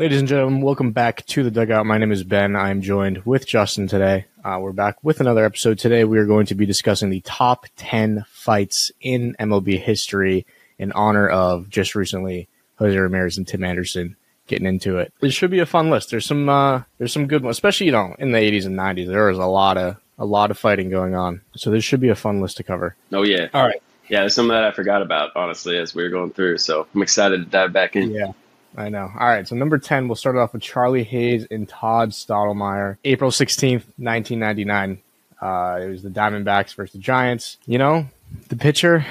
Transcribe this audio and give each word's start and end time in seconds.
Ladies 0.00 0.20
and 0.20 0.28
gentlemen, 0.28 0.60
welcome 0.60 0.92
back 0.92 1.26
to 1.26 1.42
the 1.42 1.50
dugout. 1.50 1.84
My 1.84 1.98
name 1.98 2.12
is 2.12 2.22
Ben. 2.22 2.54
I'm 2.54 2.82
joined 2.82 3.26
with 3.26 3.48
Justin 3.48 3.88
today. 3.88 4.26
Uh, 4.44 4.58
we're 4.60 4.70
back 4.70 5.02
with 5.02 5.18
another 5.18 5.44
episode. 5.44 5.76
Today, 5.80 6.04
we 6.04 6.18
are 6.18 6.24
going 6.24 6.46
to 6.46 6.54
be 6.54 6.66
discussing 6.66 7.10
the 7.10 7.20
top 7.22 7.66
10 7.78 8.24
fights 8.28 8.92
in 9.00 9.34
MLB 9.40 9.76
history 9.76 10.46
in 10.78 10.92
honor 10.92 11.28
of 11.28 11.68
just 11.68 11.96
recently 11.96 12.48
Jose 12.76 12.96
Ramirez 12.96 13.38
and 13.38 13.48
Tim 13.48 13.64
Anderson 13.64 14.14
getting 14.46 14.68
into 14.68 14.98
it. 14.98 15.12
It 15.20 15.32
should 15.32 15.50
be 15.50 15.58
a 15.58 15.66
fun 15.66 15.90
list. 15.90 16.12
There's 16.12 16.26
some 16.26 16.48
uh, 16.48 16.82
there's 16.98 17.12
some 17.12 17.26
good 17.26 17.42
ones, 17.42 17.56
especially 17.56 17.86
you 17.86 17.92
know 17.92 18.14
in 18.20 18.30
the 18.30 18.38
80s 18.38 18.66
and 18.66 18.78
90s. 18.78 19.08
There 19.08 19.26
was 19.26 19.38
a 19.38 19.46
lot 19.46 19.76
of 19.76 19.96
a 20.16 20.24
lot 20.24 20.52
of 20.52 20.58
fighting 20.60 20.90
going 20.90 21.16
on, 21.16 21.40
so 21.56 21.72
this 21.72 21.82
should 21.82 22.00
be 22.00 22.10
a 22.10 22.14
fun 22.14 22.40
list 22.40 22.58
to 22.58 22.62
cover. 22.62 22.94
Oh 23.12 23.24
yeah. 23.24 23.48
All 23.52 23.66
right. 23.66 23.82
Yeah, 24.08 24.20
there's 24.20 24.34
some 24.36 24.46
that 24.46 24.62
I 24.62 24.70
forgot 24.70 25.02
about 25.02 25.32
honestly 25.34 25.76
as 25.76 25.92
we 25.92 26.04
were 26.04 26.08
going 26.08 26.30
through. 26.30 26.58
So 26.58 26.86
I'm 26.94 27.02
excited 27.02 27.38
to 27.38 27.50
dive 27.50 27.72
back 27.72 27.96
in. 27.96 28.12
Yeah. 28.12 28.30
I 28.76 28.88
know. 28.90 29.10
All 29.18 29.28
right. 29.28 29.46
So 29.48 29.56
number 29.56 29.78
10, 29.78 30.08
we'll 30.08 30.14
start 30.16 30.36
off 30.36 30.52
with 30.52 30.62
Charlie 30.62 31.02
Hayes 31.04 31.46
and 31.50 31.68
Todd 31.68 32.10
Stottlemyre. 32.10 32.96
April 33.04 33.30
16th, 33.30 33.84
1999. 33.96 34.98
Uh, 35.40 35.78
it 35.82 35.88
was 35.88 36.02
the 36.02 36.10
Diamondbacks 36.10 36.74
versus 36.74 36.92
the 36.92 36.98
Giants. 36.98 37.56
You 37.66 37.78
know, 37.78 38.06
the 38.48 38.56
pitcher, 38.56 39.04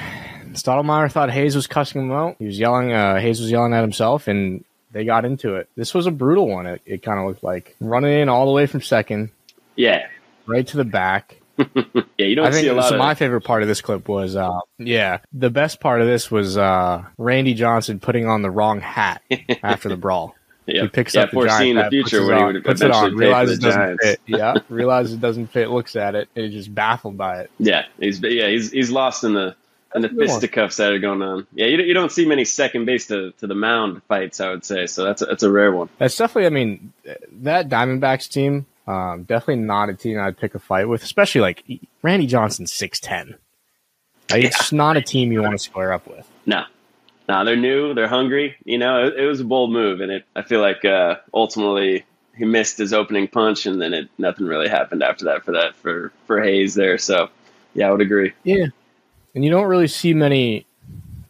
Stottlemyre 0.53 1.11
thought 1.11 1.31
Hayes 1.31 1.55
was 1.55 1.67
cussing 1.67 2.01
him 2.03 2.11
out. 2.11 2.35
He 2.39 2.45
was 2.45 2.59
yelling, 2.59 2.91
uh, 2.93 3.19
Hayes 3.19 3.39
was 3.41 3.49
yelling 3.51 3.73
at 3.73 3.81
himself, 3.81 4.27
and 4.27 4.63
they 4.91 5.05
got 5.05 5.25
into 5.25 5.55
it. 5.55 5.69
This 5.75 5.93
was 5.93 6.05
a 6.05 6.11
brutal 6.11 6.47
one, 6.47 6.65
it, 6.65 6.81
it 6.85 7.01
kind 7.03 7.19
of 7.19 7.25
looked 7.25 7.43
like. 7.43 7.75
Running 7.79 8.19
in 8.19 8.29
all 8.29 8.45
the 8.45 8.51
way 8.51 8.65
from 8.67 8.81
second, 8.81 9.31
Yeah. 9.75 10.07
right 10.45 10.65
to 10.67 10.77
the 10.77 10.85
back. 10.85 11.37
Yeah, 12.17 12.25
you 12.25 12.35
don't 12.35 12.47
I 12.47 12.51
think 12.51 12.63
see 12.63 12.67
a 12.69 12.73
lot 12.73 12.89
so 12.89 12.95
of 12.95 12.99
my 12.99 13.13
favorite 13.13 13.41
part 13.41 13.61
of 13.61 13.67
this 13.67 13.79
clip 13.81 14.07
was, 14.07 14.35
uh, 14.35 14.59
yeah, 14.79 15.19
the 15.33 15.51
best 15.51 15.79
part 15.79 16.01
of 16.01 16.07
this 16.07 16.31
was 16.31 16.57
uh, 16.57 17.03
Randy 17.19 17.53
Johnson 17.53 17.99
putting 17.99 18.27
on 18.27 18.41
the 18.41 18.49
wrong 18.49 18.79
hat 18.81 19.21
after 19.63 19.87
the 19.89 19.97
brawl. 19.97 20.33
yeah, 20.65 20.81
He 20.83 20.87
picks 20.87 21.13
yeah, 21.13 21.21
up 21.23 21.29
the 21.29 21.35
foreseeing 21.35 21.75
giant 21.75 21.77
the 21.77 21.83
hat, 21.83 21.91
puts 22.03 22.09
future 22.11 22.23
it 22.23 22.27
when 22.27 22.37
he 22.37 22.43
on- 22.43 22.53
would 22.55 22.63
puts 22.63 22.81
it 22.81 22.89
on, 22.89 22.89
eventually 22.89 23.09
pay 23.11 23.15
for 23.15 23.19
realizes 23.19 23.57
it 23.57 23.61
doesn't 23.61 23.81
Giants. 23.81 24.03
fit. 24.05 24.19
Yeah, 24.25 24.53
realizes 24.69 25.13
it 25.13 25.21
doesn't 25.21 25.47
fit, 25.47 25.69
looks 25.69 25.95
at 25.95 26.15
it, 26.15 26.29
and 26.35 26.45
is 26.45 26.53
just 26.53 26.73
baffled 26.73 27.17
by 27.17 27.41
it. 27.41 27.51
Yeah, 27.59 27.83
he's 27.99 28.19
yeah 28.21 28.47
he's 28.47 28.71
he's 28.71 28.89
lost 28.89 29.23
in 29.23 29.33
the 29.33 29.55
in 29.95 30.01
the 30.01 30.07
That's 30.07 30.11
a 30.13 30.15
good 30.15 30.17
one. 30.17 30.27
fisticuffs 30.27 30.77
that 30.77 30.91
are 30.91 30.99
going 30.99 31.21
on. 31.21 31.45
Yeah, 31.53 31.67
you, 31.67 31.77
don't- 31.77 31.87
you 31.87 31.93
don't 31.93 32.11
see 32.11 32.25
many 32.25 32.45
second 32.45 32.85
base 32.85 33.07
to, 33.07 33.31
to 33.33 33.47
the 33.47 33.55
mound 33.55 34.01
fights. 34.07 34.41
I 34.41 34.49
would 34.49 34.65
say 34.65 34.87
so. 34.87 35.03
That's 35.05 35.21
a, 35.21 35.25
that's 35.27 35.43
a 35.43 35.51
rare 35.51 35.71
one. 35.71 35.87
That's 35.99 36.17
definitely, 36.17 36.47
I 36.47 36.49
mean, 36.49 36.93
that 37.43 37.69
Diamondbacks 37.69 38.27
team, 38.29 38.65
um, 38.87 39.23
definitely 39.23 39.63
not 39.63 39.89
a 39.89 39.93
team 39.93 40.19
I'd 40.19 40.37
pick 40.37 40.55
a 40.55 40.59
fight 40.59 40.85
with, 40.85 41.03
especially 41.03 41.41
like 41.41 41.63
Randy 42.01 42.27
Johnson's 42.27 42.71
six 42.71 42.99
ten. 42.99 43.35
Like, 44.29 44.43
It's 44.43 44.71
not 44.71 44.97
a 44.97 45.01
team 45.01 45.31
you 45.31 45.41
want 45.41 45.53
to 45.53 45.59
square 45.59 45.93
up 45.93 46.07
with. 46.07 46.29
No, 46.45 46.63
no, 47.29 47.45
they're 47.45 47.55
new. 47.55 47.93
They're 47.93 48.07
hungry. 48.07 48.55
You 48.65 48.77
know, 48.77 49.07
it, 49.07 49.15
it 49.17 49.25
was 49.25 49.39
a 49.39 49.45
bold 49.45 49.71
move, 49.71 50.01
and 50.01 50.11
it. 50.11 50.25
I 50.35 50.41
feel 50.41 50.61
like 50.61 50.85
uh, 50.85 51.15
ultimately 51.33 52.05
he 52.37 52.45
missed 52.45 52.77
his 52.77 52.93
opening 52.93 53.27
punch, 53.27 53.65
and 53.65 53.81
then 53.81 53.93
it 53.93 54.09
nothing 54.17 54.45
really 54.45 54.69
happened 54.69 55.03
after 55.03 55.25
that 55.25 55.43
for 55.43 55.53
that 55.53 55.75
for 55.75 56.11
for 56.25 56.41
Hayes 56.41 56.75
there. 56.75 56.97
So 56.97 57.29
yeah, 57.73 57.87
I 57.87 57.91
would 57.91 58.01
agree. 58.01 58.33
Yeah, 58.43 58.67
and 59.33 59.43
you 59.43 59.49
don't 59.49 59.67
really 59.67 59.87
see 59.87 60.13
many 60.13 60.66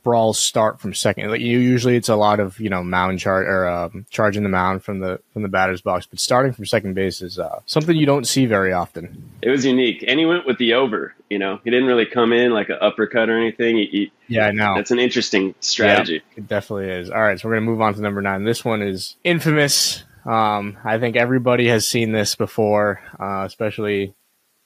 brawls 0.07 0.39
start 0.39 0.79
from 0.79 0.93
second. 0.93 1.29
Like 1.29 1.41
you 1.41 1.59
usually, 1.59 1.97
it's 1.97 2.07
a 2.07 2.15
lot 2.15 2.39
of 2.39 2.57
you 2.61 2.69
know 2.69 2.81
mound 2.81 3.19
charge 3.19 3.45
or 3.45 3.67
um, 3.67 4.05
charging 4.09 4.41
the 4.43 4.47
mound 4.47 4.81
from 4.81 4.99
the 4.99 5.19
from 5.33 5.41
the 5.41 5.49
batter's 5.49 5.81
box, 5.81 6.05
but 6.05 6.21
starting 6.21 6.53
from 6.53 6.65
second 6.65 6.93
base 6.93 7.21
is 7.21 7.37
uh, 7.37 7.59
something 7.65 7.93
you 7.93 8.05
don't 8.05 8.25
see 8.25 8.45
very 8.45 8.71
often. 8.71 9.31
It 9.41 9.49
was 9.49 9.65
unique, 9.65 10.05
and 10.07 10.17
he 10.17 10.25
went 10.25 10.45
with 10.45 10.59
the 10.59 10.75
over. 10.75 11.13
You 11.29 11.39
know, 11.39 11.59
he 11.61 11.71
didn't 11.71 11.87
really 11.87 12.05
come 12.05 12.31
in 12.31 12.53
like 12.53 12.69
an 12.69 12.77
uppercut 12.79 13.27
or 13.29 13.37
anything. 13.37 13.75
He, 13.75 13.85
he, 13.87 14.11
Yeah, 14.29 14.47
I 14.47 14.51
know. 14.51 14.75
that's 14.75 14.91
an 14.91 14.99
interesting 14.99 15.53
strategy. 15.59 16.21
It 16.37 16.47
definitely 16.47 16.89
is. 16.89 17.09
All 17.09 17.21
right, 17.21 17.37
so 17.37 17.49
we're 17.49 17.55
gonna 17.55 17.65
move 17.65 17.81
on 17.81 17.93
to 17.93 17.99
number 18.01 18.21
nine. 18.21 18.45
This 18.45 18.63
one 18.63 18.81
is 18.81 19.17
infamous. 19.25 20.05
Um, 20.25 20.77
I 20.85 20.99
think 20.99 21.17
everybody 21.17 21.67
has 21.67 21.85
seen 21.85 22.13
this 22.13 22.35
before, 22.35 23.01
uh, 23.19 23.43
especially 23.45 24.13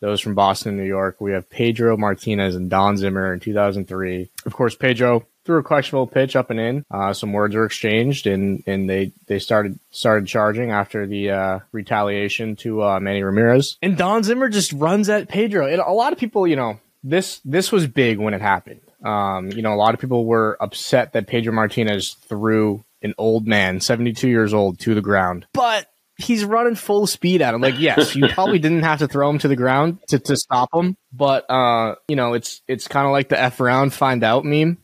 those 0.01 0.21
from 0.21 0.35
Boston, 0.35 0.77
New 0.77 0.83
York. 0.83 1.19
We 1.19 1.31
have 1.31 1.49
Pedro 1.49 1.97
Martinez 1.97 2.55
and 2.55 2.69
Don 2.69 2.95
Zimmer 2.97 3.33
in 3.33 3.39
2003. 3.39 4.29
Of 4.45 4.53
course, 4.53 4.75
Pedro 4.75 5.25
threw 5.45 5.57
a 5.59 5.63
questionable 5.63 6.07
pitch 6.07 6.35
up 6.35 6.49
and 6.49 6.59
in. 6.59 6.85
Uh, 6.91 7.13
some 7.13 7.33
words 7.33 7.55
were 7.55 7.65
exchanged, 7.65 8.27
and 8.27 8.63
and 8.67 8.89
they 8.89 9.11
they 9.27 9.39
started 9.39 9.79
started 9.91 10.27
charging 10.27 10.71
after 10.71 11.07
the 11.07 11.31
uh, 11.31 11.59
retaliation 11.71 12.55
to 12.57 12.83
uh, 12.83 12.99
Manny 12.99 13.23
Ramirez. 13.23 13.77
And 13.81 13.97
Don 13.97 14.23
Zimmer 14.23 14.49
just 14.49 14.73
runs 14.73 15.09
at 15.09 15.29
Pedro. 15.29 15.67
And 15.67 15.81
a 15.81 15.91
lot 15.91 16.13
of 16.13 16.19
people, 16.19 16.47
you 16.47 16.55
know, 16.55 16.79
this 17.03 17.41
this 17.45 17.71
was 17.71 17.87
big 17.87 18.19
when 18.19 18.33
it 18.33 18.41
happened. 18.41 18.81
Um, 19.03 19.51
you 19.51 19.61
know, 19.61 19.73
a 19.73 19.75
lot 19.75 19.93
of 19.93 19.99
people 19.99 20.25
were 20.25 20.57
upset 20.59 21.13
that 21.13 21.27
Pedro 21.27 21.53
Martinez 21.53 22.13
threw 22.13 22.83
an 23.01 23.15
old 23.17 23.47
man, 23.47 23.79
72 23.79 24.29
years 24.29 24.53
old, 24.53 24.79
to 24.81 24.93
the 24.93 25.01
ground. 25.01 25.47
But 25.53 25.87
he's 26.17 26.45
running 26.45 26.75
full 26.75 27.07
speed 27.07 27.41
at 27.41 27.53
him. 27.53 27.61
Like, 27.61 27.79
yes, 27.79 28.15
you 28.15 28.27
probably 28.33 28.59
didn't 28.59 28.83
have 28.83 28.99
to 28.99 29.07
throw 29.07 29.29
him 29.29 29.39
to 29.39 29.47
the 29.47 29.55
ground 29.55 29.99
to, 30.09 30.19
to 30.19 30.37
stop 30.37 30.69
him. 30.73 30.95
But 31.11 31.49
uh, 31.49 31.95
you 32.07 32.15
know, 32.15 32.33
it's 32.33 32.61
it's 32.67 32.87
kind 32.87 33.05
of 33.05 33.11
like 33.11 33.29
the 33.29 33.39
F 33.39 33.59
around, 33.59 33.93
find 33.93 34.23
out 34.23 34.45
meme. 34.45 34.77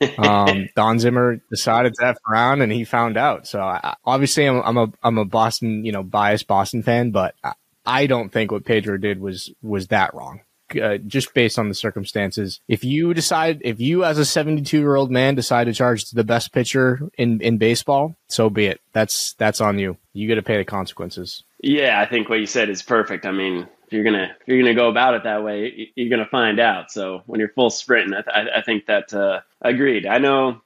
Um, 0.18 0.68
Don 0.76 0.98
Zimmer 0.98 1.40
decided 1.48 1.94
to 1.94 2.06
F 2.06 2.16
around 2.30 2.60
and 2.60 2.72
he 2.72 2.84
found 2.84 3.16
out. 3.16 3.46
So 3.46 3.60
I, 3.60 3.94
obviously 4.04 4.46
I'm, 4.46 4.60
I'm 4.62 4.76
a 4.76 4.92
I'm 5.02 5.18
a 5.18 5.24
Boston, 5.24 5.84
you 5.84 5.92
know, 5.92 6.02
biased 6.02 6.46
Boston 6.46 6.82
fan, 6.82 7.12
but 7.12 7.34
I, 7.42 7.52
I 7.86 8.06
don't 8.06 8.30
think 8.30 8.50
what 8.50 8.64
Pedro 8.64 8.98
did 8.98 9.20
was 9.20 9.50
was 9.62 9.88
that 9.88 10.12
wrong 10.14 10.40
uh, 10.80 10.98
just 10.98 11.34
based 11.34 11.58
on 11.58 11.68
the 11.68 11.74
circumstances. 11.74 12.60
If 12.68 12.84
you 12.84 13.14
decide, 13.14 13.60
if 13.64 13.80
you 13.80 14.04
as 14.04 14.18
a 14.18 14.24
72 14.24 14.78
year 14.78 14.94
old 14.94 15.10
man 15.10 15.34
decide 15.34 15.64
to 15.64 15.72
charge 15.72 16.10
the 16.10 16.24
best 16.24 16.52
pitcher 16.52 17.00
in, 17.18 17.40
in 17.40 17.58
baseball, 17.58 18.16
so 18.28 18.50
be 18.50 18.66
it. 18.66 18.80
That's, 18.92 19.34
that's 19.34 19.60
on 19.60 19.78
you. 19.78 19.96
You 20.12 20.28
got 20.28 20.36
to 20.36 20.42
pay 20.42 20.58
the 20.58 20.64
consequences. 20.64 21.44
Yeah, 21.62 22.00
I 22.00 22.06
think 22.06 22.28
what 22.28 22.40
you 22.40 22.46
said 22.46 22.68
is 22.70 22.82
perfect. 22.82 23.26
I 23.26 23.32
mean, 23.32 23.68
you're 23.92 24.04
gonna 24.04 24.36
if 24.40 24.48
you're 24.48 24.58
gonna 24.58 24.74
go 24.74 24.88
about 24.88 25.14
it 25.14 25.24
that 25.24 25.42
way, 25.42 25.92
you're 25.94 26.10
gonna 26.10 26.28
find 26.28 26.60
out. 26.60 26.90
So 26.90 27.22
when 27.26 27.40
you're 27.40 27.48
full 27.48 27.70
sprinting, 27.70 28.14
I, 28.14 28.22
th- 28.22 28.50
I, 28.54 28.58
I 28.58 28.62
think 28.62 28.86
that 28.86 29.12
uh, 29.12 29.40
agreed. 29.60 30.06
I 30.06 30.18
know 30.18 30.60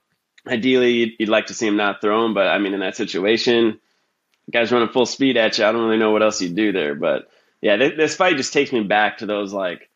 ideally 0.46 0.92
you'd, 0.92 1.12
you'd 1.18 1.28
like 1.28 1.46
to 1.46 1.54
see 1.54 1.66
him 1.66 1.76
not 1.76 2.00
throw 2.00 2.24
him, 2.24 2.34
but 2.34 2.46
I 2.46 2.58
mean 2.58 2.74
in 2.74 2.80
that 2.80 2.96
situation, 2.96 3.80
guys 4.50 4.72
running 4.72 4.88
full 4.88 5.06
speed 5.06 5.36
at 5.36 5.58
you. 5.58 5.64
I 5.64 5.72
don't 5.72 5.84
really 5.84 5.98
know 5.98 6.12
what 6.12 6.22
else 6.22 6.40
you'd 6.40 6.56
do 6.56 6.72
there, 6.72 6.94
but 6.94 7.28
yeah, 7.60 7.76
th- 7.76 7.96
this 7.96 8.16
fight 8.16 8.36
just 8.36 8.52
takes 8.52 8.72
me 8.72 8.82
back 8.82 9.18
to 9.18 9.26
those 9.26 9.52
like 9.52 9.88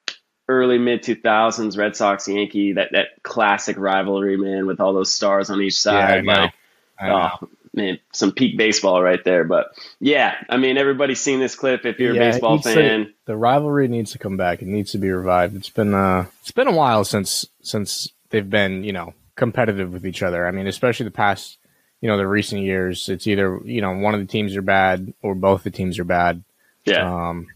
early 0.48 0.78
mid 0.78 1.02
2000s 1.02 1.78
Red 1.78 1.96
Sox 1.96 2.26
Yankee 2.28 2.74
that 2.74 2.90
that 2.92 3.22
classic 3.22 3.76
rivalry, 3.78 4.36
man, 4.36 4.66
with 4.66 4.80
all 4.80 4.92
those 4.92 5.12
stars 5.12 5.50
on 5.50 5.60
each 5.60 5.78
side. 5.78 6.24
like, 6.26 6.54
I 6.98 7.08
know. 7.08 7.30
Oh 7.42 7.48
man, 7.74 7.98
some 8.12 8.32
peak 8.32 8.56
baseball 8.58 9.02
right 9.02 9.22
there. 9.24 9.44
But 9.44 9.72
yeah, 10.00 10.34
I 10.48 10.56
mean, 10.56 10.76
everybody's 10.76 11.20
seen 11.20 11.40
this 11.40 11.54
clip. 11.54 11.84
If 11.86 11.98
you're 11.98 12.14
Yeah, 12.14 12.22
a 12.22 12.32
baseball 12.32 12.52
needs 12.56 12.64
to- 12.66 12.74
fan, 12.74 13.14
the 13.26 13.36
rivalry 13.36 13.88
needs 13.88 14.12
to 14.12 14.18
come 14.18 14.36
back. 14.36 14.62
It 14.62 14.68
needs 14.68 14.92
to 14.92 14.98
be 14.98 15.10
revived. 15.10 15.56
It's 15.56 15.70
been, 15.70 15.94
uh, 15.94 16.26
it's 16.42 16.50
been 16.50 16.66
a 16.68 16.72
while 16.72 17.04
since, 17.04 17.46
since 17.62 18.08
they've 18.30 18.48
been, 18.48 18.84
you 18.84 18.92
know, 18.92 19.14
competitive 19.36 19.92
with 19.92 20.06
each 20.06 20.22
other. 20.22 20.46
I 20.46 20.50
mean, 20.50 20.66
especially 20.66 21.04
the 21.04 21.10
past, 21.12 21.58
you 22.00 22.08
know, 22.08 22.16
the 22.16 22.26
recent 22.26 22.62
years, 22.62 23.08
it's 23.08 23.26
either, 23.26 23.60
you 23.64 23.80
know, 23.80 23.92
one 23.92 24.14
of 24.14 24.20
the 24.20 24.26
teams 24.26 24.56
are 24.56 24.62
bad 24.62 25.12
or 25.22 25.34
both 25.34 25.62
the 25.62 25.70
teams 25.70 25.98
are 25.98 26.04
bad. 26.04 26.42
yeah, 26.86 27.28
Um, 27.28 27.46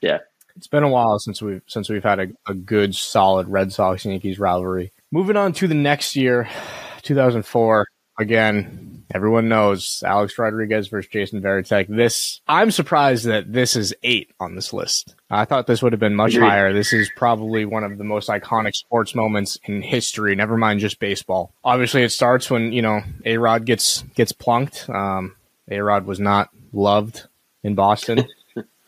Yeah. 0.00 0.18
it's 0.56 0.66
been 0.68 0.82
a 0.84 0.88
while 0.88 1.18
since 1.18 1.40
we've 1.42 1.62
since 1.66 1.88
we've 1.88 2.04
had 2.04 2.20
a, 2.20 2.26
a 2.46 2.54
good, 2.54 2.94
solid 2.94 3.48
Red 3.48 3.72
Sox 3.72 4.04
Yankees 4.04 4.38
rivalry. 4.38 4.92
Moving 5.10 5.36
on 5.36 5.52
to 5.54 5.66
the 5.66 5.74
next 5.74 6.16
year, 6.16 6.48
2004. 7.02 7.86
Again, 8.20 8.97
everyone 9.10 9.48
knows 9.48 10.02
Alex 10.06 10.38
Rodriguez 10.38 10.88
versus 10.88 11.10
Jason 11.10 11.40
Varitek. 11.42 11.86
This 11.88 12.40
I'm 12.46 12.70
surprised 12.70 13.24
that 13.26 13.52
this 13.52 13.76
is 13.76 13.94
eight 14.02 14.30
on 14.40 14.54
this 14.54 14.72
list. 14.72 15.14
I 15.30 15.44
thought 15.44 15.66
this 15.66 15.82
would 15.82 15.92
have 15.92 16.00
been 16.00 16.14
much 16.14 16.34
Agreed. 16.34 16.48
higher. 16.48 16.72
This 16.72 16.92
is 16.92 17.10
probably 17.16 17.64
one 17.64 17.84
of 17.84 17.98
the 17.98 18.04
most 18.04 18.28
iconic 18.28 18.74
sports 18.74 19.14
moments 19.14 19.58
in 19.64 19.82
history. 19.82 20.34
Never 20.34 20.56
mind 20.56 20.80
just 20.80 20.98
baseball. 20.98 21.52
Obviously, 21.64 22.02
it 22.02 22.10
starts 22.10 22.50
when 22.50 22.72
you 22.72 22.82
know 22.82 23.02
A 23.24 23.38
Rod 23.38 23.64
gets 23.64 24.02
gets 24.14 24.32
plunked. 24.32 24.88
Um, 24.88 25.36
A 25.70 25.80
Rod 25.80 26.06
was 26.06 26.20
not 26.20 26.50
loved 26.72 27.26
in 27.62 27.74
Boston. 27.74 28.26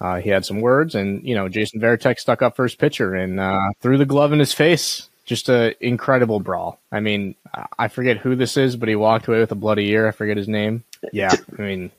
Uh, 0.00 0.18
he 0.18 0.30
had 0.30 0.46
some 0.46 0.62
words, 0.62 0.94
and 0.94 1.22
you 1.28 1.34
know 1.34 1.46
Jason 1.46 1.78
Varitek 1.78 2.18
stuck 2.18 2.40
up 2.40 2.56
for 2.56 2.62
his 2.62 2.74
pitcher 2.74 3.14
and 3.14 3.38
uh, 3.38 3.68
threw 3.80 3.98
the 3.98 4.06
glove 4.06 4.32
in 4.32 4.38
his 4.38 4.54
face. 4.54 5.09
Just 5.30 5.48
a 5.48 5.76
incredible 5.78 6.40
brawl. 6.40 6.80
I 6.90 6.98
mean, 6.98 7.36
I- 7.78 7.86
forget 7.86 8.16
who 8.16 8.34
this 8.34 8.56
is, 8.56 8.74
but 8.74 8.88
he 8.88 8.96
walked 8.96 9.28
away 9.28 9.38
with 9.38 9.52
a 9.52 9.54
bloody 9.54 9.88
ear. 9.90 10.08
I 10.08 10.10
forget 10.10 10.36
his 10.36 10.48
name. 10.48 10.82
Yeah, 11.12 11.32
I 11.56 11.62
mean, 11.62 11.92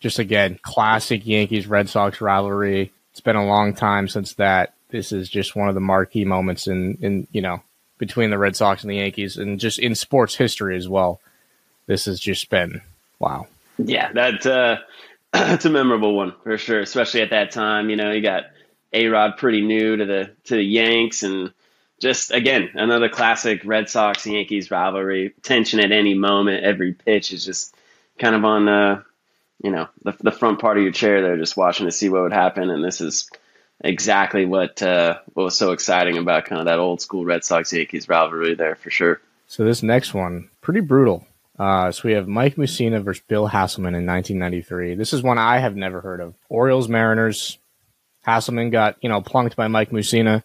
just 0.00 0.18
again, 0.18 0.58
classic 0.62 1.26
Yankees 1.26 1.66
Red 1.66 1.90
Sox 1.90 2.22
rivalry. 2.22 2.90
It's 3.10 3.20
been 3.20 3.36
a 3.36 3.44
long 3.44 3.74
time 3.74 4.08
since 4.08 4.32
that. 4.36 4.72
This 4.88 5.12
is 5.12 5.28
just 5.28 5.56
one 5.56 5.68
of 5.68 5.74
the 5.74 5.82
marquee 5.82 6.24
moments 6.24 6.66
in 6.66 6.96
in 7.02 7.26
you 7.32 7.42
know 7.42 7.60
between 7.98 8.30
the 8.30 8.38
Red 8.38 8.56
Sox 8.56 8.82
and 8.82 8.90
the 8.90 8.96
Yankees, 8.96 9.36
and 9.36 9.60
just 9.60 9.78
in 9.78 9.94
sports 9.94 10.34
history 10.34 10.74
as 10.74 10.88
well. 10.88 11.20
This 11.84 12.06
has 12.06 12.18
just 12.18 12.48
been 12.48 12.80
wow. 13.18 13.46
yeah, 13.76 14.10
that 14.14 14.46
uh, 14.46 14.78
it's 15.34 15.66
a 15.66 15.70
memorable 15.70 16.16
one 16.16 16.32
for 16.44 16.56
sure. 16.56 16.80
Especially 16.80 17.20
at 17.20 17.28
that 17.28 17.50
time, 17.50 17.90
you 17.90 17.96
know, 17.96 18.10
you 18.10 18.22
got 18.22 18.44
A 18.94 19.06
Rod 19.08 19.36
pretty 19.36 19.60
new 19.60 19.98
to 19.98 20.06
the 20.06 20.30
to 20.44 20.56
the 20.56 20.64
Yanks, 20.64 21.24
and 21.24 21.52
just 22.00 22.30
again 22.30 22.70
another 22.74 23.08
classic 23.08 23.62
Red 23.64 23.88
Sox 23.88 24.26
Yankees 24.26 24.70
rivalry. 24.70 25.34
Tension 25.42 25.80
at 25.80 25.92
any 25.92 26.14
moment, 26.14 26.64
every 26.64 26.92
pitch 26.92 27.32
is 27.32 27.44
just 27.44 27.74
kind 28.18 28.34
of 28.34 28.44
on 28.44 28.68
uh, 28.68 29.02
you 29.62 29.70
know 29.70 29.88
the 30.04 30.14
the 30.20 30.32
front 30.32 30.60
part 30.60 30.76
of 30.76 30.82
your 30.82 30.92
chair 30.92 31.22
there, 31.22 31.36
just 31.36 31.56
watching 31.56 31.86
to 31.86 31.92
see 31.92 32.08
what 32.08 32.22
would 32.22 32.32
happen. 32.32 32.70
And 32.70 32.84
this 32.84 33.00
is 33.00 33.28
exactly 33.80 34.46
what 34.46 34.82
uh, 34.82 35.18
what 35.34 35.44
was 35.44 35.56
so 35.56 35.72
exciting 35.72 36.18
about 36.18 36.46
kind 36.46 36.60
of 36.60 36.66
that 36.66 36.78
old 36.78 37.00
school 37.00 37.24
Red 37.24 37.44
Sox 37.44 37.72
Yankees 37.72 38.08
rivalry 38.08 38.54
there 38.54 38.76
for 38.76 38.90
sure. 38.90 39.20
So 39.46 39.64
this 39.64 39.82
next 39.82 40.14
one, 40.14 40.50
pretty 40.60 40.80
brutal. 40.80 41.26
Uh, 41.58 41.90
so 41.90 42.02
we 42.06 42.12
have 42.12 42.28
Mike 42.28 42.54
Mussina 42.54 43.02
versus 43.02 43.24
Bill 43.26 43.48
Haselman 43.48 43.96
in 43.96 44.06
1993. 44.06 44.94
This 44.94 45.12
is 45.12 45.22
one 45.22 45.38
I 45.38 45.58
have 45.58 45.74
never 45.74 46.00
heard 46.00 46.20
of. 46.20 46.34
Orioles 46.48 46.88
Mariners. 46.88 47.58
Haselman 48.26 48.70
got 48.70 48.96
you 49.00 49.08
know 49.08 49.22
plunked 49.22 49.56
by 49.56 49.68
Mike 49.68 49.90
Mussina 49.90 50.44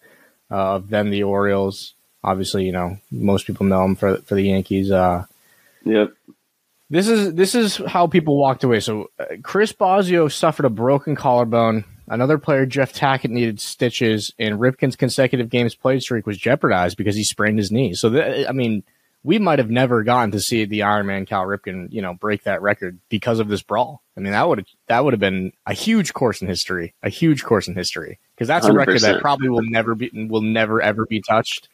uh, 0.54 0.76
of 0.76 0.90
then 0.90 1.10
the 1.10 1.24
Orioles. 1.24 1.96
Obviously, 2.24 2.64
you 2.64 2.72
know 2.72 2.98
most 3.12 3.48
people 3.48 3.66
know 3.66 3.84
him 3.84 3.96
for 3.96 4.18
for 4.18 4.36
the 4.36 4.44
Yankees. 4.44 4.92
Uh, 4.92 5.26
yep. 5.84 6.14
This 6.90 7.08
is 7.08 7.34
this 7.34 7.56
is 7.56 7.78
how 7.78 8.08
people 8.08 8.40
walked 8.40 8.64
away. 8.64 8.80
So 8.80 9.10
uh, 9.20 9.26
Chris 9.42 9.74
Bosio 9.74 10.32
suffered 10.32 10.66
a 10.66 10.70
broken 10.70 11.16
collarbone. 11.16 11.86
Another 12.08 12.38
player, 12.38 12.66
Jeff 12.66 12.94
Tackett, 12.94 13.32
needed 13.32 13.60
stitches, 13.60 14.34
and 14.38 14.60
Ripken's 14.60 14.96
consecutive 14.96 15.50
games 15.50 15.74
played 15.74 16.04
streak 16.04 16.28
was 16.28 16.38
jeopardized 16.38 16.98
because 16.98 17.16
he 17.16 17.24
sprained 17.24 17.58
his 17.58 17.72
knee. 17.72 17.94
So, 17.94 18.10
th- 18.10 18.46
I 18.48 18.52
mean, 18.52 18.84
we 19.24 19.40
might 19.40 19.60
have 19.60 19.70
never 19.70 20.04
gotten 20.04 20.32
to 20.32 20.40
see 20.40 20.66
the 20.66 20.84
Iron 20.84 21.06
Man 21.06 21.26
Cal 21.26 21.46
Ripken, 21.46 21.88
you 21.92 22.02
know, 22.02 22.14
break 22.14 22.44
that 22.44 22.62
record 22.62 23.00
because 23.10 23.40
of 23.40 23.48
this 23.48 23.62
brawl. 23.62 24.02
I 24.18 24.20
mean, 24.20 24.34
that 24.34 24.48
would 24.48 24.68
that 24.88 25.04
would 25.04 25.14
have 25.14 25.20
been 25.20 25.54
a 25.66 25.74
huge 25.74 26.14
course 26.14 26.42
in 26.42 26.48
history, 26.48 26.94
a 27.02 27.10
huge 27.10 27.44
course 27.44 27.68
in 27.68 27.76
history, 27.76 28.20
because 28.36 28.48
that's 28.48 28.66
100%. 28.66 28.70
a 28.70 28.74
record 28.74 29.02
that 29.02 29.22
probably 29.22 29.50
will 29.50 29.64
never 29.64 29.96
be 29.96 30.12
will 30.30 30.42
never 30.42 30.82
ever 30.82 31.06
be 31.06 31.22
touched. 31.22 31.70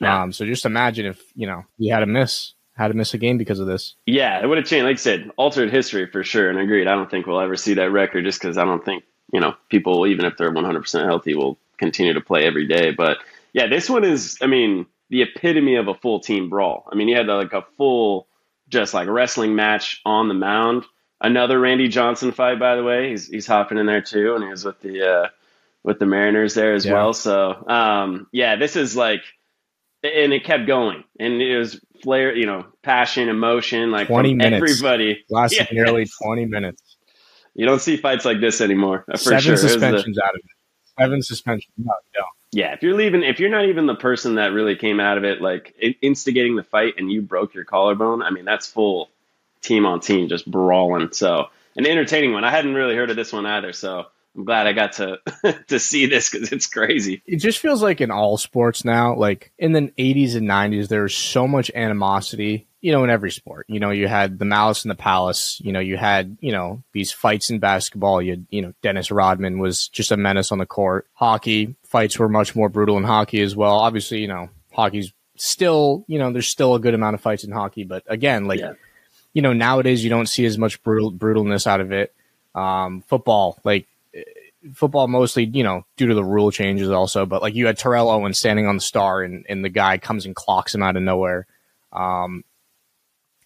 Yeah. 0.00 0.22
Um, 0.22 0.32
so 0.32 0.44
just 0.44 0.66
imagine 0.66 1.06
if 1.06 1.20
you 1.34 1.46
know 1.46 1.64
he 1.78 1.88
had 1.88 2.02
a 2.02 2.06
miss, 2.06 2.52
had 2.74 2.88
to 2.88 2.94
miss 2.94 3.14
a 3.14 3.18
game 3.18 3.38
because 3.38 3.58
of 3.58 3.66
this. 3.66 3.94
Yeah, 4.06 4.42
it 4.42 4.46
would 4.46 4.58
have 4.58 4.66
changed. 4.66 4.84
Like 4.84 4.94
I 4.94 4.96
said, 4.96 5.30
altered 5.36 5.70
history 5.70 6.06
for 6.06 6.22
sure. 6.22 6.50
And 6.50 6.58
agreed. 6.58 6.88
I 6.88 6.94
don't 6.94 7.10
think 7.10 7.26
we'll 7.26 7.40
ever 7.40 7.56
see 7.56 7.74
that 7.74 7.90
record 7.90 8.24
just 8.24 8.40
because 8.40 8.58
I 8.58 8.64
don't 8.64 8.84
think 8.84 9.04
you 9.32 9.40
know 9.40 9.54
people, 9.70 10.06
even 10.06 10.26
if 10.26 10.36
they're 10.36 10.52
100 10.52 10.80
percent 10.80 11.06
healthy, 11.06 11.34
will 11.34 11.58
continue 11.78 12.12
to 12.12 12.20
play 12.20 12.44
every 12.44 12.66
day. 12.66 12.90
But 12.90 13.18
yeah, 13.54 13.66
this 13.66 13.88
one 13.88 14.04
is. 14.04 14.36
I 14.42 14.46
mean 14.46 14.86
the 15.12 15.20
epitome 15.20 15.76
of 15.76 15.88
a 15.88 15.94
full 15.94 16.20
team 16.20 16.48
brawl. 16.48 16.88
I 16.90 16.94
mean, 16.94 17.06
he 17.06 17.12
had 17.12 17.26
like 17.26 17.52
a 17.52 17.66
full, 17.76 18.28
just 18.70 18.94
like 18.94 19.08
wrestling 19.08 19.54
match 19.54 20.00
on 20.06 20.28
the 20.28 20.34
mound. 20.34 20.84
Another 21.20 21.60
Randy 21.60 21.86
Johnson 21.86 22.32
fight, 22.32 22.58
by 22.58 22.76
the 22.76 22.82
way. 22.82 23.10
He's 23.10 23.28
he's 23.28 23.46
hopping 23.46 23.76
in 23.76 23.84
there 23.84 24.00
too, 24.00 24.34
and 24.34 24.42
he 24.42 24.48
was 24.48 24.64
with 24.64 24.80
the 24.80 25.06
uh, 25.06 25.28
with 25.84 25.98
the 25.98 26.06
Mariners 26.06 26.54
there 26.54 26.72
as 26.72 26.86
yeah. 26.86 26.94
well. 26.94 27.12
So 27.12 27.62
um, 27.68 28.26
yeah, 28.32 28.56
this 28.56 28.74
is 28.74 28.96
like, 28.96 29.20
and 30.02 30.32
it 30.32 30.44
kept 30.44 30.66
going, 30.66 31.04
and 31.20 31.42
it 31.42 31.58
was 31.58 31.78
flare, 32.02 32.34
you 32.34 32.46
know, 32.46 32.64
passion, 32.82 33.28
emotion, 33.28 33.90
like 33.90 34.06
twenty 34.06 34.32
minutes. 34.32 34.62
Everybody 34.62 35.22
lasted 35.28 35.68
yeah. 35.70 35.82
nearly 35.82 36.06
twenty 36.22 36.46
minutes. 36.46 36.96
You 37.54 37.66
don't 37.66 37.82
see 37.82 37.98
fights 37.98 38.24
like 38.24 38.40
this 38.40 38.62
anymore. 38.62 39.04
For 39.10 39.18
Seven 39.18 39.40
sure. 39.42 39.56
suspensions 39.58 40.16
the, 40.16 40.24
out 40.24 40.30
of 40.30 40.40
it. 40.42 40.50
Seven 40.98 41.22
suspensions. 41.22 41.72
No, 41.76 41.92
no 42.18 42.24
yeah, 42.52 42.74
if 42.74 42.82
you're 42.82 42.94
leaving, 42.94 43.22
if 43.22 43.40
you're 43.40 43.50
not 43.50 43.64
even 43.64 43.86
the 43.86 43.94
person 43.94 44.34
that 44.34 44.52
really 44.52 44.76
came 44.76 45.00
out 45.00 45.16
of 45.16 45.24
it, 45.24 45.40
like 45.40 45.74
instigating 46.02 46.54
the 46.54 46.62
fight, 46.62 46.94
and 46.98 47.10
you 47.10 47.22
broke 47.22 47.54
your 47.54 47.64
collarbone, 47.64 48.22
I 48.22 48.30
mean, 48.30 48.44
that's 48.44 48.66
full 48.66 49.08
team 49.62 49.86
on 49.86 50.00
team, 50.00 50.28
just 50.28 50.48
brawling. 50.48 51.12
So 51.12 51.46
an 51.76 51.86
entertaining 51.86 52.32
one. 52.32 52.44
I 52.44 52.50
hadn't 52.50 52.74
really 52.74 52.94
heard 52.94 53.08
of 53.08 53.16
this 53.16 53.32
one 53.32 53.46
either, 53.46 53.72
so 53.72 54.08
I'm 54.36 54.44
glad 54.44 54.66
I 54.66 54.72
got 54.72 54.92
to 54.94 55.20
to 55.68 55.78
see 55.78 56.06
this 56.06 56.30
because 56.30 56.52
it's 56.52 56.66
crazy. 56.66 57.22
It 57.26 57.36
just 57.36 57.58
feels 57.58 57.82
like 57.82 58.00
in 58.00 58.10
all 58.10 58.36
sports 58.38 58.84
now, 58.84 59.14
like 59.14 59.52
in 59.58 59.72
the 59.72 59.92
80s 59.98 60.36
and 60.36 60.48
90s, 60.48 60.88
there 60.88 61.02
was 61.02 61.14
so 61.14 61.46
much 61.46 61.70
animosity 61.74 62.66
you 62.82 62.90
know, 62.90 63.04
in 63.04 63.10
every 63.10 63.30
sport. 63.30 63.64
You 63.68 63.78
know, 63.78 63.90
you 63.90 64.08
had 64.08 64.40
the 64.40 64.44
Malice 64.44 64.84
in 64.84 64.88
the 64.88 64.96
Palace. 64.96 65.60
You 65.64 65.72
know, 65.72 65.78
you 65.78 65.96
had, 65.96 66.36
you 66.40 66.50
know, 66.50 66.82
these 66.92 67.12
fights 67.12 67.48
in 67.48 67.60
basketball. 67.60 68.20
You 68.20 68.32
had, 68.32 68.46
you 68.50 68.60
know, 68.60 68.74
Dennis 68.82 69.12
Rodman 69.12 69.60
was 69.60 69.86
just 69.88 70.10
a 70.10 70.16
menace 70.16 70.50
on 70.50 70.58
the 70.58 70.66
court. 70.66 71.06
Hockey 71.14 71.76
fights 71.84 72.18
were 72.18 72.28
much 72.28 72.56
more 72.56 72.68
brutal 72.68 72.98
in 72.98 73.04
hockey 73.04 73.40
as 73.40 73.54
well. 73.54 73.76
Obviously, 73.76 74.18
you 74.18 74.26
know, 74.26 74.50
hockey's 74.72 75.12
still, 75.36 76.04
you 76.08 76.18
know, 76.18 76.32
there's 76.32 76.48
still 76.48 76.74
a 76.74 76.80
good 76.80 76.94
amount 76.94 77.14
of 77.14 77.20
fights 77.20 77.44
in 77.44 77.52
hockey, 77.52 77.84
but 77.84 78.02
again, 78.08 78.46
like, 78.46 78.58
yeah. 78.58 78.72
you 79.32 79.42
know, 79.42 79.52
nowadays 79.52 80.02
you 80.02 80.10
don't 80.10 80.28
see 80.28 80.44
as 80.44 80.58
much 80.58 80.82
brutal 80.82 81.12
brutalness 81.12 81.68
out 81.68 81.80
of 81.80 81.92
it. 81.92 82.12
Um, 82.54 83.02
football, 83.02 83.60
like, 83.62 83.86
football 84.74 85.08
mostly, 85.08 85.44
you 85.44 85.62
know, 85.62 85.84
due 85.96 86.06
to 86.06 86.14
the 86.14 86.24
rule 86.24 86.50
changes 86.50 86.90
also, 86.90 87.26
but 87.26 87.42
like 87.42 87.54
you 87.54 87.66
had 87.66 87.78
Terrell 87.78 88.10
Owens 88.10 88.38
standing 88.38 88.66
on 88.66 88.76
the 88.76 88.82
star 88.82 89.22
and, 89.22 89.44
and 89.48 89.64
the 89.64 89.68
guy 89.68 89.98
comes 89.98 90.26
and 90.26 90.34
clocks 90.34 90.74
him 90.74 90.82
out 90.82 90.96
of 90.96 91.02
nowhere. 91.02 91.46
Um, 91.92 92.44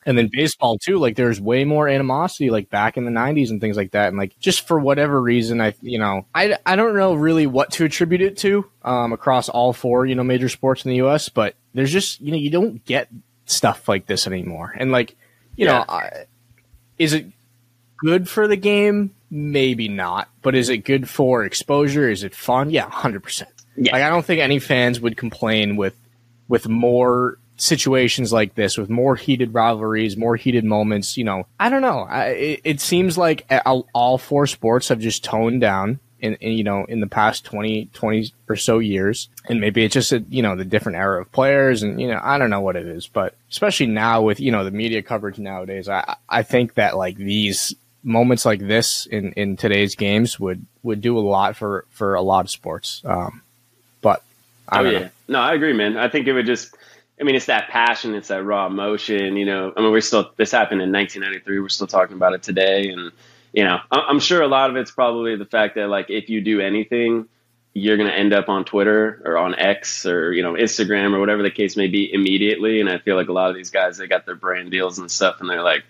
and 0.05 0.17
then 0.17 0.31
baseball 0.31 0.79
too, 0.79 0.99
like 0.99 1.17
there's 1.17 1.41
way 1.41 1.65
more 1.65 1.89
animosity 1.89 2.49
like 2.49 2.71
back 2.71 2.97
in 2.97 3.05
the 3.05 3.11
90s 3.11 3.51
and 3.51 3.61
things 3.61 3.77
like 3.77 3.91
that. 3.91 4.09
And 4.09 4.17
like 4.17 4.39
just 4.39 4.67
for 4.69 4.79
whatever 4.79 5.21
reason, 5.21 5.61
I, 5.61 5.75
you 5.81 5.99
know, 5.99 6.27
I, 6.33 6.57
I 6.65 6.77
don't 6.77 6.95
know 6.95 7.15
really 7.15 7.49
what 7.49 7.73
to 7.73 7.85
attribute 7.85 8.21
it 8.21 8.37
to 8.39 8.71
um, 8.83 9.13
across 9.13 9.49
all 9.49 9.73
four, 9.73 10.07
you 10.07 10.15
know, 10.15 10.23
major 10.23 10.49
sports 10.49 10.85
in 10.85 10.91
the 10.91 11.03
US, 11.07 11.29
but 11.29 11.57
there's 11.75 11.93
just, 11.93 12.21
you 12.21 12.31
know, 12.31 12.39
you 12.39 12.51
don't 12.51 12.85
get 12.85 13.09
stuff 13.47 13.89
like 13.89 14.07
this 14.07 14.29
anymore. 14.29 14.75
And 14.79 14.93
like, 14.93 15.17
you 15.57 15.67
yeah. 15.67 15.79
know, 15.79 15.85
I, 15.89 16.11
is 16.99 17.13
it 17.13 17.27
good 17.99 18.29
for 18.29 18.49
the 18.49 18.57
game? 18.57 19.15
Maybe 19.31 19.89
not. 19.89 20.29
But 20.43 20.55
is 20.55 20.69
it 20.69 20.79
good 20.79 21.09
for 21.09 21.45
exposure? 21.45 22.09
Is 22.09 22.25
it 22.25 22.35
fun? 22.35 22.71
Yeah, 22.71 22.89
100%. 22.89 23.47
Yeah. 23.77 23.93
Like 23.93 24.03
I 24.03 24.09
don't 24.09 24.25
think 24.25 24.41
any 24.41 24.59
fans 24.59 25.01
would 25.01 25.17
complain 25.17 25.77
with 25.77 25.95
with 26.49 26.69
more 26.69 27.39
situations 27.57 28.33
like 28.33 28.55
this 28.55 28.79
with 28.79 28.91
more 28.91 29.17
heated 29.17 29.55
rivalries, 29.55 30.17
more 30.17 30.37
heated 30.37 30.65
moments. 30.65 31.17
You 31.17 31.25
know, 31.25 31.47
I 31.59 31.69
don't 31.69 31.83
know. 31.83 32.01
I, 32.01 32.27
it, 32.29 32.61
it, 32.65 32.81
seems 32.81 33.19
like 33.19 33.51
all 33.95 34.19
four 34.19 34.47
sports 34.47 34.89
have 34.89 35.01
just 35.01 35.25
toned 35.25 35.61
down. 35.61 36.01
In, 36.19 36.35
in, 36.37 36.53
you 36.53 36.65
know 36.65 36.87
in 36.87 37.01
the 37.01 37.07
past 37.07 37.45
20 37.45 37.91
20 37.93 38.33
or 38.49 38.57
so 38.57 38.79
years 38.79 39.29
and 39.51 39.61
maybe 39.61 39.85
it's 39.85 39.93
just 39.93 40.13
a, 40.13 40.21
you 40.31 40.41
know 40.41 40.57
the 40.57 40.65
different 40.65 40.97
era 40.97 41.21
of 41.21 41.31
players 41.31 41.83
and 41.83 42.01
you 42.01 42.09
know 42.09 42.19
I 42.23 42.39
don't 42.39 42.49
know 42.49 42.63
what 42.63 42.75
it 42.75 42.87
is 42.87 43.07
but 43.07 43.37
especially 43.51 43.89
now 43.89 44.23
with 44.23 44.41
you 44.41 44.51
know 44.51 44.65
the 44.65 44.71
media 44.71 45.03
coverage 45.03 45.39
nowadays 45.39 45.91
I 45.91 46.17
I 46.27 46.43
think 46.43 46.73
that 46.75 46.97
like 46.97 47.19
these 47.19 47.75
moments 48.07 48.47
like 48.47 48.61
this 48.61 49.07
in 49.07 49.33
in 49.33 49.57
today's 49.57 49.95
games 49.95 50.39
would 50.41 50.65
would 50.83 51.01
do 51.01 51.19
a 51.19 51.21
lot 51.21 51.57
for 51.57 51.85
for 51.91 52.15
a 52.15 52.23
lot 52.23 52.45
of 52.45 52.51
sports 52.51 53.03
um 53.05 53.43
but 54.01 54.23
I 54.69 54.81
oh 54.81 54.83
yeah 54.85 54.99
know. 54.99 55.11
no 55.29 55.39
I 55.41 55.55
agree 55.55 55.73
man 55.73 55.97
I 55.97 56.09
think 56.09 56.27
it 56.27 56.33
would 56.33 56.47
just 56.47 56.75
I 57.21 57.25
mean, 57.25 57.35
it's 57.35 57.47
that 57.47 57.69
passion, 57.69 58.15
it's 58.15 58.29
that 58.29 58.45
raw 58.45 58.67
emotion. 58.67 59.37
You 59.37 59.47
know, 59.47 59.73
I 59.77 59.81
mean, 59.81 59.91
we're 59.91 60.01
still 60.01 60.31
this 60.37 60.51
happened 60.51 60.83
in 60.83 60.93
1993. 60.93 61.61
We're 61.61 61.69
still 61.69 61.87
talking 61.87 62.17
about 62.17 62.35
it 62.35 62.43
today, 62.43 62.91
and 62.91 63.11
you 63.53 63.65
know, 63.65 63.79
I'm 63.91 64.21
sure 64.21 64.43
a 64.43 64.49
lot 64.49 64.69
of 64.69 64.77
it's 64.77 64.91
probably 64.91 65.37
the 65.37 65.47
fact 65.47 65.77
that 65.77 65.89
like 65.89 66.11
if 66.11 66.29
you 66.29 66.43
do 66.43 66.61
anything, 66.61 67.27
you're 67.73 67.97
going 67.97 68.09
to 68.09 68.15
end 68.15 68.35
up 68.35 68.51
on 68.51 68.65
Twitter 68.65 69.23
or 69.25 69.39
on 69.39 69.55
X 69.55 70.05
or 70.05 70.33
you 70.33 70.43
know 70.43 70.53
Instagram 70.53 71.15
or 71.15 71.21
whatever 71.21 71.43
the 71.43 71.51
case 71.51 71.75
may 71.77 71.89
be 71.89 72.13
immediately. 72.13 72.81
And 72.81 72.91
I 72.91 72.99
feel 72.99 73.17
like 73.17 73.29
a 73.29 73.33
lot 73.33 73.49
of 73.49 73.57
these 73.57 73.71
guys 73.71 73.97
they 73.97 74.07
got 74.07 74.27
their 74.27 74.35
brand 74.35 74.71
deals 74.71 74.99
and 74.99 75.11
stuff, 75.11 75.41
and 75.41 75.49
they're 75.49 75.63
like, 75.63 75.85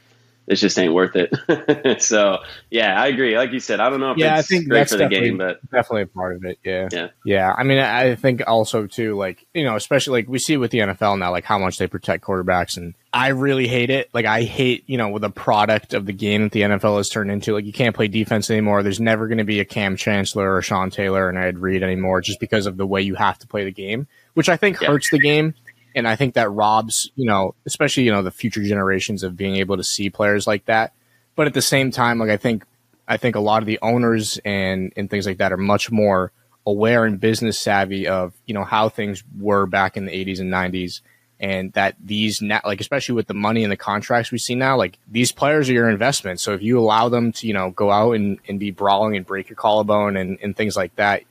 it 0.47 0.57
just 0.57 0.79
ain't 0.79 0.95
worth 0.95 1.17
it. 1.17 2.01
so 2.03 2.39
yeah, 2.71 3.01
I 3.01 3.09
agree. 3.09 3.37
Like 3.37 3.53
you 3.53 3.61
said, 3.61 3.81
I 3.81 3.91
don't 3.91 4.01
know 4.01 4.13
if 4.13 4.19
yeah, 4.19 4.37
I 4.37 4.43
think 4.43 4.69
great 4.69 4.89
for 4.89 4.97
the 4.97 5.09
game, 5.09 5.39
but 5.39 5.61
definitely 5.71 6.03
a 6.03 6.07
part 6.07 6.37
of 6.37 6.45
it. 6.45 6.59
Yeah, 6.63 6.89
yeah, 6.93 7.09
yeah. 7.25 7.55
I 7.57 7.65
mean, 7.65 7.79
I 7.79 8.15
think 8.15 8.43
also 8.47 8.87
too, 8.87 9.17
like 9.17 9.47
you 9.55 9.65
know, 9.65 9.77
especially 9.77 10.21
like 10.21 10.29
we 10.29 10.39
see 10.39 10.57
with 10.57 10.71
the 10.71 10.79
NFL 10.79 11.19
now, 11.19 11.31
like 11.33 11.45
how 11.45 11.59
much 11.59 11.79
they 11.79 11.89
protect 11.89 12.25
quarterbacks, 12.25 12.77
and 12.77 12.95
I 13.13 13.29
really 13.29 13.67
hate 13.67 13.91
it. 13.91 14.09
Like 14.15 14.27
I 14.27 14.45
hate 14.45 14.85
you 14.87 14.99
know 14.99 15.09
with 15.09 15.23
the 15.23 15.31
product 15.31 15.95
of 15.95 16.07
the 16.07 16.13
game 16.13 16.45
that 16.45 16.53
the 16.53 16.63
NFL 16.63 16.99
has 16.99 17.09
turned 17.09 17.31
into. 17.31 17.53
Like 17.53 17.65
you 17.65 17.73
can't 17.73 17.95
play 17.95 18.07
defense 18.07 18.49
anymore. 18.49 18.83
There's 18.83 19.01
never 19.01 19.27
going 19.27 19.39
to 19.39 19.45
be 19.45 19.59
a 19.61 19.65
Kam 19.65 19.97
Chancellor 19.97 20.55
or 20.55 20.63
Sean 20.63 20.91
Taylor 20.91 21.29
and 21.29 21.37
Ed 21.37 21.59
Reed 21.59 21.83
anymore, 21.83 22.21
just 22.21 22.39
because 22.39 22.67
of 22.67 22.77
the 22.77 22.87
way 22.87 23.03
you 23.03 23.17
have 23.17 23.39
to 23.41 23.49
play 23.49 23.65
the 23.65 23.73
game, 23.73 24.07
which 24.35 24.49
I 24.49 24.57
think 24.57 24.81
yeah. 24.81 24.89
hurts 24.89 25.11
the 25.11 25.19
game 25.19 25.55
and 25.97 26.07
I 26.07 26.15
think 26.15 26.35
that 26.35 26.51
robs, 26.51 27.11
you 27.17 27.25
know, 27.25 27.55
especially 27.65 28.05
you 28.05 28.13
know 28.13 28.23
the 28.23 28.31
future 28.31 28.63
generations 28.63 29.23
of 29.23 29.37
being 29.37 29.57
able 29.57 29.79
to 29.79 29.85
see 29.85 30.11
players 30.11 30.47
like 30.47 30.67
that. 30.67 30.93
But 31.35 31.47
at 31.47 31.55
the 31.55 31.63
same 31.63 31.91
time, 31.91 32.19
like 32.19 32.31
I 32.31 32.37
think, 32.37 32.65
I 33.09 33.17
think 33.17 33.35
a 33.35 33.41
lot 33.41 33.63
of 33.63 33.67
the 33.67 33.79
owners 33.83 34.39
and 34.45 34.93
and 34.97 35.11
things 35.11 35.27
like 35.27 35.39
that 35.39 35.53
are 35.53 35.57
much 35.57 35.91
more 35.91 36.31
aware 36.67 37.05
and 37.05 37.19
business 37.19 37.59
savvy 37.59 38.07
of 38.07 38.35
you 38.45 38.55
know 38.55 38.65
how 38.65 38.89
things 38.89 39.25
were 39.39 39.67
back 39.67 39.97
in 39.97 40.05
the 40.05 40.13
80s 40.13 40.41
and 40.41 40.53
90s 40.53 41.01
and 41.39 41.73
that 41.75 41.95
these 42.03 42.43
like 42.43 42.81
especially 42.81 43.15
with 43.15 43.29
the 43.29 43.35
money 43.35 43.63
and 43.63 43.71
the 43.71 43.77
contracts 43.77 44.33
we 44.33 44.39
see 44.39 44.57
now 44.57 44.77
like 44.77 44.99
these 45.07 45.31
players 45.31 45.71
are 45.71 45.75
your 45.75 45.89
investment 45.89 46.41
so 46.41 46.55
if 46.55 46.63
you 46.63 46.77
allow 46.81 47.09
them 47.09 47.31
to 47.31 47.47
you 47.47 47.53
know 47.53 47.71
go 47.71 47.93
out 47.93 48.13
and, 48.13 48.41
and 48.49 48.59
be 48.59 48.73
brawling 48.73 49.17
and 49.17 49.25
break 49.25 49.49
your 49.49 49.55
collarbone 49.55 50.17
and, 50.17 50.39
and 50.43 50.57
things 50.57 50.77
like 50.77 50.95
that 50.97 51.23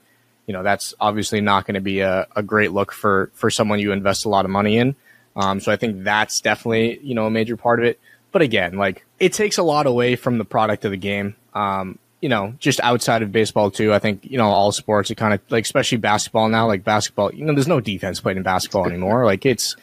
you 0.47 0.53
know 0.53 0.63
that's 0.63 0.93
obviously 0.99 1.41
not 1.41 1.65
going 1.65 1.75
to 1.75 1.81
be 1.81 1.99
a, 1.99 2.27
a 2.35 2.43
great 2.43 2.71
look 2.71 2.91
for 2.91 3.31
for 3.33 3.49
someone 3.49 3.79
you 3.79 3.91
invest 3.91 4.25
a 4.25 4.29
lot 4.29 4.45
of 4.45 4.51
money 4.51 4.77
in. 4.77 4.95
Um, 5.35 5.59
so 5.59 5.71
I 5.71 5.75
think 5.75 6.03
that's 6.03 6.41
definitely 6.41 6.99
you 7.01 7.15
know 7.15 7.25
a 7.25 7.31
major 7.31 7.57
part 7.57 7.79
of 7.79 7.85
it. 7.85 7.99
But 8.31 8.41
again, 8.41 8.77
like 8.77 9.05
it 9.19 9.33
takes 9.33 9.57
a 9.57 9.63
lot 9.63 9.87
away 9.87 10.15
from 10.15 10.37
the 10.37 10.45
product 10.45 10.85
of 10.85 10.91
the 10.91 10.97
game. 10.97 11.35
Um, 11.53 11.99
you 12.21 12.29
know, 12.29 12.55
just 12.59 12.79
outside 12.79 13.21
of 13.21 13.31
baseball 13.31 13.69
too. 13.71 13.93
I 13.93 13.99
think 13.99 14.25
you 14.25 14.37
know 14.37 14.47
all 14.47 14.71
sports. 14.71 15.11
It 15.11 15.15
kind 15.15 15.33
of 15.33 15.41
like 15.49 15.65
especially 15.65 15.99
basketball 15.99 16.49
now. 16.49 16.67
Like 16.67 16.83
basketball, 16.83 17.33
you 17.33 17.45
know, 17.45 17.53
there's 17.53 17.67
no 17.67 17.79
defense 17.79 18.19
played 18.19 18.37
in 18.37 18.43
basketball 18.43 18.87
anymore. 18.87 19.25
Like 19.25 19.45
it's 19.45 19.75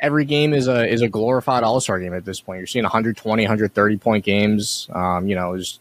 every 0.00 0.24
game 0.24 0.52
is 0.52 0.68
a 0.68 0.86
is 0.86 1.02
a 1.02 1.08
glorified 1.08 1.62
All 1.62 1.80
Star 1.80 1.98
game 1.98 2.14
at 2.14 2.24
this 2.24 2.40
point. 2.40 2.58
You're 2.58 2.66
seeing 2.66 2.84
120, 2.84 3.42
130 3.42 3.96
point 3.98 4.24
games. 4.24 4.88
Um, 4.92 5.28
you 5.28 5.34
know, 5.34 5.56
just 5.56 5.80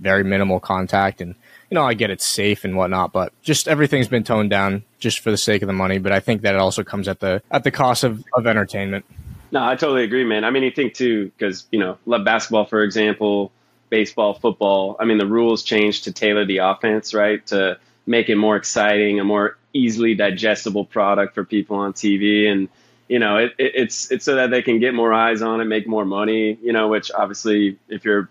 very 0.00 0.24
minimal 0.24 0.60
contact, 0.60 1.20
and 1.20 1.34
you 1.74 1.80
know, 1.80 1.86
I 1.86 1.94
get 1.94 2.10
it's 2.10 2.24
safe 2.24 2.64
and 2.64 2.76
whatnot, 2.76 3.10
but 3.10 3.32
just 3.42 3.66
everything's 3.66 4.06
been 4.06 4.22
toned 4.22 4.48
down 4.48 4.84
just 5.00 5.18
for 5.18 5.32
the 5.32 5.36
sake 5.36 5.60
of 5.60 5.66
the 5.66 5.72
money. 5.72 5.98
But 5.98 6.12
I 6.12 6.20
think 6.20 6.42
that 6.42 6.54
it 6.54 6.60
also 6.60 6.84
comes 6.84 7.08
at 7.08 7.18
the 7.18 7.42
at 7.50 7.64
the 7.64 7.72
cost 7.72 8.04
of, 8.04 8.22
of 8.32 8.46
entertainment. 8.46 9.04
No, 9.50 9.64
I 9.64 9.74
totally 9.74 10.04
agree, 10.04 10.22
man. 10.22 10.44
I 10.44 10.50
mean, 10.50 10.62
you 10.62 10.70
think 10.70 10.94
too, 10.94 11.32
because 11.36 11.66
you 11.72 11.80
know, 11.80 11.98
love 12.06 12.24
basketball, 12.24 12.64
for 12.66 12.84
example, 12.84 13.50
baseball, 13.90 14.34
football. 14.34 14.94
I 15.00 15.04
mean, 15.04 15.18
the 15.18 15.26
rules 15.26 15.64
change 15.64 16.02
to 16.02 16.12
tailor 16.12 16.44
the 16.44 16.58
offense, 16.58 17.12
right, 17.12 17.44
to 17.48 17.76
make 18.06 18.28
it 18.28 18.36
more 18.36 18.54
exciting, 18.54 19.18
a 19.18 19.24
more 19.24 19.58
easily 19.72 20.14
digestible 20.14 20.84
product 20.84 21.34
for 21.34 21.44
people 21.44 21.74
on 21.78 21.92
TV, 21.92 22.46
and 22.46 22.68
you 23.08 23.18
know, 23.18 23.38
it, 23.38 23.52
it, 23.58 23.72
it's 23.74 24.12
it's 24.12 24.24
so 24.24 24.36
that 24.36 24.52
they 24.52 24.62
can 24.62 24.78
get 24.78 24.94
more 24.94 25.12
eyes 25.12 25.42
on 25.42 25.60
it, 25.60 25.64
make 25.64 25.88
more 25.88 26.04
money. 26.04 26.56
You 26.62 26.72
know, 26.72 26.86
which 26.86 27.10
obviously, 27.10 27.78
if 27.88 28.04
you're 28.04 28.28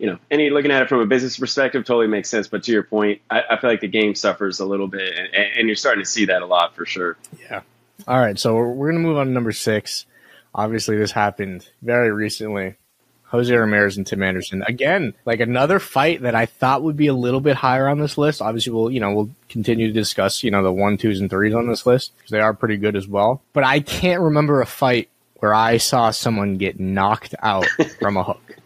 you 0.00 0.06
know, 0.06 0.18
any 0.30 0.48
looking 0.48 0.70
at 0.70 0.80
it 0.80 0.88
from 0.88 1.00
a 1.00 1.06
business 1.06 1.38
perspective 1.38 1.84
totally 1.84 2.06
makes 2.06 2.30
sense. 2.30 2.48
But 2.48 2.62
to 2.64 2.72
your 2.72 2.82
point, 2.82 3.20
I, 3.30 3.42
I 3.50 3.60
feel 3.60 3.68
like 3.68 3.80
the 3.80 3.88
game 3.88 4.14
suffers 4.14 4.58
a 4.58 4.64
little 4.64 4.88
bit, 4.88 5.12
and, 5.16 5.28
and, 5.58 5.66
you're 5.68 5.76
starting 5.76 6.02
to 6.02 6.08
see 6.08 6.24
that 6.24 6.40
a 6.40 6.46
lot 6.46 6.74
for 6.74 6.86
sure. 6.86 7.18
Yeah. 7.50 7.60
All 8.08 8.18
right, 8.18 8.38
so 8.38 8.54
we're, 8.54 8.70
we're 8.72 8.90
going 8.90 9.02
to 9.02 9.06
move 9.06 9.18
on 9.18 9.26
to 9.26 9.32
number 9.32 9.52
six. 9.52 10.06
Obviously, 10.54 10.96
this 10.96 11.12
happened 11.12 11.68
very 11.82 12.10
recently. 12.10 12.76
Jose 13.24 13.54
Ramirez 13.54 13.98
and 13.98 14.06
Tim 14.06 14.22
Anderson 14.22 14.64
again, 14.66 15.12
like 15.26 15.38
another 15.38 15.78
fight 15.78 16.22
that 16.22 16.34
I 16.34 16.46
thought 16.46 16.82
would 16.82 16.96
be 16.96 17.06
a 17.06 17.14
little 17.14 17.40
bit 17.40 17.56
higher 17.56 17.86
on 17.86 18.00
this 18.00 18.18
list. 18.18 18.42
Obviously, 18.42 18.72
we'll 18.72 18.90
you 18.90 18.98
know 18.98 19.12
we'll 19.12 19.30
continue 19.48 19.86
to 19.86 19.92
discuss 19.92 20.42
you 20.42 20.50
know 20.50 20.64
the 20.64 20.72
one, 20.72 20.96
twos, 20.96 21.20
and 21.20 21.30
threes 21.30 21.54
on 21.54 21.68
this 21.68 21.86
list 21.86 22.16
because 22.16 22.30
they 22.30 22.40
are 22.40 22.54
pretty 22.54 22.78
good 22.78 22.96
as 22.96 23.06
well. 23.06 23.42
But 23.52 23.64
I 23.64 23.80
can't 23.80 24.22
remember 24.22 24.62
a 24.62 24.66
fight 24.66 25.10
where 25.36 25.54
I 25.54 25.76
saw 25.76 26.10
someone 26.10 26.56
get 26.56 26.80
knocked 26.80 27.34
out 27.40 27.66
from 28.00 28.16
a 28.16 28.24
hook 28.24 28.56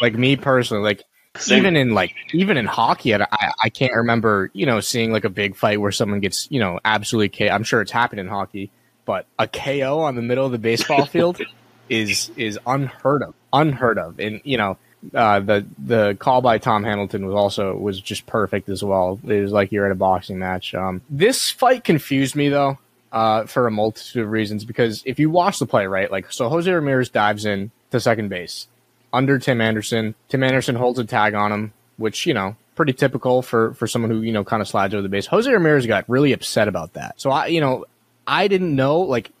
like 0.00 0.14
me 0.14 0.36
personally, 0.36 0.82
like 0.82 1.02
Same. 1.36 1.58
even 1.58 1.76
in 1.76 1.90
like 1.94 2.14
even 2.32 2.56
in 2.56 2.66
hockey, 2.66 3.14
I, 3.14 3.26
I 3.62 3.68
can't 3.68 3.94
remember 3.94 4.50
you 4.52 4.66
know 4.66 4.80
seeing 4.80 5.12
like 5.12 5.24
a 5.24 5.30
big 5.30 5.56
fight 5.56 5.80
where 5.80 5.92
someone 5.92 6.20
gets 6.20 6.48
you 6.50 6.60
know 6.60 6.80
absolutely 6.84 7.30
K. 7.30 7.50
I'm 7.50 7.64
sure 7.64 7.80
it's 7.80 7.92
happened 7.92 8.20
in 8.20 8.28
hockey, 8.28 8.70
but 9.04 9.26
a 9.38 9.46
KO 9.46 10.00
on 10.00 10.16
the 10.16 10.22
middle 10.22 10.46
of 10.46 10.52
the 10.52 10.58
baseball 10.58 11.06
field 11.06 11.40
is 11.88 12.30
is 12.36 12.58
unheard 12.66 13.22
of, 13.22 13.34
unheard 13.52 13.98
of, 13.98 14.18
and 14.18 14.40
you 14.44 14.56
know. 14.56 14.76
Uh, 15.14 15.40
the 15.40 15.66
the 15.78 16.14
call 16.20 16.42
by 16.42 16.58
Tom 16.58 16.84
Hamilton 16.84 17.24
was 17.24 17.34
also 17.34 17.74
was 17.74 17.98
just 17.98 18.26
perfect 18.26 18.68
as 18.68 18.84
well. 18.84 19.18
It 19.26 19.40
was 19.40 19.50
like 19.50 19.72
you're 19.72 19.86
at 19.86 19.92
a 19.92 19.94
boxing 19.94 20.38
match. 20.38 20.74
Um, 20.74 21.00
this 21.08 21.50
fight 21.50 21.84
confused 21.84 22.36
me 22.36 22.50
though, 22.50 22.78
uh, 23.12 23.44
for 23.46 23.66
a 23.66 23.70
multitude 23.70 24.22
of 24.24 24.30
reasons. 24.30 24.64
Because 24.64 25.02
if 25.06 25.18
you 25.18 25.30
watch 25.30 25.58
the 25.58 25.66
play, 25.66 25.86
right, 25.86 26.10
like 26.10 26.32
so, 26.32 26.48
Jose 26.48 26.70
Ramirez 26.70 27.08
dives 27.08 27.44
in 27.44 27.70
to 27.90 28.00
second 28.00 28.28
base 28.28 28.66
under 29.12 29.38
Tim 29.38 29.60
Anderson. 29.60 30.14
Tim 30.28 30.42
Anderson 30.42 30.76
holds 30.76 30.98
a 30.98 31.04
tag 31.04 31.34
on 31.34 31.52
him, 31.52 31.72
which, 31.96 32.26
you 32.26 32.34
know, 32.34 32.56
pretty 32.74 32.92
typical 32.92 33.42
for, 33.42 33.74
for 33.74 33.86
someone 33.86 34.10
who, 34.10 34.22
you 34.22 34.32
know, 34.32 34.44
kind 34.44 34.62
of 34.62 34.68
slides 34.68 34.94
over 34.94 35.02
the 35.02 35.08
base. 35.08 35.26
Jose 35.26 35.50
Ramirez 35.50 35.86
got 35.86 36.08
really 36.08 36.32
upset 36.32 36.68
about 36.68 36.94
that. 36.94 37.20
So 37.20 37.30
I, 37.30 37.46
you 37.46 37.60
know, 37.60 37.84
I 38.26 38.48
didn't 38.48 38.74
know, 38.74 39.00
like, 39.00 39.32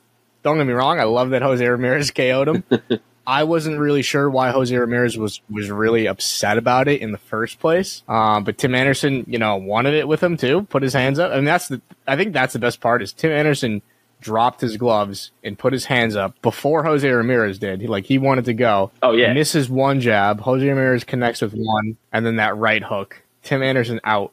don't 0.42 0.58
get 0.58 0.66
me 0.66 0.72
wrong. 0.72 1.00
I 1.00 1.04
love 1.04 1.30
that 1.30 1.42
Jose 1.42 1.66
Ramirez 1.66 2.10
KO'd 2.14 2.48
him. 2.48 2.64
I 3.26 3.44
wasn't 3.44 3.78
really 3.78 4.02
sure 4.02 4.28
why 4.28 4.50
Jose 4.50 4.76
Ramirez 4.76 5.16
was, 5.16 5.40
was 5.48 5.70
really 5.70 6.06
upset 6.06 6.58
about 6.58 6.88
it 6.88 7.00
in 7.00 7.12
the 7.12 7.18
first 7.18 7.60
place. 7.60 8.02
Uh, 8.08 8.40
but 8.40 8.58
Tim 8.58 8.74
Anderson, 8.74 9.24
you 9.28 9.38
know, 9.38 9.56
wanted 9.56 9.94
it 9.94 10.08
with 10.08 10.22
him 10.22 10.36
too, 10.36 10.62
put 10.62 10.82
his 10.82 10.94
hands 10.94 11.18
up. 11.18 11.30
I 11.30 11.36
mean, 11.36 11.44
that's 11.44 11.68
the, 11.68 11.80
I 12.06 12.16
think 12.16 12.32
that's 12.32 12.54
the 12.54 12.58
best 12.58 12.80
part 12.80 13.02
is 13.02 13.12
Tim 13.12 13.30
Anderson 13.30 13.82
dropped 14.20 14.60
his 14.60 14.76
gloves 14.76 15.30
and 15.42 15.58
put 15.58 15.72
his 15.72 15.86
hands 15.86 16.16
up 16.16 16.40
before 16.42 16.82
Jose 16.82 17.08
Ramirez 17.08 17.58
did. 17.58 17.80
He 17.80 17.86
like 17.86 18.04
he 18.04 18.18
wanted 18.18 18.44
to 18.46 18.54
go. 18.54 18.90
Oh 19.02 19.12
yeah. 19.12 19.32
Misses 19.32 19.68
one 19.68 20.00
jab. 20.00 20.40
Jose 20.40 20.66
Ramirez 20.66 21.04
connects 21.04 21.40
with 21.40 21.52
one, 21.54 21.96
and 22.12 22.24
then 22.24 22.36
that 22.36 22.56
right 22.56 22.82
hook. 22.82 23.22
Tim 23.42 23.62
Anderson 23.62 24.00
out. 24.04 24.32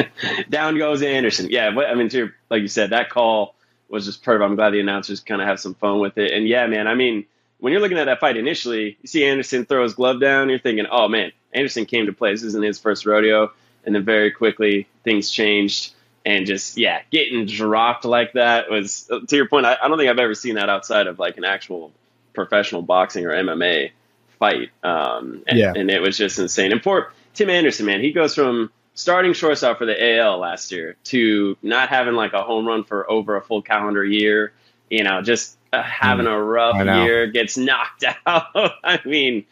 Down 0.50 0.76
goes 0.76 1.02
Anderson. 1.02 1.48
Yeah, 1.50 1.68
I 1.68 1.94
mean, 1.94 2.08
to, 2.10 2.30
like 2.50 2.62
you 2.62 2.68
said, 2.68 2.90
that 2.90 3.10
call 3.10 3.54
was 3.88 4.06
just 4.06 4.22
perfect. 4.22 4.44
I'm 4.44 4.56
glad 4.56 4.70
the 4.70 4.80
announcers 4.80 5.20
kind 5.20 5.40
of 5.40 5.48
have 5.48 5.60
some 5.60 5.74
fun 5.74 6.00
with 6.00 6.18
it. 6.18 6.32
And 6.32 6.46
yeah, 6.46 6.66
man, 6.66 6.86
I 6.86 6.94
mean, 6.94 7.24
when 7.60 7.72
you're 7.72 7.80
looking 7.80 7.98
at 7.98 8.04
that 8.04 8.20
fight 8.20 8.36
initially, 8.36 8.98
you 9.00 9.06
see 9.06 9.24
Anderson 9.24 9.64
throw 9.64 9.82
his 9.82 9.94
glove 9.94 10.20
down. 10.20 10.50
You're 10.50 10.58
thinking, 10.58 10.86
oh 10.90 11.08
man, 11.08 11.32
Anderson 11.54 11.86
came 11.86 12.06
to 12.06 12.12
play. 12.12 12.32
This 12.32 12.42
isn't 12.42 12.64
his 12.64 12.78
first 12.78 13.06
rodeo. 13.06 13.52
And 13.84 13.94
then 13.94 14.04
very 14.04 14.30
quickly 14.30 14.86
things 15.04 15.30
changed 15.30 15.92
and 16.24 16.46
just 16.46 16.76
yeah, 16.76 17.02
getting 17.10 17.46
dropped 17.46 18.04
like 18.04 18.34
that 18.34 18.70
was 18.70 19.10
to 19.28 19.36
your 19.36 19.48
point. 19.48 19.66
I, 19.66 19.76
I, 19.82 19.88
don't 19.88 19.98
think 19.98 20.10
I've 20.10 20.18
ever 20.18 20.34
seen 20.34 20.54
that 20.54 20.68
outside 20.68 21.06
of 21.06 21.18
like 21.18 21.36
an 21.36 21.44
actual 21.44 21.92
professional 22.32 22.82
boxing 22.82 23.26
or 23.26 23.30
MMA 23.30 23.90
fight. 24.38 24.70
Um, 24.82 25.42
and, 25.46 25.58
yeah. 25.58 25.72
and 25.74 25.90
it 25.90 26.00
was 26.00 26.16
just 26.16 26.38
insane. 26.38 26.72
And 26.72 26.82
poor 26.82 27.12
Tim 27.34 27.50
Anderson, 27.50 27.86
man, 27.86 28.00
he 28.00 28.12
goes 28.12 28.34
from 28.34 28.70
starting 28.94 29.32
shortstop 29.32 29.78
for 29.78 29.86
the 29.86 30.18
AL 30.18 30.38
last 30.38 30.72
year 30.72 30.96
to 31.04 31.56
not 31.62 31.88
having 31.88 32.14
like 32.14 32.32
a 32.32 32.42
home 32.42 32.66
run 32.66 32.84
for 32.84 33.10
over 33.10 33.36
a 33.36 33.42
full 33.42 33.62
calendar 33.62 34.04
year. 34.04 34.52
You 34.90 35.04
know, 35.04 35.22
just 35.22 35.56
uh, 35.72 35.82
having 35.82 36.26
a 36.26 36.40
rough 36.40 36.76
year, 36.76 37.26
gets 37.28 37.56
knocked 37.56 38.04
out. 38.26 38.72
I 38.84 39.00
mean, 39.04 39.46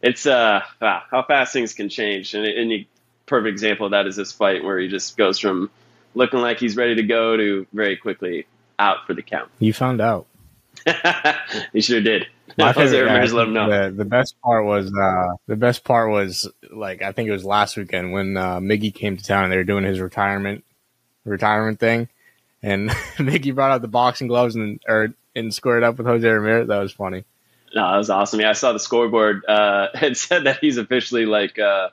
it's 0.00 0.26
uh, 0.26 0.62
wow, 0.80 1.02
how 1.10 1.22
fast 1.22 1.52
things 1.52 1.74
can 1.74 1.88
change. 1.88 2.34
And, 2.34 2.44
and 2.44 2.72
a 2.72 2.86
perfect 3.26 3.52
example 3.52 3.86
of 3.86 3.92
that 3.92 4.06
is 4.06 4.16
this 4.16 4.32
fight 4.32 4.62
where 4.62 4.78
he 4.78 4.88
just 4.88 5.16
goes 5.16 5.38
from 5.38 5.70
looking 6.14 6.40
like 6.40 6.58
he's 6.58 6.76
ready 6.76 6.96
to 6.96 7.02
go 7.02 7.36
to 7.36 7.66
very 7.72 7.96
quickly 7.96 8.46
out 8.78 9.06
for 9.06 9.14
the 9.14 9.22
count. 9.22 9.50
You 9.58 9.72
found 9.72 10.00
out. 10.00 10.26
he 11.72 11.80
sure 11.80 12.00
did. 12.00 12.26
My 12.58 12.72
favorite, 12.72 13.06
guy, 13.06 13.24
let 13.24 13.48
him 13.48 13.54
know. 13.54 13.68
The, 13.68 13.90
the 13.96 14.04
best 14.04 14.40
part 14.40 14.64
was 14.64 14.86
uh, 14.86 15.34
the 15.46 15.56
best 15.56 15.82
part 15.82 16.10
was 16.10 16.48
like 16.70 17.02
I 17.02 17.12
think 17.12 17.28
it 17.28 17.32
was 17.32 17.44
last 17.44 17.76
weekend 17.76 18.12
when 18.12 18.36
uh, 18.36 18.60
Miggy 18.60 18.94
came 18.94 19.16
to 19.16 19.24
town 19.24 19.44
and 19.44 19.52
they 19.52 19.56
were 19.56 19.64
doing 19.64 19.84
his 19.84 19.98
retirement 19.98 20.64
retirement 21.24 21.80
thing, 21.80 22.08
and 22.62 22.90
Miggy 23.18 23.54
brought 23.54 23.72
out 23.72 23.82
the 23.82 23.88
boxing 23.88 24.28
gloves 24.28 24.54
and 24.54 24.80
or 24.86 25.08
and 25.34 25.52
squared 25.52 25.82
up 25.82 25.98
with 25.98 26.06
Jose 26.06 26.28
Ramirez. 26.28 26.68
That 26.68 26.78
was 26.78 26.92
funny. 26.92 27.24
No, 27.74 27.90
that 27.90 27.96
was 27.96 28.10
awesome. 28.10 28.40
Yeah, 28.40 28.50
I 28.50 28.52
saw 28.52 28.72
the 28.72 28.78
scoreboard. 28.78 29.44
Uh, 29.46 29.88
said 30.14 30.44
that 30.44 30.58
he's 30.60 30.76
officially 30.76 31.26
like 31.26 31.58
uh, 31.58 31.88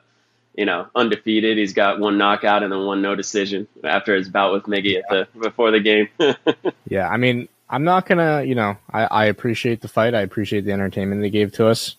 you 0.54 0.64
know, 0.64 0.86
undefeated. 0.94 1.58
He's 1.58 1.72
got 1.72 1.98
one 1.98 2.18
knockout 2.18 2.62
and 2.62 2.72
then 2.72 2.84
one 2.84 3.02
no 3.02 3.14
decision 3.14 3.66
after 3.84 4.14
his 4.14 4.28
bout 4.28 4.52
with 4.52 4.64
Miggy 4.64 4.98
at 4.98 5.08
the 5.08 5.28
before 5.38 5.70
the 5.70 5.80
game. 5.80 6.08
yeah, 6.88 7.08
I 7.08 7.16
mean, 7.16 7.48
I'm 7.68 7.84
not 7.84 8.06
gonna, 8.06 8.42
you 8.42 8.54
know, 8.54 8.76
I, 8.90 9.04
I 9.04 9.24
appreciate 9.26 9.80
the 9.80 9.88
fight. 9.88 10.14
I 10.14 10.20
appreciate 10.20 10.64
the 10.64 10.72
entertainment 10.72 11.22
they 11.22 11.30
gave 11.30 11.52
to 11.52 11.68
us. 11.68 11.96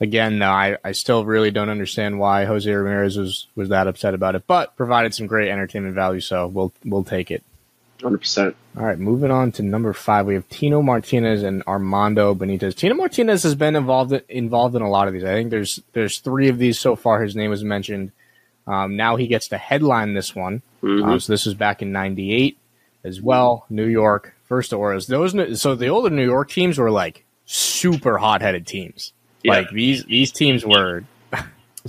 Again, 0.00 0.38
no, 0.38 0.50
I, 0.50 0.76
I 0.84 0.92
still 0.92 1.24
really 1.24 1.50
don't 1.50 1.70
understand 1.70 2.20
why 2.20 2.44
Jose 2.44 2.70
Ramirez 2.70 3.16
was, 3.16 3.48
was 3.56 3.70
that 3.70 3.88
upset 3.88 4.14
about 4.14 4.36
it, 4.36 4.46
but 4.46 4.76
provided 4.76 5.12
some 5.12 5.26
great 5.26 5.48
entertainment 5.48 5.96
value, 5.96 6.20
so 6.20 6.46
we'll 6.46 6.72
we'll 6.84 7.02
take 7.02 7.32
it. 7.32 7.42
Hundred 8.02 8.18
percent. 8.18 8.56
All 8.76 8.84
right, 8.84 8.98
moving 8.98 9.32
on 9.32 9.50
to 9.52 9.62
number 9.62 9.92
five, 9.92 10.26
we 10.26 10.34
have 10.34 10.48
Tino 10.48 10.82
Martinez 10.82 11.42
and 11.42 11.64
Armando 11.66 12.34
Benitez. 12.34 12.76
Tino 12.76 12.94
Martinez 12.94 13.42
has 13.42 13.56
been 13.56 13.74
involved 13.74 14.12
involved 14.28 14.76
in 14.76 14.82
a 14.82 14.88
lot 14.88 15.08
of 15.08 15.14
these. 15.14 15.24
I 15.24 15.32
think 15.32 15.50
there's 15.50 15.80
there's 15.94 16.18
three 16.18 16.48
of 16.48 16.58
these 16.58 16.78
so 16.78 16.94
far. 16.94 17.22
His 17.22 17.34
name 17.34 17.50
was 17.50 17.64
mentioned. 17.64 18.12
Um, 18.68 18.96
now 18.96 19.16
he 19.16 19.26
gets 19.26 19.48
to 19.48 19.58
headline 19.58 20.14
this 20.14 20.34
one. 20.34 20.62
Mm-hmm. 20.82 21.08
Um, 21.08 21.20
so 21.20 21.32
this 21.32 21.46
was 21.46 21.54
back 21.54 21.82
in 21.82 21.90
'98 21.90 22.56
as 23.02 23.20
well. 23.20 23.66
New 23.68 23.86
York 23.86 24.34
first 24.44 24.72
Orioles. 24.72 25.06
Those 25.06 25.60
so 25.60 25.74
the 25.74 25.88
older 25.88 26.10
New 26.10 26.24
York 26.24 26.50
teams 26.50 26.78
were 26.78 26.90
like 26.90 27.24
super 27.46 28.18
hot 28.18 28.42
headed 28.42 28.66
teams. 28.66 29.12
Yeah. 29.42 29.52
Like 29.52 29.70
these 29.70 30.04
these 30.04 30.30
teams 30.30 30.64
were 30.64 31.04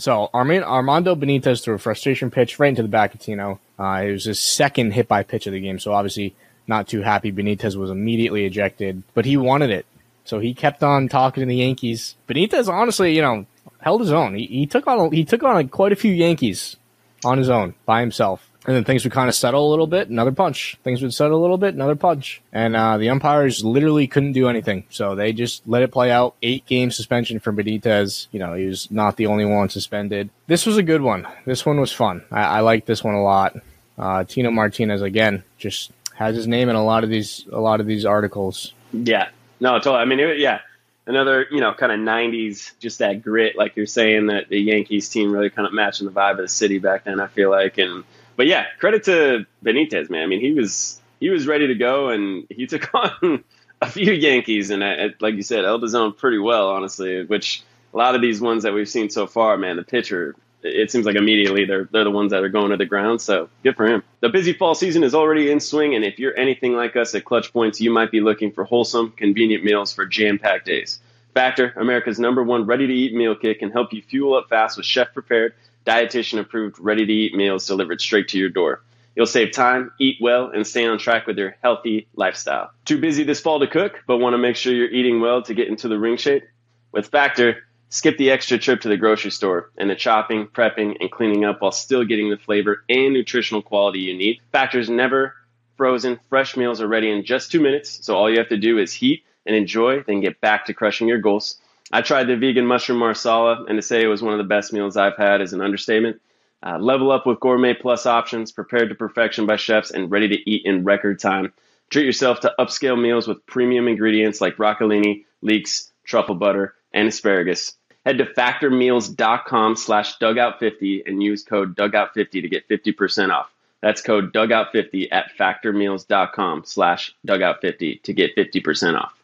so 0.02 0.30
Armando 0.34 1.16
Benitez 1.16 1.64
threw 1.64 1.76
a 1.76 1.80
frustration 1.80 2.32
pitch 2.32 2.60
right 2.60 2.70
into 2.70 2.82
the 2.82 2.88
back 2.88 3.14
of 3.14 3.20
Tino. 3.20 3.60
Uh, 3.78 4.04
it 4.06 4.12
was 4.12 4.26
his 4.26 4.40
second 4.40 4.92
hit 4.92 5.08
by 5.08 5.24
pitch 5.24 5.48
of 5.48 5.54
the 5.54 5.60
game, 5.60 5.80
so 5.80 5.94
obviously 5.94 6.36
not 6.68 6.88
too 6.88 7.02
happy. 7.02 7.32
Benitez 7.32 7.76
was 7.76 7.90
immediately 7.90 8.46
ejected, 8.46 9.04
but 9.14 9.26
he 9.26 9.38
wanted 9.38 9.70
it, 9.70 9.86
so 10.26 10.40
he 10.40 10.54
kept 10.54 10.84
on 10.84 11.08
talking 11.08 11.42
to 11.42 11.48
the 11.48 11.56
Yankees. 11.56 12.16
Benitez, 12.28 12.68
honestly, 12.68 13.16
you 13.16 13.22
know, 13.22 13.46
held 13.80 14.02
his 14.02 14.12
own. 14.12 14.36
He, 14.36 14.46
he 14.46 14.66
took 14.66 14.88
on 14.88 15.12
he 15.12 15.26
took 15.26 15.44
on 15.44 15.68
quite 15.70 15.92
a 15.92 15.98
few 15.98 16.14
Yankees 16.14 16.76
on 17.24 17.38
his 17.38 17.50
own 17.50 17.76
by 17.86 18.02
himself. 18.02 18.49
And 18.68 18.76
then 18.76 18.84
things 18.84 19.04
would 19.06 19.14
kind 19.14 19.30
of 19.30 19.36
settle 19.36 19.68
a 19.68 19.72
little 19.72 19.88
bit, 19.88 20.10
another 20.10 20.34
punch. 20.34 20.78
Things 20.84 21.02
would 21.02 21.14
settle 21.14 21.40
a 21.40 21.42
little 21.42 21.58
bit, 21.58 21.74
another 21.74 21.96
punch. 21.96 22.42
And 22.52 22.76
uh, 22.76 22.98
the 22.98 23.10
umpires 23.10 23.64
literally 23.64 24.06
couldn't 24.06 24.34
do 24.34 24.50
anything. 24.50 24.84
So 24.90 25.16
they 25.16 25.32
just 25.32 25.66
let 25.66 25.82
it 25.82 25.92
play 25.92 26.12
out. 26.12 26.36
Eight 26.42 26.66
game 26.66 26.92
suspension 26.92 27.40
for 27.40 27.54
Benitez. 27.54 28.28
You 28.32 28.40
know, 28.40 28.54
he 28.54 28.66
was 28.66 28.92
not 28.92 29.16
the 29.16 29.28
only 29.28 29.46
one 29.46 29.70
suspended. 29.70 30.30
This 30.48 30.66
was 30.66 30.78
a 30.78 30.84
good 30.84 31.02
one. 31.02 31.26
This 31.46 31.66
one 31.66 31.80
was 31.80 31.94
fun. 31.94 32.24
I, 32.32 32.42
I 32.42 32.60
like 32.60 32.86
this 32.86 33.04
one 33.04 33.16
a 33.16 33.24
lot. 33.24 33.56
Uh, 33.98 34.24
Tino 34.26 34.52
Martinez, 34.52 35.02
again, 35.02 35.44
just 35.58 35.92
has 36.16 36.36
his 36.36 36.48
name 36.48 36.68
in 36.68 36.76
a 36.76 36.84
lot 36.84 37.06
of 37.06 37.10
these 37.10 37.46
a 37.52 37.60
lot 37.60 37.80
of 37.80 37.86
these 37.86 38.06
articles. 38.06 38.74
Yeah. 38.92 39.30
No, 39.62 39.78
totally. 39.78 39.98
I 39.98 40.06
mean, 40.06 40.20
it, 40.20 40.38
yeah, 40.38 40.60
another 41.08 41.48
you 41.50 41.60
know 41.60 41.74
kind 41.74 41.92
of 41.92 42.00
'90s, 42.00 42.72
just 42.80 43.00
that 43.00 43.22
grit, 43.22 43.58
like 43.58 43.76
you're 43.76 43.86
saying 43.86 44.28
that 44.28 44.50
the 44.50 44.60
Yankees 44.60 45.10
team 45.10 45.32
really 45.32 45.50
kind 45.50 45.68
of 45.68 45.74
matching 45.74 46.06
the 46.06 46.14
vibe 46.14 46.32
of 46.32 46.38
the 46.38 46.48
city 46.48 46.80
back 46.80 47.06
then. 47.06 47.20
I 47.20 47.28
feel 47.28 47.50
like, 47.50 47.78
and 47.78 48.04
but 48.40 48.48
yeah, 48.48 48.68
credit 48.80 49.04
to 49.04 49.46
Benitez, 49.66 50.10
man. 50.10 50.24
I 50.24 50.26
mean, 50.26 50.40
he 50.40 50.54
was 50.54 51.02
he 51.20 51.30
was 51.30 51.46
ready 51.46 51.68
to 51.68 51.76
go, 51.76 52.08
and 52.08 52.48
he 52.50 52.68
took 52.68 52.90
on 52.96 53.44
a 53.82 53.86
few 53.86 54.14
Yankees, 54.14 54.70
and 54.70 54.82
uh, 54.82 54.86
I, 54.86 55.10
like 55.20 55.36
you 55.36 55.42
said, 55.42 55.66
held 55.66 55.84
his 55.84 55.94
own 55.94 56.14
pretty 56.14 56.38
well, 56.38 56.70
honestly. 56.70 57.26
Which 57.26 57.64
a 57.94 57.98
lot 57.98 58.16
of 58.16 58.22
these 58.22 58.40
ones 58.40 58.64
that 58.64 58.74
we've 58.74 58.88
seen 58.88 59.10
so 59.10 59.28
far, 59.28 59.58
man, 59.58 59.76
the 59.76 59.84
pitcher, 59.84 60.38
it 60.64 60.90
seems 60.90 61.06
like 61.06 61.18
immediately 61.18 61.66
they're 61.66 61.90
they're 61.92 62.06
the 62.06 62.12
ones 62.12 62.32
that 62.32 62.42
are 62.42 62.48
going 62.48 62.72
to 62.72 62.78
the 62.78 62.86
ground. 62.86 63.20
So 63.20 63.50
good 63.62 63.76
for 63.76 63.86
him. 63.86 64.04
The 64.22 64.30
busy 64.30 64.54
fall 64.54 64.74
season 64.74 65.04
is 65.04 65.14
already 65.14 65.52
in 65.52 65.60
swing, 65.60 65.94
and 65.94 66.06
if 66.06 66.18
you're 66.18 66.40
anything 66.40 66.78
like 66.78 66.96
us 66.96 67.14
at 67.16 67.26
Clutch 67.26 67.52
Points, 67.52 67.82
you 67.82 67.92
might 67.92 68.10
be 68.10 68.22
looking 68.22 68.54
for 68.54 68.64
wholesome, 68.64 69.12
convenient 69.18 69.66
meals 69.66 69.94
for 69.94 70.06
jam-packed 70.06 70.66
days. 70.66 71.02
Factor, 71.34 71.74
America's 71.76 72.20
number 72.20 72.42
one 72.42 72.66
ready-to-eat 72.66 73.14
meal 73.14 73.36
kit, 73.36 73.60
can 73.60 73.70
help 73.70 73.92
you 73.92 74.02
fuel 74.02 74.36
up 74.36 74.48
fast 74.48 74.78
with 74.78 74.86
chef-prepared, 74.86 75.54
dietitian-approved, 75.86 76.78
ready-to-eat 76.80 77.34
meals 77.36 77.68
delivered 77.68 78.02
straight 78.02 78.28
to 78.30 78.38
your 78.38 78.50
door. 78.50 78.84
You'll 79.16 79.26
save 79.26 79.52
time, 79.52 79.92
eat 80.00 80.18
well, 80.22 80.50
and 80.50 80.66
stay 80.66 80.86
on 80.86 80.98
track 80.98 81.28
with 81.28 81.38
your 81.38 81.56
healthy 81.62 82.08
lifestyle. 82.16 82.72
Too 82.86 83.00
busy 83.00 83.24
this 83.24 83.42
fall 83.42 83.60
to 83.60 83.68
cook, 83.68 84.04
but 84.08 84.18
want 84.18 84.34
to 84.34 84.38
make 84.38 84.56
sure 84.56 84.74
you're 84.74 84.90
eating 84.90 85.20
well 85.20 85.42
to 85.44 85.54
get 85.54 85.68
into 85.68 85.88
the 85.88 86.00
ring 86.00 86.18
shape? 86.18 86.44
With 86.92 87.08
Factor, 87.08 87.64
skip 87.90 88.18
the 88.18 88.32
extra 88.32 88.58
trip 88.58 88.82
to 88.82 88.88
the 88.88 88.98
grocery 88.98 89.32
store 89.32 89.72
and 89.78 89.90
the 89.90 89.96
chopping, 89.96 90.48
prepping, 90.48 90.98
and 91.00 91.12
cleaning 91.12 91.44
up 91.44 91.62
while 91.62 91.72
still 91.72 92.06
getting 92.06 92.30
the 92.30 92.38
flavor 92.38 92.84
and 92.88 93.14
nutritional 93.14 93.62
quality 93.62 94.00
you 94.00 94.16
need. 94.16 94.40
Factor's 94.52 94.90
never 94.90 95.36
frozen, 95.76 96.20
fresh 96.30 96.56
meals 96.58 96.82
are 96.82 96.88
ready 96.88 97.10
in 97.10 97.24
just 97.24 97.52
two 97.52 97.62
minutes, 97.62 98.06
so 98.06 98.16
all 98.16 98.30
you 98.30 98.38
have 98.38 98.50
to 98.50 98.58
do 98.58 98.78
is 98.78 98.94
heat 98.94 99.24
and 99.46 99.56
enjoy, 99.56 100.04
then 100.04 100.20
get 100.20 100.42
back 100.42 100.66
to 100.66 100.74
crushing 100.74 101.08
your 101.08 101.20
goals. 101.20 101.60
I 101.92 102.02
tried 102.02 102.26
the 102.26 102.38
vegan 102.38 102.66
mushroom 102.66 103.00
marsala, 103.00 103.66
and 103.68 103.78
to 103.78 103.82
say 103.82 104.04
it 104.04 104.08
was 104.08 104.22
one 104.22 104.34
of 104.34 104.38
the 104.38 104.44
best 104.44 104.74
meals 104.74 104.96
I've 104.96 105.18
had 105.18 105.42
is 105.42 105.54
an 105.54 105.62
understatement. 105.62 106.22
Uh, 106.62 106.78
level 106.78 107.12
up 107.12 107.26
with 107.26 107.40
gourmet 107.40 107.74
plus 107.74 108.06
options, 108.06 108.52
prepared 108.52 108.90
to 108.90 108.96
perfection 108.96 109.46
by 109.46 109.56
chefs 109.56 109.92
and 109.92 110.12
ready 110.12 110.28
to 110.28 110.50
eat 110.50 110.66
in 110.66 110.84
record 110.84 111.20
time. 111.20 111.54
Treat 111.90 112.06
yourself 112.06 112.42
to 112.42 112.54
upscale 112.60 113.02
meals 113.02 113.28
with 113.28 113.46
premium 113.46 113.88
ingredients 113.88 114.42
like 114.42 114.58
broccolini, 114.58 115.26
leeks, 115.42 115.92
truffle 116.04 116.36
butter, 116.36 116.76
and 116.94 117.08
asparagus. 117.08 117.76
Head 118.06 118.20
to 118.20 118.26
factormeals.com 118.26 119.76
slash 119.76 120.18
dugout50 120.20 121.08
and 121.08 121.24
use 121.24 121.44
code 121.44 121.76
dugout50 121.76 122.42
to 122.42 122.50
get 122.50 122.68
50% 122.70 123.32
off. 123.32 123.52
That's 123.82 124.02
code 124.02 124.34
dugout50 124.34 125.08
at 125.12 125.32
factormeals.com 125.38 126.64
slash 126.66 127.16
dugout50 127.26 128.04
to 128.04 128.14
get 128.14 128.36
50% 128.36 129.00
off. 129.00 129.19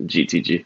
GTG. 0.00 0.64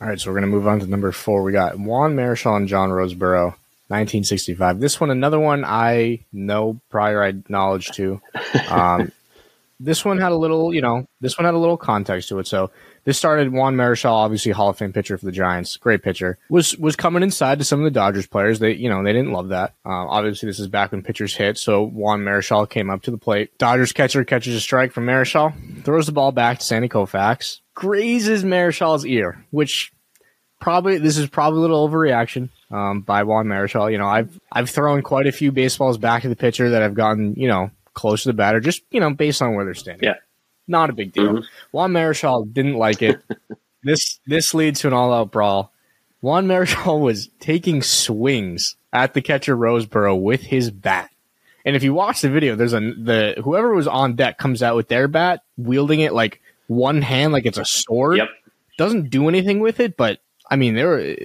All 0.00 0.06
right, 0.06 0.20
so 0.20 0.30
we're 0.30 0.38
going 0.38 0.50
to 0.50 0.56
move 0.56 0.68
on 0.68 0.78
to 0.78 0.86
number 0.86 1.10
four. 1.10 1.42
We 1.42 1.50
got 1.50 1.76
Juan 1.76 2.14
Marichal 2.14 2.56
and 2.56 2.68
John 2.68 2.90
Roseboro, 2.90 3.54
1965. 3.88 4.78
This 4.78 5.00
one, 5.00 5.10
another 5.10 5.40
one 5.40 5.64
I 5.64 6.20
know 6.32 6.80
prior 6.88 7.32
knowledge 7.48 7.88
to. 7.92 8.20
Um, 8.70 9.12
this 9.80 10.04
one 10.04 10.18
had 10.18 10.32
a 10.32 10.36
little, 10.36 10.74
you 10.74 10.80
know, 10.80 11.06
this 11.20 11.38
one 11.38 11.44
had 11.44 11.54
a 11.54 11.58
little 11.58 11.76
context 11.76 12.28
to 12.28 12.38
it. 12.38 12.46
So 12.46 12.70
this 13.08 13.16
started 13.16 13.54
Juan 13.54 13.74
Marichal, 13.74 14.10
obviously 14.10 14.52
Hall 14.52 14.68
of 14.68 14.76
Fame 14.76 14.92
pitcher 14.92 15.16
for 15.16 15.24
the 15.24 15.32
Giants, 15.32 15.78
great 15.78 16.02
pitcher, 16.02 16.36
was 16.50 16.76
was 16.76 16.94
coming 16.94 17.22
inside 17.22 17.58
to 17.58 17.64
some 17.64 17.80
of 17.80 17.84
the 17.84 17.90
Dodgers 17.90 18.26
players. 18.26 18.58
They, 18.58 18.74
you 18.74 18.90
know, 18.90 19.02
they 19.02 19.14
didn't 19.14 19.32
love 19.32 19.48
that. 19.48 19.70
Uh, 19.82 20.06
obviously, 20.06 20.46
this 20.46 20.60
is 20.60 20.68
back 20.68 20.92
when 20.92 21.02
pitchers 21.02 21.34
hit. 21.34 21.56
So 21.56 21.86
Juan 21.86 22.20
Marichal 22.20 22.68
came 22.68 22.90
up 22.90 23.00
to 23.04 23.10
the 23.10 23.16
plate. 23.16 23.56
Dodgers 23.56 23.94
catcher 23.94 24.26
catches 24.26 24.54
a 24.54 24.60
strike 24.60 24.92
from 24.92 25.06
Marichal, 25.06 25.54
throws 25.84 26.04
the 26.04 26.12
ball 26.12 26.32
back 26.32 26.58
to 26.58 26.66
Sandy 26.66 26.90
Koufax, 26.90 27.60
grazes 27.74 28.44
Marichal's 28.44 29.06
ear, 29.06 29.42
which 29.52 29.90
probably 30.60 30.98
this 30.98 31.16
is 31.16 31.30
probably 31.30 31.60
a 31.60 31.62
little 31.62 31.88
overreaction 31.88 32.50
um, 32.70 33.00
by 33.00 33.22
Juan 33.22 33.46
Marichal. 33.46 33.90
You 33.90 33.96
know, 33.96 34.06
I've 34.06 34.38
I've 34.52 34.68
thrown 34.68 35.00
quite 35.00 35.26
a 35.26 35.32
few 35.32 35.50
baseballs 35.50 35.96
back 35.96 36.24
to 36.24 36.28
the 36.28 36.36
pitcher 36.36 36.68
that 36.68 36.82
I've 36.82 36.92
gotten 36.92 37.32
you 37.36 37.48
know 37.48 37.70
close 37.94 38.24
to 38.24 38.28
the 38.28 38.34
batter, 38.34 38.60
just 38.60 38.82
you 38.90 39.00
know 39.00 39.14
based 39.14 39.40
on 39.40 39.54
where 39.54 39.64
they're 39.64 39.72
standing. 39.72 40.06
Yeah, 40.06 40.16
not 40.68 40.90
a 40.90 40.92
big 40.92 41.12
deal. 41.12 41.24
Mm-hmm. 41.24 41.44
Juan 41.72 41.92
Marichal 41.92 42.52
didn't 42.52 42.74
like 42.74 43.02
it. 43.02 43.20
this 43.82 44.20
this 44.26 44.54
leads 44.54 44.80
to 44.80 44.88
an 44.88 44.92
all 44.92 45.12
out 45.12 45.30
brawl. 45.30 45.72
Juan 46.20 46.46
Marichal 46.46 47.00
was 47.00 47.28
taking 47.40 47.82
swings 47.82 48.76
at 48.92 49.14
the 49.14 49.22
catcher 49.22 49.56
Roseboro 49.56 50.20
with 50.20 50.42
his 50.42 50.70
bat. 50.70 51.10
And 51.64 51.76
if 51.76 51.82
you 51.82 51.94
watch 51.94 52.22
the 52.22 52.30
video, 52.30 52.56
there's 52.56 52.72
a 52.72 52.80
the 52.80 53.34
whoever 53.42 53.74
was 53.74 53.86
on 53.86 54.16
deck 54.16 54.38
comes 54.38 54.62
out 54.62 54.76
with 54.76 54.88
their 54.88 55.08
bat, 55.08 55.42
wielding 55.56 56.00
it 56.00 56.12
like 56.12 56.40
one 56.66 57.02
hand 57.02 57.32
like 57.32 57.46
it's 57.46 57.58
a 57.58 57.64
sword. 57.64 58.18
Yep. 58.18 58.28
Doesn't 58.78 59.10
do 59.10 59.28
anything 59.28 59.60
with 59.60 59.80
it, 59.80 59.96
but 59.96 60.20
I 60.50 60.56
mean, 60.56 60.74
there 60.74 60.88
were. 60.88 61.16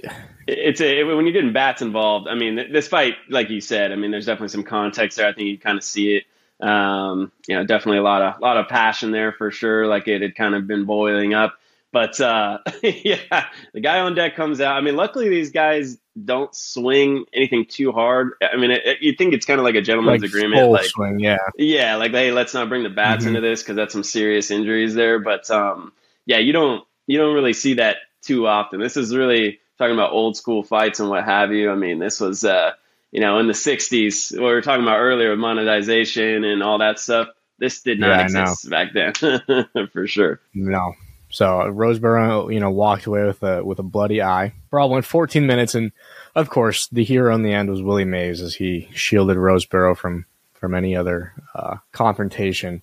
It's 0.46 0.80
a 0.80 1.04
when 1.04 1.24
you're 1.24 1.32
getting 1.32 1.52
bats 1.52 1.80
involved. 1.80 2.28
I 2.28 2.34
mean, 2.34 2.56
this 2.72 2.88
fight, 2.88 3.14
like 3.30 3.48
you 3.48 3.60
said, 3.60 3.92
I 3.92 3.96
mean, 3.96 4.10
there's 4.10 4.26
definitely 4.26 4.48
some 4.48 4.64
context 4.64 5.16
there. 5.16 5.26
I 5.26 5.32
think 5.32 5.48
you 5.48 5.58
kind 5.58 5.78
of 5.78 5.84
see 5.84 6.16
it. 6.16 6.24
Um, 6.60 7.32
you 7.48 7.56
know, 7.56 7.64
definitely 7.64 7.98
a 7.98 8.02
lot 8.02 8.22
of 8.22 8.38
a 8.38 8.40
lot 8.40 8.56
of 8.56 8.68
passion 8.68 9.10
there 9.10 9.32
for 9.32 9.50
sure. 9.50 9.86
Like 9.86 10.08
it 10.08 10.22
had 10.22 10.34
kind 10.34 10.54
of 10.54 10.66
been 10.66 10.84
boiling 10.84 11.34
up. 11.34 11.58
But 11.92 12.20
uh, 12.20 12.58
yeah, 12.82 13.46
the 13.72 13.80
guy 13.80 14.00
on 14.00 14.14
deck 14.14 14.34
comes 14.34 14.60
out. 14.60 14.76
I 14.76 14.80
mean, 14.80 14.96
luckily 14.96 15.28
these 15.28 15.52
guys 15.52 15.98
don't 16.22 16.54
swing 16.54 17.24
anything 17.32 17.66
too 17.66 17.92
hard. 17.92 18.32
I 18.42 18.56
mean, 18.56 18.70
it, 18.70 18.82
it, 18.84 18.98
you 19.00 19.12
think 19.12 19.34
it's 19.34 19.46
kind 19.46 19.60
of 19.60 19.64
like 19.64 19.74
a 19.74 19.82
gentleman's 19.82 20.22
like 20.22 20.30
agreement, 20.30 20.70
like 20.70 20.86
swing, 20.86 21.20
yeah, 21.20 21.38
yeah, 21.56 21.96
like 21.96 22.12
hey, 22.12 22.32
let's 22.32 22.54
not 22.54 22.68
bring 22.68 22.82
the 22.82 22.90
bats 22.90 23.24
mm-hmm. 23.24 23.36
into 23.36 23.40
this 23.40 23.62
because 23.62 23.76
that's 23.76 23.92
some 23.92 24.04
serious 24.04 24.50
injuries 24.50 24.94
there. 24.94 25.18
But 25.18 25.50
um, 25.50 25.92
yeah, 26.26 26.38
you 26.38 26.52
don't 26.52 26.84
you 27.06 27.18
don't 27.18 27.34
really 27.34 27.52
see 27.52 27.74
that 27.74 27.98
too 28.22 28.46
often. 28.46 28.80
This 28.80 28.96
is 28.96 29.14
really 29.14 29.60
talking 29.78 29.94
about 29.94 30.12
old 30.12 30.36
school 30.36 30.62
fights 30.62 31.00
and 31.00 31.08
what 31.08 31.24
have 31.24 31.52
you. 31.52 31.70
I 31.70 31.74
mean, 31.74 31.98
this 31.98 32.20
was, 32.20 32.44
uh, 32.44 32.72
you 33.14 33.20
know, 33.20 33.38
in 33.38 33.46
the 33.46 33.52
60s, 33.52 34.32
what 34.32 34.48
we 34.48 34.52
were 34.52 34.60
talking 34.60 34.82
about 34.82 34.98
earlier, 34.98 35.30
with 35.30 35.38
monetization 35.38 36.42
and 36.42 36.64
all 36.64 36.78
that 36.78 36.98
stuff. 36.98 37.28
This 37.58 37.80
did 37.80 38.00
not 38.00 38.08
yeah, 38.08 38.22
exist 38.22 38.68
back 38.68 38.92
then, 38.92 39.12
for 39.92 40.08
sure. 40.08 40.40
No. 40.52 40.94
So 41.30 41.46
Roseboro, 41.46 42.52
you 42.52 42.58
know, 42.58 42.72
walked 42.72 43.06
away 43.06 43.24
with 43.24 43.40
a 43.44 43.64
with 43.64 43.78
a 43.78 43.84
bloody 43.84 44.20
eye. 44.20 44.52
Brawl 44.68 44.90
went 44.90 45.04
14 45.04 45.46
minutes, 45.46 45.76
and 45.76 45.92
of 46.34 46.50
course, 46.50 46.88
the 46.88 47.04
hero 47.04 47.32
in 47.32 47.44
the 47.44 47.52
end 47.52 47.70
was 47.70 47.80
Willie 47.80 48.04
Mays 48.04 48.42
as 48.42 48.56
he 48.56 48.88
shielded 48.92 49.36
Roseboro 49.36 49.96
from 49.96 50.26
from 50.54 50.74
any 50.74 50.96
other 50.96 51.32
uh, 51.54 51.76
confrontation. 51.92 52.82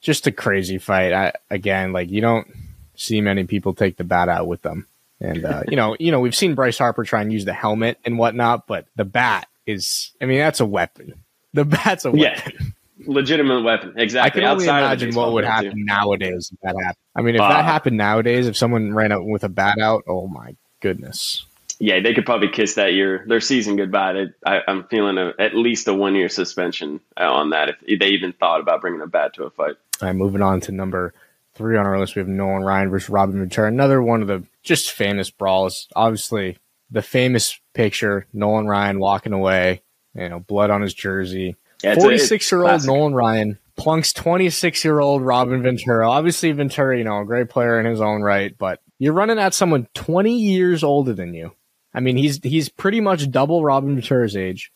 Just 0.00 0.26
a 0.26 0.32
crazy 0.32 0.78
fight. 0.78 1.12
I, 1.12 1.32
again, 1.48 1.92
like 1.92 2.10
you 2.10 2.20
don't 2.20 2.48
see 2.96 3.20
many 3.20 3.44
people 3.44 3.74
take 3.74 3.96
the 3.96 4.04
bat 4.04 4.28
out 4.28 4.48
with 4.48 4.62
them. 4.62 4.88
And 5.20 5.44
uh, 5.44 5.62
you 5.68 5.76
know, 5.76 5.96
you 6.00 6.10
know, 6.10 6.18
we've 6.18 6.34
seen 6.34 6.56
Bryce 6.56 6.78
Harper 6.78 7.04
try 7.04 7.22
and 7.22 7.32
use 7.32 7.44
the 7.44 7.52
helmet 7.52 7.98
and 8.04 8.18
whatnot, 8.18 8.66
but 8.66 8.86
the 8.96 9.04
bat 9.04 9.46
is, 9.70 10.10
I 10.20 10.26
mean, 10.26 10.38
that's 10.38 10.60
a 10.60 10.66
weapon. 10.66 11.14
The 11.52 11.64
bat's 11.64 12.04
a 12.04 12.10
weapon. 12.10 12.52
Yeah. 12.58 12.66
Legitimate 13.06 13.62
weapon, 13.62 13.94
exactly. 13.96 14.42
I 14.42 14.44
can 14.44 14.50
only 14.50 14.68
Outside 14.68 14.84
imagine 14.84 15.14
what 15.14 15.32
would 15.32 15.44
happen 15.44 15.70
too. 15.70 15.84
nowadays 15.84 16.50
if 16.52 16.60
that 16.60 16.76
happened. 16.76 16.96
I 17.16 17.22
mean, 17.22 17.34
if 17.34 17.40
uh, 17.40 17.48
that 17.48 17.64
happened 17.64 17.96
nowadays, 17.96 18.46
if 18.46 18.56
someone 18.56 18.92
ran 18.94 19.10
out 19.10 19.24
with 19.24 19.42
a 19.42 19.48
bat 19.48 19.78
out, 19.78 20.04
oh 20.06 20.26
my 20.26 20.54
goodness. 20.80 21.46
Yeah, 21.78 22.00
they 22.00 22.12
could 22.12 22.26
probably 22.26 22.48
kiss 22.48 22.74
that 22.74 22.92
year, 22.92 23.24
their 23.26 23.40
season 23.40 23.76
goodbye. 23.76 24.12
They, 24.12 24.26
I, 24.44 24.60
am 24.68 24.84
feeling 24.84 25.16
a, 25.16 25.32
at 25.38 25.54
least 25.54 25.88
a 25.88 25.94
one 25.94 26.14
year 26.14 26.28
suspension 26.28 27.00
on 27.16 27.50
that 27.50 27.70
if 27.86 27.98
they 27.98 28.08
even 28.08 28.34
thought 28.34 28.60
about 28.60 28.82
bringing 28.82 29.00
a 29.00 29.06
bat 29.06 29.32
to 29.34 29.44
a 29.44 29.50
fight. 29.50 29.76
All 30.02 30.08
right, 30.08 30.12
moving 30.14 30.42
on 30.42 30.60
to 30.62 30.72
number 30.72 31.14
three 31.54 31.76
on 31.76 31.86
our 31.86 31.98
list, 31.98 32.16
we 32.16 32.20
have 32.20 32.28
Nolan 32.28 32.64
Ryan 32.64 32.90
versus 32.90 33.10
Robin 33.10 33.38
Ventura. 33.38 33.68
Another 33.68 34.02
one 34.02 34.22
of 34.22 34.28
the 34.28 34.44
just 34.62 34.92
famous 34.92 35.30
brawls. 35.30 35.88
Obviously, 35.94 36.58
the 36.90 37.02
famous 37.02 37.59
picture 37.74 38.26
Nolan 38.32 38.66
Ryan 38.66 38.98
walking 38.98 39.32
away, 39.32 39.82
you 40.14 40.28
know, 40.28 40.40
blood 40.40 40.70
on 40.70 40.82
his 40.82 40.94
jersey. 40.94 41.56
Forty-six 41.82 42.50
year 42.52 42.62
old 42.62 42.84
Nolan 42.84 43.14
Ryan 43.14 43.58
plunks 43.76 44.12
twenty-six 44.12 44.84
year 44.84 45.00
old 45.00 45.22
Robin 45.22 45.62
Ventura. 45.62 46.08
Obviously, 46.10 46.52
Ventura, 46.52 46.98
you 46.98 47.04
know, 47.04 47.20
a 47.20 47.24
great 47.24 47.48
player 47.48 47.80
in 47.80 47.86
his 47.86 48.00
own 48.00 48.22
right, 48.22 48.56
but 48.58 48.80
you're 48.98 49.14
running 49.14 49.38
at 49.38 49.54
someone 49.54 49.88
twenty 49.94 50.38
years 50.38 50.84
older 50.84 51.14
than 51.14 51.32
you. 51.34 51.52
I 51.94 52.00
mean, 52.00 52.16
he's 52.16 52.40
he's 52.42 52.68
pretty 52.68 53.00
much 53.00 53.30
double 53.30 53.64
Robin 53.64 53.94
Ventura's 53.94 54.36
age. 54.36 54.72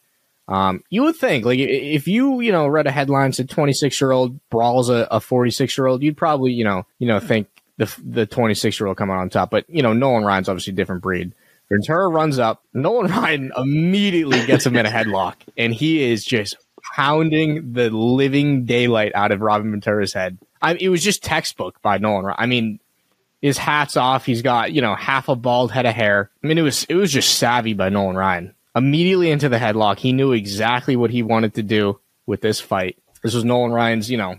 Um, 0.47 0.83
you 0.91 1.03
would 1.05 1.17
think, 1.17 1.47
like, 1.47 1.59
if 1.59 2.07
you, 2.07 2.41
you 2.41 2.53
know, 2.53 2.67
read 2.67 2.87
a 2.87 2.91
headline 2.91 3.33
said 3.33 3.49
26 3.49 3.99
year 3.99 4.11
old 4.11 4.39
brawls 4.51 4.91
a 4.91 5.19
46 5.19 5.79
year 5.79 5.87
old, 5.87 6.03
you'd 6.03 6.19
probably, 6.19 6.53
you 6.53 6.65
know, 6.65 6.87
you 6.99 7.09
know, 7.09 7.19
think 7.19 7.49
the 7.79 7.93
the 8.05 8.27
26 8.27 8.79
year 8.79 8.87
old 8.87 8.97
coming 8.97 9.17
on 9.17 9.31
top. 9.31 9.51
But 9.51 9.65
you 9.69 9.83
know, 9.83 9.93
Nolan 9.93 10.25
Ryan's 10.25 10.49
obviously 10.49 10.73
a 10.73 10.77
different 10.77 11.03
breed. 11.03 11.33
Ventura 11.75 12.09
runs 12.09 12.39
up. 12.39 12.63
Nolan 12.73 13.11
Ryan 13.11 13.53
immediately 13.57 14.45
gets 14.47 14.67
him 14.67 14.77
in 14.77 14.87
a 14.87 14.91
headlock, 14.91 15.35
and 15.57 15.75
he 15.75 16.03
is 16.03 16.25
just 16.25 16.57
pounding 16.95 17.73
the 17.73 17.91
living 17.91 18.65
daylight 18.65 19.13
out 19.15 19.33
of 19.33 19.41
Robin 19.41 19.71
Ventura's 19.71 20.13
head. 20.13 20.39
I, 20.63 20.75
it 20.75 20.89
was 20.89 21.03
just 21.03 21.23
textbook 21.23 21.81
by 21.83 21.99
Nolan. 21.99 22.25
Ryan. 22.25 22.37
I 22.39 22.47
mean, 22.47 22.81
his 23.43 23.59
hat's 23.59 23.97
off. 23.97 24.25
He's 24.25 24.43
got 24.43 24.73
you 24.73 24.81
know 24.81 24.95
half 24.95 25.29
a 25.29 25.37
bald 25.37 25.73
head 25.73 25.87
of 25.87 25.95
hair. 25.95 26.31
I 26.43 26.47
mean, 26.47 26.59
it 26.59 26.63
was 26.63 26.85
it 26.85 26.95
was 26.95 27.13
just 27.13 27.39
savvy 27.39 27.75
by 27.75 27.89
Nolan 27.89 28.17
Ryan 28.17 28.55
immediately 28.77 29.31
into 29.31 29.49
the 29.49 29.59
headlock. 29.59 29.99
He 29.99 30.13
knew 30.13 30.33
exactly 30.33 30.97
what 30.97 31.11
he 31.11 31.23
wanted 31.23 31.55
to 31.55 31.63
do 31.63 32.01
with 32.27 32.41
this 32.41 32.61
fight. 32.61 32.99
This 33.23 33.35
was 33.35 33.45
Nolan 33.45 33.73
Ryan's, 33.73 34.11
you 34.11 34.19
know, 34.19 34.37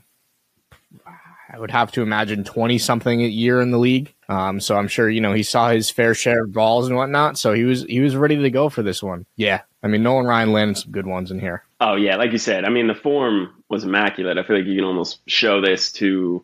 I 1.51 1.59
would 1.59 1.71
have 1.71 1.91
to 1.93 2.01
imagine 2.01 2.43
20 2.43 2.77
something 2.77 3.21
a 3.21 3.27
year 3.27 3.61
in 3.61 3.71
the 3.71 3.77
league. 3.77 4.13
Um, 4.27 4.59
so 4.59 4.75
I'm 4.75 4.87
sure, 4.87 5.09
you 5.09 5.21
know, 5.21 5.33
he 5.33 5.43
saw 5.43 5.69
his 5.69 5.89
fair 5.89 6.13
share 6.13 6.43
of 6.43 6.53
balls 6.53 6.87
and 6.87 6.95
whatnot. 6.95 7.37
So 7.37 7.53
he 7.53 7.63
was, 7.63 7.83
he 7.83 7.99
was 7.99 8.15
ready 8.15 8.37
to 8.37 8.49
go 8.49 8.69
for 8.69 8.83
this 8.83 9.03
one. 9.03 9.25
Yeah. 9.35 9.61
I 9.83 9.87
mean, 9.87 10.01
Nolan 10.01 10.25
Ryan 10.25 10.51
landed 10.51 10.77
some 10.77 10.91
good 10.91 11.05
ones 11.05 11.29
in 11.29 11.39
here. 11.39 11.63
Oh 11.79 11.95
yeah, 11.95 12.15
like 12.15 12.31
you 12.31 12.37
said, 12.37 12.63
I 12.63 12.69
mean 12.69 12.87
the 12.87 12.95
form 12.95 13.63
was 13.69 13.83
immaculate. 13.83 14.37
I 14.37 14.43
feel 14.43 14.57
like 14.57 14.65
you 14.65 14.75
can 14.75 14.85
almost 14.85 15.19
show 15.27 15.61
this 15.61 15.91
to 15.93 16.43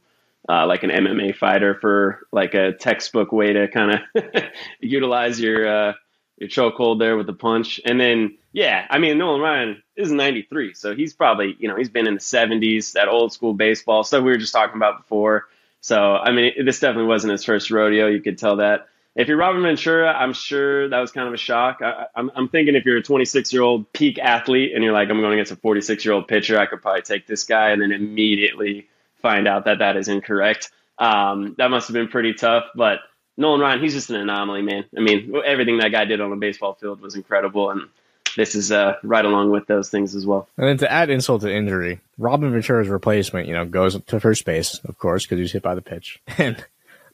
uh, 0.49 0.67
like 0.67 0.83
an 0.83 0.89
MMA 0.89 1.35
fighter 1.35 1.73
for 1.73 2.27
like 2.31 2.53
a 2.53 2.73
textbook 2.73 3.31
way 3.31 3.53
to 3.53 3.67
kind 3.69 4.01
of 4.13 4.33
utilize 4.81 5.39
your 5.39 5.67
uh, 5.67 5.93
your 6.37 6.49
chokehold 6.49 6.99
there 6.99 7.15
with 7.15 7.27
the 7.27 7.33
punch. 7.33 7.79
And 7.85 7.99
then 7.99 8.37
yeah, 8.51 8.85
I 8.89 8.99
mean 8.99 9.17
Nolan 9.17 9.41
Ryan 9.41 9.83
is 9.95 10.11
93, 10.11 10.73
so 10.73 10.93
he's 10.93 11.13
probably 11.13 11.55
you 11.57 11.67
know 11.69 11.77
he's 11.77 11.89
been 11.89 12.07
in 12.07 12.15
the 12.15 12.19
70s, 12.19 12.91
that 12.93 13.07
old 13.07 13.31
school 13.31 13.53
baseball 13.53 14.03
stuff 14.03 14.23
we 14.23 14.31
were 14.31 14.37
just 14.37 14.53
talking 14.53 14.75
about 14.75 14.99
before. 14.99 15.47
So 15.81 16.15
I 16.15 16.31
mean 16.31 16.65
this 16.65 16.79
definitely 16.79 17.07
wasn't 17.07 17.31
his 17.31 17.43
first 17.43 17.71
rodeo. 17.71 18.07
You 18.07 18.21
could 18.21 18.37
tell 18.37 18.57
that. 18.57 18.87
If 19.13 19.27
you're 19.27 19.37
Robin 19.37 19.61
Ventura, 19.61 20.13
I'm 20.13 20.31
sure 20.31 20.87
that 20.87 20.99
was 20.99 21.11
kind 21.11 21.27
of 21.27 21.33
a 21.33 21.37
shock. 21.37 21.79
I, 21.81 22.05
I'm, 22.15 22.31
I'm 22.33 22.47
thinking 22.47 22.75
if 22.75 22.85
you're 22.85 22.97
a 22.97 23.03
26 23.03 23.51
year 23.51 23.61
old 23.61 23.91
peak 23.91 24.17
athlete 24.17 24.71
and 24.73 24.83
you're 24.83 24.93
like, 24.93 25.09
I'm 25.09 25.19
going 25.19 25.33
against 25.33 25.51
a 25.51 25.57
46 25.57 26.05
year 26.05 26.13
old 26.13 26.29
pitcher, 26.29 26.57
I 26.57 26.65
could 26.65 26.81
probably 26.81 27.01
take 27.01 27.27
this 27.27 27.43
guy, 27.43 27.71
and 27.71 27.81
then 27.81 27.91
immediately 27.91 28.87
find 29.21 29.49
out 29.49 29.65
that 29.65 29.79
that 29.79 29.97
is 29.97 30.07
incorrect. 30.07 30.71
Um, 30.97 31.55
that 31.57 31.69
must 31.69 31.89
have 31.89 31.93
been 31.93 32.07
pretty 32.07 32.33
tough. 32.33 32.65
But 32.73 32.99
Nolan 33.37 33.59
Ryan, 33.59 33.81
he's 33.81 33.93
just 33.93 34.09
an 34.09 34.15
anomaly, 34.15 34.61
man. 34.61 34.85
I 34.97 35.01
mean, 35.01 35.33
everything 35.45 35.79
that 35.79 35.91
guy 35.91 36.05
did 36.05 36.21
on 36.21 36.29
the 36.29 36.35
baseball 36.37 36.75
field 36.75 37.01
was 37.01 37.15
incredible, 37.15 37.69
and 37.69 37.89
this 38.35 38.55
is 38.55 38.71
uh, 38.71 38.95
right 39.03 39.25
along 39.25 39.51
with 39.51 39.67
those 39.67 39.89
things 39.89 40.15
as 40.15 40.25
well. 40.25 40.47
And 40.57 40.67
then 40.67 40.77
to 40.79 40.91
add 40.91 41.09
insult 41.09 41.41
to 41.41 41.53
injury, 41.53 41.99
Robin 42.17 42.51
Ventura's 42.51 42.87
replacement, 42.87 43.47
you 43.47 43.53
know, 43.53 43.65
goes 43.65 43.99
to 43.99 44.19
first 44.19 44.45
base, 44.45 44.79
of 44.85 44.97
course, 44.97 45.25
because 45.25 45.39
he's 45.39 45.51
hit 45.51 45.63
by 45.63 45.75
the 45.75 45.81
pitch, 45.81 46.19
and 46.37 46.63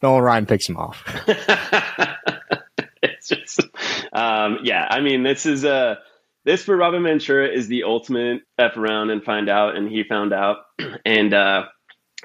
Nolan 0.02 0.24
Ryan 0.24 0.46
picks 0.46 0.68
him 0.68 0.78
off. 0.78 1.04
it's 3.02 3.28
just, 3.28 3.62
um, 4.14 4.60
yeah. 4.64 4.88
I 4.90 5.02
mean, 5.02 5.24
this 5.24 5.46
is 5.46 5.64
a. 5.64 5.74
Uh, 5.74 5.96
this 6.48 6.64
for 6.64 6.78
Robin 6.78 7.04
Ventura 7.04 7.50
is 7.50 7.68
the 7.68 7.84
ultimate 7.84 8.42
f 8.58 8.78
around 8.78 9.10
and 9.10 9.22
find 9.22 9.50
out, 9.50 9.76
and 9.76 9.90
he 9.92 10.04
found 10.04 10.32
out, 10.32 10.60
and 11.06 11.34
uh, 11.34 11.66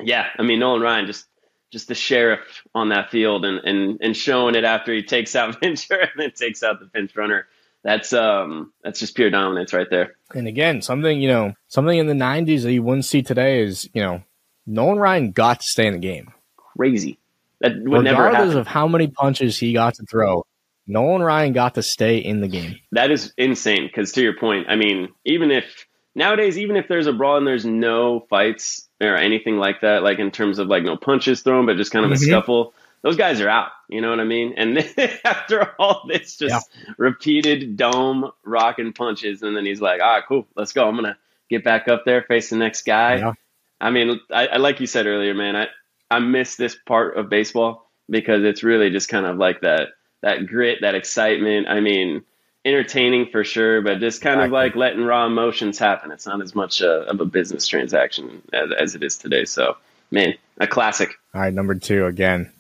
yeah, 0.01 0.29
I 0.39 0.43
mean 0.43 0.61
Nolan 0.61 0.81
Ryan 0.81 1.07
just 1.07 1.27
just 1.73 1.89
the 1.89 1.95
sheriff 1.97 2.63
on 2.73 2.91
that 2.91 3.11
field 3.11 3.45
and 3.45 3.59
and 3.65 3.99
and 4.01 4.17
showing 4.17 4.55
it 4.55 4.63
after 4.63 4.95
he 4.95 5.03
takes 5.03 5.35
out 5.35 5.61
Ventura 5.61 6.03
and 6.03 6.23
then 6.23 6.31
takes 6.31 6.63
out 6.63 6.79
the 6.79 6.87
pinch 6.87 7.17
runner. 7.17 7.49
That's 7.85 8.13
um 8.13 8.73
that's 8.85 9.01
just 9.01 9.17
pure 9.17 9.31
dominance 9.31 9.73
right 9.73 9.89
there. 9.91 10.15
And 10.35 10.47
again, 10.47 10.83
something 10.83 11.21
you 11.21 11.29
know, 11.29 11.55
something 11.69 11.99
in 11.99 12.07
the 12.07 12.15
'90s 12.15 12.63
that 12.63 12.73
you 12.73 12.83
wouldn't 12.83 13.05
see 13.05 13.23
today 13.23 13.63
is 13.63 13.89
you 13.93 14.03
know, 14.03 14.23
Nolan 14.67 14.99
Ryan 14.99 15.33
got 15.33 15.61
to 15.61 15.67
stay 15.67 15.87
in 15.87 15.95
the 15.95 15.99
game. 15.99 16.33
Crazy. 16.57 17.19
That 17.61 17.73
would 17.83 18.05
never. 18.05 18.25
Regardless 18.25 18.55
of 18.55 18.67
how 18.67 18.89
many 18.89 19.09
punches 19.09 19.59
he 19.59 19.73
got 19.73 19.95
to 19.95 20.05
throw, 20.05 20.45
Nolan 20.87 21.23
Ryan 21.23 21.53
got 21.53 21.75
to 21.75 21.83
stay 21.83 22.19
in 22.19 22.41
the 22.41 22.49
game. 22.49 22.77
That 22.93 23.11
is 23.11 23.33
insane. 23.37 23.87
Because 23.87 24.13
to 24.13 24.23
your 24.23 24.37
point, 24.37 24.67
I 24.69 24.77
mean, 24.77 25.09
even 25.25 25.51
if 25.51 25.87
nowadays, 26.15 26.59
even 26.59 26.77
if 26.77 26.89
there's 26.89 27.07
a 27.07 27.13
brawl 27.13 27.37
and 27.37 27.47
there's 27.47 27.65
no 27.65 28.27
fights, 28.31 28.89
or 29.03 29.17
anything 29.17 29.59
like 29.59 29.81
that, 29.81 30.03
like 30.03 30.19
in 30.19 30.31
terms 30.31 30.59
of 30.59 30.69
like 30.69 30.85
no 30.85 30.97
punches 30.97 31.43
thrown, 31.43 31.67
but 31.67 31.77
just 31.77 31.91
kind 31.91 32.05
of 32.05 32.13
mm-hmm. 32.13 32.23
a 32.23 32.27
scuffle. 32.27 32.75
Those 33.03 33.17
guys 33.17 33.41
are 33.41 33.49
out. 33.49 33.71
You 33.89 34.01
know 34.01 34.11
what 34.11 34.21
I 34.21 34.25
mean? 34.25 34.55
And 34.57 34.79
after 35.25 35.75
all 35.79 36.05
this, 36.09 36.37
just 36.37 36.71
yeah. 36.75 36.95
repeated 36.97 37.77
dome 37.77 38.31
rocking 38.45 38.93
punches, 38.93 39.43
and 39.43 39.57
then 39.57 39.67
he's 39.67 39.81
like, 39.81 40.01
"All 40.01 40.15
right, 40.15 40.25
cool, 40.27 40.47
let's 40.55 40.73
go. 40.73 40.89
I'm 40.89 40.97
gonna 40.97 41.19
get 41.51 41.65
back 41.65 41.89
up 41.89 42.05
there, 42.05 42.23
face 42.23 42.51
the 42.51 42.57
next 42.57 42.83
guy." 42.83 43.17
Yeah. 43.17 43.33
I 43.81 43.91
mean, 43.91 44.21
I, 44.31 44.47
I 44.47 44.57
like 44.59 44.81
you 44.81 44.87
said 44.87 45.07
earlier, 45.07 45.35
man. 45.35 45.57
I 45.57 45.67
I 46.11 46.21
miss 46.21 46.57
this 46.57 46.77
part 46.77 47.17
of 47.17 47.29
baseball 47.29 47.91
because 48.09 48.45
it's 48.45 48.63
really 48.63 48.91
just 48.91 49.09
kind 49.09 49.27
of 49.27 49.37
like 49.37 49.63
that 49.63 49.89
that 50.23 50.47
grit, 50.47 50.79
that 50.83 50.95
excitement. 50.95 51.67
I 51.69 51.81
mean, 51.81 52.23
entertaining 52.65 53.27
for 53.31 53.45
sure, 53.45 53.83
but 53.83 53.99
just 53.99 54.23
kind 54.23 54.41
exactly. 54.41 54.47
of 54.47 54.53
like 54.53 54.77
letting 54.77 55.05
raw 55.05 55.27
emotions 55.27 55.79
happen. 55.79 56.13
It's 56.13 56.27
not 56.27 56.41
as 56.41 56.55
much 56.55 56.83
uh, 56.83 57.05
of 57.09 57.21
a 57.21 57.25
business 57.25 57.67
transaction 57.67 58.43
as, 58.53 58.71
as 58.79 58.95
it 58.95 59.03
is 59.03 59.19
today. 59.19 59.45
So, 59.45 59.77
man, 60.11 60.35
a 60.59 60.67
classic. 60.67 61.11
All 61.35 61.41
right, 61.41 61.53
number 61.53 61.75
two 61.75 62.07
again, 62.07 62.53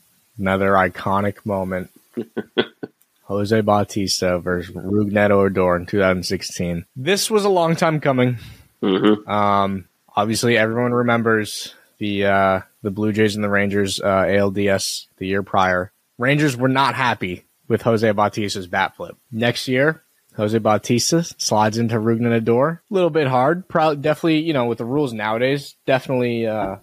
another 0.43 0.73
iconic 0.73 1.47
moment. 1.47 1.91
Jose 3.23 3.61
Bautista 3.63 4.39
versus 4.41 4.75
Rougned 4.75 5.31
Odor 5.31 5.77
in 5.77 5.87
2016. 5.87 6.85
This 6.97 7.31
was 7.31 7.45
a 7.45 7.49
long 7.49 7.77
time 7.77 8.01
coming. 8.01 8.37
Mm-hmm. 8.83 9.31
Um, 9.31 9.87
obviously, 10.15 10.59
everyone 10.59 10.93
remembers 10.93 11.75
the 11.99 12.27
uh, 12.27 12.61
the 12.83 12.91
Blue 12.91 13.13
Jays 13.13 13.37
and 13.37 13.45
the 13.45 13.49
Rangers 13.49 14.01
uh, 14.01 14.25
ALDS 14.25 15.07
the 15.17 15.29
year 15.29 15.43
prior. 15.43 15.93
Rangers 16.19 16.57
were 16.57 16.69
not 16.69 16.95
happy 16.95 17.45
with 17.69 17.83
Jose 17.83 18.11
Bautista's 18.11 18.67
bat 18.67 18.97
flip. 18.97 19.17
Next 19.31 19.69
year, 19.69 20.03
Jose 20.37 20.59
Bautista 20.59 21.23
slides 21.39 21.79
into 21.79 21.95
Rougned 21.95 22.35
Odor. 22.35 22.83
A 22.91 22.95
little 22.95 23.11
bit 23.11 23.29
hard. 23.29 23.69
Probably, 23.69 24.03
definitely, 24.03 24.41
you 24.41 24.53
know, 24.53 24.67
with 24.67 24.79
the 24.79 24.85
rules 24.85 25.13
nowadays, 25.13 25.77
definitely, 25.87 26.47
uh, 26.47 26.77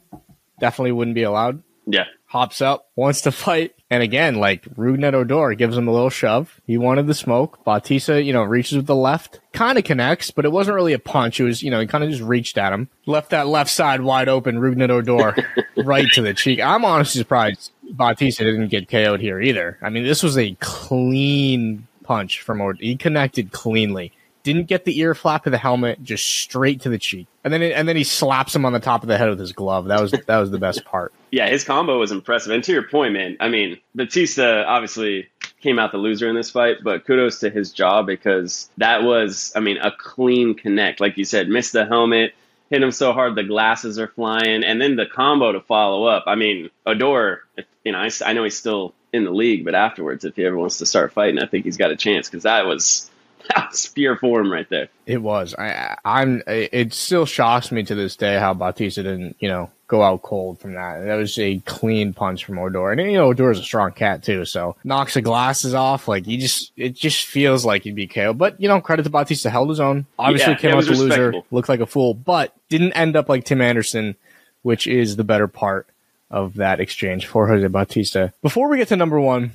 definitely 0.59 0.93
wouldn't 0.93 1.15
be 1.15 1.23
allowed. 1.23 1.61
Yeah. 1.85 2.05
Hops 2.29 2.61
up, 2.61 2.89
wants 2.95 3.21
to 3.21 3.31
fight. 3.31 3.73
And 3.89 4.03
again, 4.03 4.35
like 4.35 4.63
Rougned 4.75 5.13
Odor 5.13 5.55
gives 5.55 5.75
him 5.75 5.87
a 5.87 5.91
little 5.91 6.11
shove. 6.11 6.61
He 6.67 6.77
wanted 6.77 7.07
the 7.07 7.15
smoke. 7.15 7.63
Bautista, 7.63 8.21
you 8.21 8.33
know, 8.33 8.43
reaches 8.43 8.77
with 8.77 8.85
the 8.85 8.95
left, 8.95 9.39
kind 9.51 9.79
of 9.79 9.83
connects, 9.83 10.29
but 10.29 10.45
it 10.45 10.51
wasn't 10.51 10.75
really 10.75 10.93
a 10.93 10.99
punch. 10.99 11.39
It 11.39 11.45
was, 11.45 11.63
you 11.63 11.71
know, 11.71 11.79
he 11.79 11.87
kind 11.87 12.03
of 12.03 12.11
just 12.11 12.21
reached 12.21 12.59
at 12.59 12.71
him, 12.71 12.87
left 13.07 13.31
that 13.31 13.47
left 13.47 13.71
side 13.71 14.01
wide 14.01 14.29
open. 14.29 14.59
Rougned 14.59 14.91
Odor 14.91 15.35
right 15.83 16.07
to 16.13 16.21
the 16.21 16.35
cheek. 16.35 16.61
I'm 16.61 16.85
honestly 16.85 17.17
surprised 17.17 17.71
Bautista 17.91 18.43
didn't 18.43 18.67
get 18.67 18.89
KO'd 18.89 19.21
here 19.21 19.41
either. 19.41 19.79
I 19.81 19.89
mean, 19.89 20.03
this 20.03 20.21
was 20.21 20.37
a 20.37 20.55
clean 20.59 21.87
punch 22.03 22.41
from 22.41 22.61
Odor. 22.61 22.77
He 22.79 22.95
connected 22.95 23.51
cleanly. 23.51 24.13
Didn't 24.43 24.67
get 24.67 24.85
the 24.85 24.97
ear 24.99 25.13
flap 25.13 25.45
of 25.45 25.51
the 25.51 25.57
helmet, 25.57 26.01
just 26.01 26.25
straight 26.25 26.81
to 26.81 26.89
the 26.89 26.97
cheek, 26.97 27.27
and 27.43 27.53
then 27.53 27.61
it, 27.61 27.73
and 27.73 27.87
then 27.87 27.95
he 27.95 28.03
slaps 28.03 28.55
him 28.55 28.65
on 28.65 28.73
the 28.73 28.79
top 28.79 29.03
of 29.03 29.09
the 29.09 29.17
head 29.17 29.29
with 29.29 29.39
his 29.39 29.51
glove. 29.51 29.85
That 29.85 30.01
was 30.01 30.11
that 30.11 30.37
was 30.37 30.51
the 30.51 30.57
best 30.57 30.85
part. 30.85 31.13
yeah, 31.31 31.49
his 31.49 31.63
combo 31.63 31.99
was 31.99 32.11
impressive. 32.11 32.53
And 32.53 32.63
to 32.63 32.71
your 32.71 32.87
point, 32.87 33.13
man, 33.13 33.37
I 33.39 33.49
mean, 33.49 33.79
Bautista 33.95 34.65
obviously 34.65 35.29
came 35.61 35.79
out 35.79 35.91
the 35.91 35.97
loser 35.97 36.29
in 36.29 36.35
this 36.35 36.49
fight, 36.49 36.77
but 36.83 37.05
kudos 37.05 37.39
to 37.39 37.49
his 37.49 37.71
jaw 37.71 38.01
because 38.01 38.69
that 38.77 39.03
was, 39.03 39.51
I 39.55 39.59
mean, 39.59 39.77
a 39.77 39.91
clean 39.91 40.55
connect. 40.55 40.99
Like 40.99 41.17
you 41.17 41.25
said, 41.25 41.49
missed 41.49 41.73
the 41.73 41.85
helmet, 41.85 42.33
hit 42.69 42.81
him 42.81 42.91
so 42.91 43.13
hard 43.13 43.35
the 43.35 43.43
glasses 43.43 43.99
are 43.99 44.07
flying, 44.07 44.63
and 44.63 44.81
then 44.81 44.95
the 44.95 45.05
combo 45.05 45.51
to 45.51 45.61
follow 45.61 46.05
up. 46.05 46.23
I 46.27 46.35
mean, 46.35 46.69
Odor, 46.85 47.43
you 47.83 47.91
know, 47.91 47.99
I, 47.99 48.09
I 48.25 48.33
know 48.33 48.43
he's 48.43 48.57
still 48.57 48.93
in 49.11 49.23
the 49.23 49.31
league, 49.31 49.65
but 49.65 49.75
afterwards, 49.75 50.23
if 50.23 50.35
he 50.35 50.45
ever 50.45 50.57
wants 50.57 50.77
to 50.77 50.85
start 50.85 51.13
fighting, 51.13 51.39
I 51.39 51.47
think 51.47 51.65
he's 51.65 51.77
got 51.77 51.91
a 51.91 51.95
chance 51.95 52.29
because 52.29 52.43
that 52.43 52.65
was 52.65 53.09
that 53.55 53.69
was 53.71 53.87
pure 53.87 54.17
form 54.17 54.51
right 54.51 54.69
there. 54.69 54.89
It 55.05 55.21
was. 55.21 55.55
I, 55.55 55.97
I'm. 56.05 56.43
It 56.47 56.93
still 56.93 57.25
shocks 57.25 57.71
me 57.71 57.83
to 57.83 57.95
this 57.95 58.15
day 58.15 58.37
how 58.39 58.53
Bautista 58.53 59.03
didn't, 59.03 59.35
you 59.39 59.49
know, 59.49 59.69
go 59.87 60.03
out 60.03 60.21
cold 60.21 60.59
from 60.59 60.73
that. 60.73 61.03
That 61.03 61.15
was 61.15 61.37
a 61.39 61.59
clean 61.59 62.13
punch 62.13 62.45
from 62.45 62.59
Odor, 62.59 62.91
and 62.91 63.01
you 63.01 63.17
know 63.17 63.27
Odor's 63.27 63.59
a 63.59 63.63
strong 63.63 63.91
cat 63.91 64.23
too, 64.23 64.45
so 64.45 64.75
knocks 64.83 65.15
the 65.15 65.21
glasses 65.21 65.73
off. 65.73 66.07
Like 66.07 66.25
he 66.25 66.37
just, 66.37 66.71
it 66.77 66.95
just 66.95 67.25
feels 67.25 67.65
like 67.65 67.83
he'd 67.83 67.95
be 67.95 68.07
KO. 68.07 68.33
But 68.33 68.61
you 68.61 68.69
know, 68.69 68.79
credit 68.79 69.03
to 69.03 69.09
Bautista, 69.09 69.49
held 69.49 69.69
his 69.69 69.79
own. 69.79 70.05
Obviously, 70.17 70.53
yeah, 70.53 70.59
came 70.59 70.75
out 70.75 70.85
the 70.85 70.91
loser, 70.91 71.33
looked 71.51 71.69
like 71.69 71.81
a 71.81 71.85
fool, 71.85 72.13
but 72.13 72.55
didn't 72.69 72.93
end 72.93 73.15
up 73.17 73.27
like 73.27 73.43
Tim 73.43 73.61
Anderson, 73.61 74.15
which 74.61 74.87
is 74.87 75.15
the 75.15 75.23
better 75.23 75.47
part 75.47 75.87
of 76.31 76.55
that 76.55 76.79
exchange 76.79 77.25
for 77.25 77.47
Jose 77.47 77.67
Bautista. 77.67 78.31
Before 78.41 78.69
we 78.69 78.77
get 78.77 78.89
to 78.89 78.95
number 78.95 79.19
one, 79.19 79.51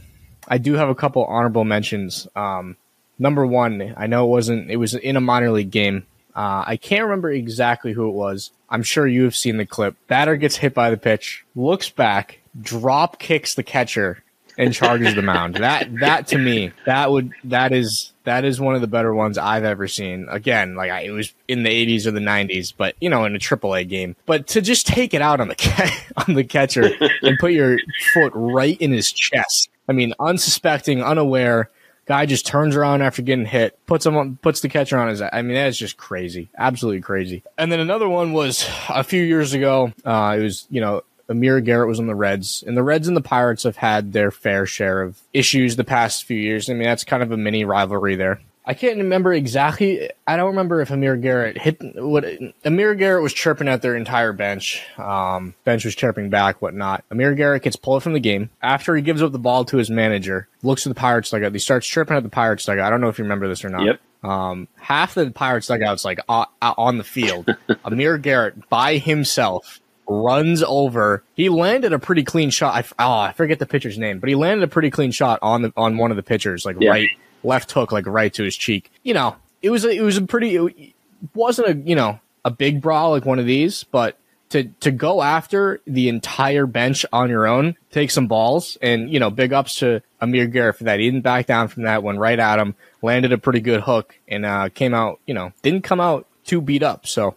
I 0.48 0.58
do 0.58 0.74
have 0.74 0.88
a 0.88 0.94
couple 0.94 1.24
honorable 1.24 1.64
mentions. 1.64 2.26
Um, 2.34 2.76
number 3.18 3.46
one, 3.46 3.94
I 3.96 4.06
know 4.06 4.24
it 4.24 4.30
wasn't, 4.30 4.70
it 4.70 4.76
was 4.76 4.94
in 4.94 5.16
a 5.16 5.20
minor 5.20 5.50
league 5.50 5.70
game. 5.70 6.06
Uh, 6.34 6.64
I 6.66 6.76
can't 6.76 7.04
remember 7.04 7.30
exactly 7.30 7.92
who 7.92 8.08
it 8.08 8.14
was. 8.14 8.50
I'm 8.68 8.82
sure 8.82 9.06
you 9.06 9.24
have 9.24 9.36
seen 9.36 9.56
the 9.56 9.66
clip. 9.66 9.94
Batter 10.08 10.36
gets 10.36 10.56
hit 10.56 10.74
by 10.74 10.90
the 10.90 10.96
pitch, 10.96 11.44
looks 11.54 11.90
back, 11.90 12.40
drop 12.60 13.18
kicks 13.20 13.54
the 13.54 13.62
catcher, 13.62 14.24
and 14.58 14.72
charges 14.72 15.14
the 15.14 15.22
mound. 15.22 15.54
That 15.64 16.00
that 16.00 16.26
to 16.28 16.38
me, 16.38 16.72
that 16.86 17.10
would 17.10 17.32
that 17.44 17.72
is 17.72 18.12
that 18.24 18.44
is 18.44 18.60
one 18.60 18.74
of 18.74 18.80
the 18.80 18.86
better 18.86 19.14
ones 19.14 19.38
I've 19.38 19.64
ever 19.64 19.88
seen. 19.88 20.26
Again, 20.28 20.74
like 20.74 20.90
I, 20.90 21.02
it 21.02 21.10
was 21.10 21.32
in 21.48 21.62
the 21.62 21.70
80s 21.70 22.06
or 22.06 22.10
the 22.10 22.20
90s, 22.20 22.72
but 22.76 22.94
you 23.00 23.08
know, 23.08 23.24
in 23.24 23.34
a 23.34 23.38
AAA 23.38 23.88
game. 23.88 24.16
But 24.26 24.46
to 24.48 24.60
just 24.60 24.86
take 24.86 25.14
it 25.14 25.22
out 25.22 25.40
on 25.40 25.48
the 25.48 25.92
on 26.28 26.34
the 26.34 26.44
catcher 26.44 26.90
and 27.22 27.38
put 27.38 27.52
your 27.52 27.78
foot 28.12 28.32
right 28.34 28.80
in 28.80 28.92
his 28.92 29.12
chest. 29.12 29.70
I 29.88 29.92
mean, 29.92 30.14
unsuspecting, 30.18 31.02
unaware. 31.02 31.70
Guy 32.06 32.26
just 32.26 32.46
turns 32.46 32.76
around 32.76 33.02
after 33.02 33.22
getting 33.22 33.46
hit, 33.46 33.78
puts 33.86 34.04
him 34.04 34.16
on, 34.16 34.36
puts 34.36 34.60
the 34.60 34.68
catcher 34.68 34.98
on 34.98 35.08
his. 35.08 35.22
I 35.22 35.42
mean, 35.42 35.54
that's 35.54 35.76
just 35.76 35.96
crazy, 35.96 36.50
absolutely 36.56 37.00
crazy. 37.00 37.42
And 37.56 37.72
then 37.72 37.80
another 37.80 38.08
one 38.08 38.32
was 38.32 38.68
a 38.88 39.02
few 39.02 39.22
years 39.22 39.54
ago. 39.54 39.92
Uh, 40.04 40.36
it 40.38 40.42
was 40.42 40.66
you 40.70 40.80
know 40.80 41.02
Amir 41.28 41.60
Garrett 41.60 41.88
was 41.88 42.00
on 42.00 42.06
the 42.06 42.14
Reds, 42.14 42.62
and 42.66 42.76
the 42.76 42.82
Reds 42.82 43.08
and 43.08 43.16
the 43.16 43.22
Pirates 43.22 43.62
have 43.62 43.76
had 43.76 44.12
their 44.12 44.30
fair 44.30 44.66
share 44.66 45.02
of 45.02 45.18
issues 45.32 45.76
the 45.76 45.84
past 45.84 46.24
few 46.24 46.38
years. 46.38 46.68
I 46.68 46.74
mean, 46.74 46.84
that's 46.84 47.04
kind 47.04 47.22
of 47.22 47.32
a 47.32 47.36
mini 47.36 47.64
rivalry 47.64 48.16
there. 48.16 48.40
I 48.66 48.72
can't 48.72 48.96
remember 48.96 49.32
exactly. 49.34 50.08
I 50.26 50.36
don't 50.36 50.48
remember 50.48 50.80
if 50.80 50.90
Amir 50.90 51.16
Garrett 51.16 51.58
hit 51.58 51.78
what 51.96 52.24
Amir 52.64 52.94
Garrett 52.94 53.22
was 53.22 53.34
chirping 53.34 53.68
at 53.68 53.82
their 53.82 53.94
entire 53.94 54.32
bench. 54.32 54.82
Um, 54.96 55.54
bench 55.64 55.84
was 55.84 55.94
chirping 55.94 56.30
back, 56.30 56.62
whatnot. 56.62 57.04
Amir 57.10 57.34
Garrett 57.34 57.62
gets 57.62 57.76
pulled 57.76 58.02
from 58.02 58.14
the 58.14 58.20
game 58.20 58.48
after 58.62 58.96
he 58.96 59.02
gives 59.02 59.22
up 59.22 59.32
the 59.32 59.38
ball 59.38 59.66
to 59.66 59.76
his 59.76 59.90
manager. 59.90 60.48
Looks 60.62 60.86
at 60.86 60.90
the 60.90 60.98
Pirates 60.98 61.30
like 61.30 61.50
he 61.52 61.58
starts 61.58 61.86
chirping 61.86 62.16
at 62.16 62.22
the 62.22 62.30
Pirates 62.30 62.66
like 62.66 62.78
I 62.78 62.88
don't 62.88 63.02
know 63.02 63.08
if 63.08 63.18
you 63.18 63.24
remember 63.24 63.48
this 63.48 63.64
or 63.64 63.68
not. 63.68 63.84
Yep. 63.84 64.00
Um, 64.22 64.68
half 64.76 65.12
the 65.12 65.30
Pirates 65.30 65.66
dugout's 65.66 66.04
like 66.04 66.20
uh, 66.26 66.46
on 66.62 66.96
the 66.96 67.04
field. 67.04 67.54
Amir 67.84 68.16
Garrett 68.16 68.70
by 68.70 68.96
himself 68.96 69.80
runs 70.08 70.62
over. 70.62 71.22
He 71.34 71.50
landed 71.50 71.92
a 71.92 71.98
pretty 71.98 72.24
clean 72.24 72.48
shot. 72.48 72.74
I, 72.74 73.04
oh, 73.04 73.18
I 73.18 73.32
forget 73.32 73.58
the 73.58 73.66
pitcher's 73.66 73.98
name, 73.98 74.20
but 74.20 74.30
he 74.30 74.34
landed 74.34 74.64
a 74.64 74.68
pretty 74.68 74.90
clean 74.90 75.10
shot 75.10 75.38
on 75.42 75.60
the 75.60 75.72
on 75.76 75.98
one 75.98 76.10
of 76.10 76.16
the 76.16 76.22
pitchers, 76.22 76.64
like 76.64 76.76
yeah. 76.80 76.90
right 76.90 77.10
left 77.44 77.70
hook, 77.72 77.92
like 77.92 78.06
right 78.06 78.32
to 78.34 78.42
his 78.42 78.56
cheek. 78.56 78.90
You 79.02 79.14
know, 79.14 79.36
it 79.62 79.70
was 79.70 79.84
a, 79.84 79.90
it 79.90 80.02
was 80.02 80.16
a 80.16 80.22
pretty. 80.22 80.56
It 80.56 80.94
wasn't 81.34 81.68
a 81.68 81.88
you 81.88 81.94
know 81.94 82.20
a 82.44 82.50
big 82.50 82.80
brawl 82.80 83.10
like 83.10 83.24
one 83.24 83.38
of 83.38 83.46
these, 83.46 83.84
but 83.84 84.18
to 84.50 84.64
to 84.80 84.92
go 84.92 85.20
after 85.20 85.80
the 85.84 86.08
entire 86.08 86.66
bench 86.66 87.04
on 87.12 87.28
your 87.28 87.46
own, 87.46 87.76
take 87.90 88.10
some 88.10 88.28
balls, 88.28 88.78
and 88.80 89.10
you 89.12 89.18
know, 89.18 89.28
big 89.28 89.52
ups 89.52 89.80
to 89.80 90.00
Amir 90.20 90.46
Garrett 90.46 90.76
for 90.76 90.84
that. 90.84 91.00
He 91.00 91.06
didn't 91.06 91.22
back 91.22 91.46
down 91.46 91.68
from 91.68 91.82
that. 91.84 92.02
Went 92.02 92.18
right 92.18 92.38
at 92.38 92.60
him, 92.60 92.76
landed 93.02 93.32
a 93.32 93.38
pretty 93.38 93.60
good 93.60 93.80
hook, 93.80 94.16
and 94.28 94.46
uh, 94.46 94.68
came 94.68 94.94
out. 94.94 95.18
You 95.26 95.34
know, 95.34 95.52
didn't 95.62 95.82
come 95.82 96.00
out 96.00 96.26
too 96.44 96.60
beat 96.60 96.84
up. 96.84 97.06
So, 97.06 97.34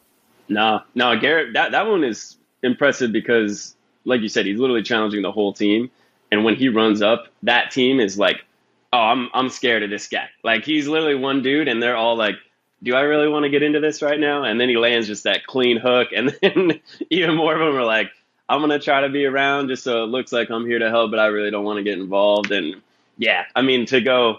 no, 0.48 0.82
no, 0.94 1.18
Garrett, 1.20 1.54
that 1.54 1.72
that 1.72 1.88
one 1.88 2.04
is 2.04 2.36
impressive 2.62 3.12
because, 3.12 3.76
like 4.06 4.22
you 4.22 4.30
said, 4.30 4.46
he's 4.46 4.60
literally 4.60 4.84
challenging 4.84 5.24
the 5.24 5.32
whole 5.32 5.54
team, 5.54 5.90
and 6.32 6.44
when 6.44 6.56
he 6.56 6.70
runs 6.70 7.02
up, 7.02 7.30
that 7.42 7.72
team 7.72 8.00
is 8.00 8.20
like, 8.20 8.46
oh, 8.94 8.98
I'm 8.98 9.30
I'm 9.34 9.50
scared 9.50 9.84
of 9.84 9.90
this 9.90 10.08
guy. 10.08 10.30
Like 10.44 10.66
he's 10.66 10.88
literally 10.88 11.16
one 11.16 11.42
dude, 11.42 11.68
and 11.68 11.82
they're 11.82 11.98
all 11.98 12.18
like 12.18 12.36
do 12.84 12.96
I 12.96 13.02
really 13.02 13.28
want 13.28 13.44
to 13.44 13.50
get 13.50 13.64
into 13.64 13.80
this 13.80 14.02
right 14.02 14.20
now? 14.20 14.44
And 14.44 14.60
then 14.60 14.70
he 14.70 14.78
lands 14.78 15.08
just 15.08 15.24
that 15.24 15.46
clean 15.46 15.78
hook. 15.78 16.10
And 16.16 16.30
then 16.42 16.80
even 17.10 17.36
more 17.36 17.54
of 17.54 17.60
them 17.60 17.76
are 17.76 17.86
like, 17.86 18.12
I'm 18.50 18.60
going 18.60 18.72
to 18.72 18.80
try 18.80 19.02
to 19.02 19.10
be 19.10 19.26
around 19.26 19.68
just 19.68 19.84
so 19.84 20.04
it 20.04 20.08
looks 20.08 20.32
like 20.32 20.50
I'm 20.50 20.66
here 20.66 20.80
to 20.80 20.90
help, 20.90 21.12
but 21.12 21.20
I 21.20 21.28
really 21.28 21.52
don't 21.52 21.66
want 21.66 21.78
to 21.78 21.84
get 21.84 21.98
involved. 21.98 22.52
And 22.52 22.82
yeah, 23.18 23.46
I 23.56 23.62
mean, 23.62 23.86
to 23.88 24.00
go, 24.00 24.38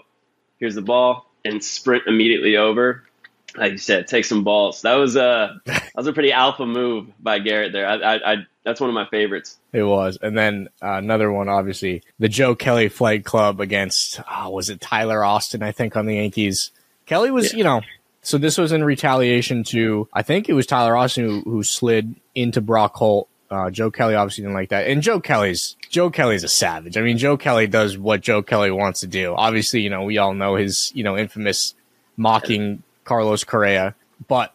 here's 0.57 0.75
the 0.75 0.81
ball 0.81 1.29
and 1.45 1.63
sprint 1.63 2.07
immediately 2.07 2.57
over. 2.57 3.03
Like 3.55 3.73
you 3.73 3.77
said, 3.77 4.07
take 4.07 4.25
some 4.25 4.43
balls. 4.43 4.81
That 4.81 4.95
was 4.95 5.15
a 5.15 5.61
that 5.65 5.91
was 5.95 6.07
a 6.07 6.13
pretty 6.13 6.31
alpha 6.31 6.65
move 6.65 7.07
by 7.21 7.39
Garrett 7.39 7.71
there. 7.71 7.87
I, 7.87 7.95
I, 7.95 8.33
I 8.33 8.35
that's 8.63 8.79
one 8.79 8.89
of 8.89 8.93
my 8.93 9.07
favorites. 9.07 9.57
It 9.73 9.83
was, 9.83 10.17
and 10.21 10.37
then 10.37 10.69
uh, 10.81 10.93
another 10.93 11.31
one, 11.31 11.49
obviously, 11.49 12.03
the 12.19 12.29
Joe 12.29 12.55
Kelly 12.55 12.89
Flag 12.89 13.25
Club 13.25 13.59
against 13.59 14.21
oh, 14.29 14.51
was 14.51 14.69
it 14.69 14.81
Tyler 14.81 15.23
Austin? 15.23 15.63
I 15.63 15.71
think 15.71 15.95
on 15.95 16.05
the 16.05 16.15
Yankees. 16.15 16.71
Kelly 17.05 17.31
was, 17.31 17.51
yeah. 17.51 17.57
you 17.57 17.63
know, 17.63 17.81
so 18.21 18.37
this 18.37 18.57
was 18.57 18.71
in 18.71 18.83
retaliation 18.83 19.63
to 19.65 20.07
I 20.13 20.21
think 20.21 20.49
it 20.49 20.53
was 20.53 20.67
Tyler 20.67 20.95
Austin 20.95 21.25
who, 21.25 21.41
who 21.41 21.63
slid 21.63 22.15
into 22.35 22.61
Brock 22.61 22.95
Holt. 22.95 23.27
Uh, 23.49 23.71
Joe 23.71 23.89
Kelly 23.89 24.13
obviously 24.13 24.43
didn't 24.43 24.53
like 24.53 24.69
that, 24.69 24.87
and 24.87 25.01
Joe 25.01 25.19
Kelly's 25.19 25.75
Joe 25.89 26.11
Kelly's 26.11 26.43
a 26.43 26.47
savage. 26.47 26.97
I 26.97 27.01
mean, 27.01 27.17
Joe 27.17 27.35
Kelly 27.35 27.65
does 27.65 27.97
what 27.97 28.21
Joe 28.21 28.43
Kelly 28.43 28.69
wants 28.69 28.99
to 28.99 29.07
do. 29.07 29.33
Obviously, 29.35 29.81
you 29.81 29.89
know 29.89 30.03
we 30.03 30.19
all 30.19 30.35
know 30.35 30.55
his 30.55 30.91
you 30.93 31.03
know 31.03 31.17
infamous 31.17 31.73
mocking 32.15 32.83
Carlos 33.09 33.43
Correa, 33.43 33.95
but 34.27 34.53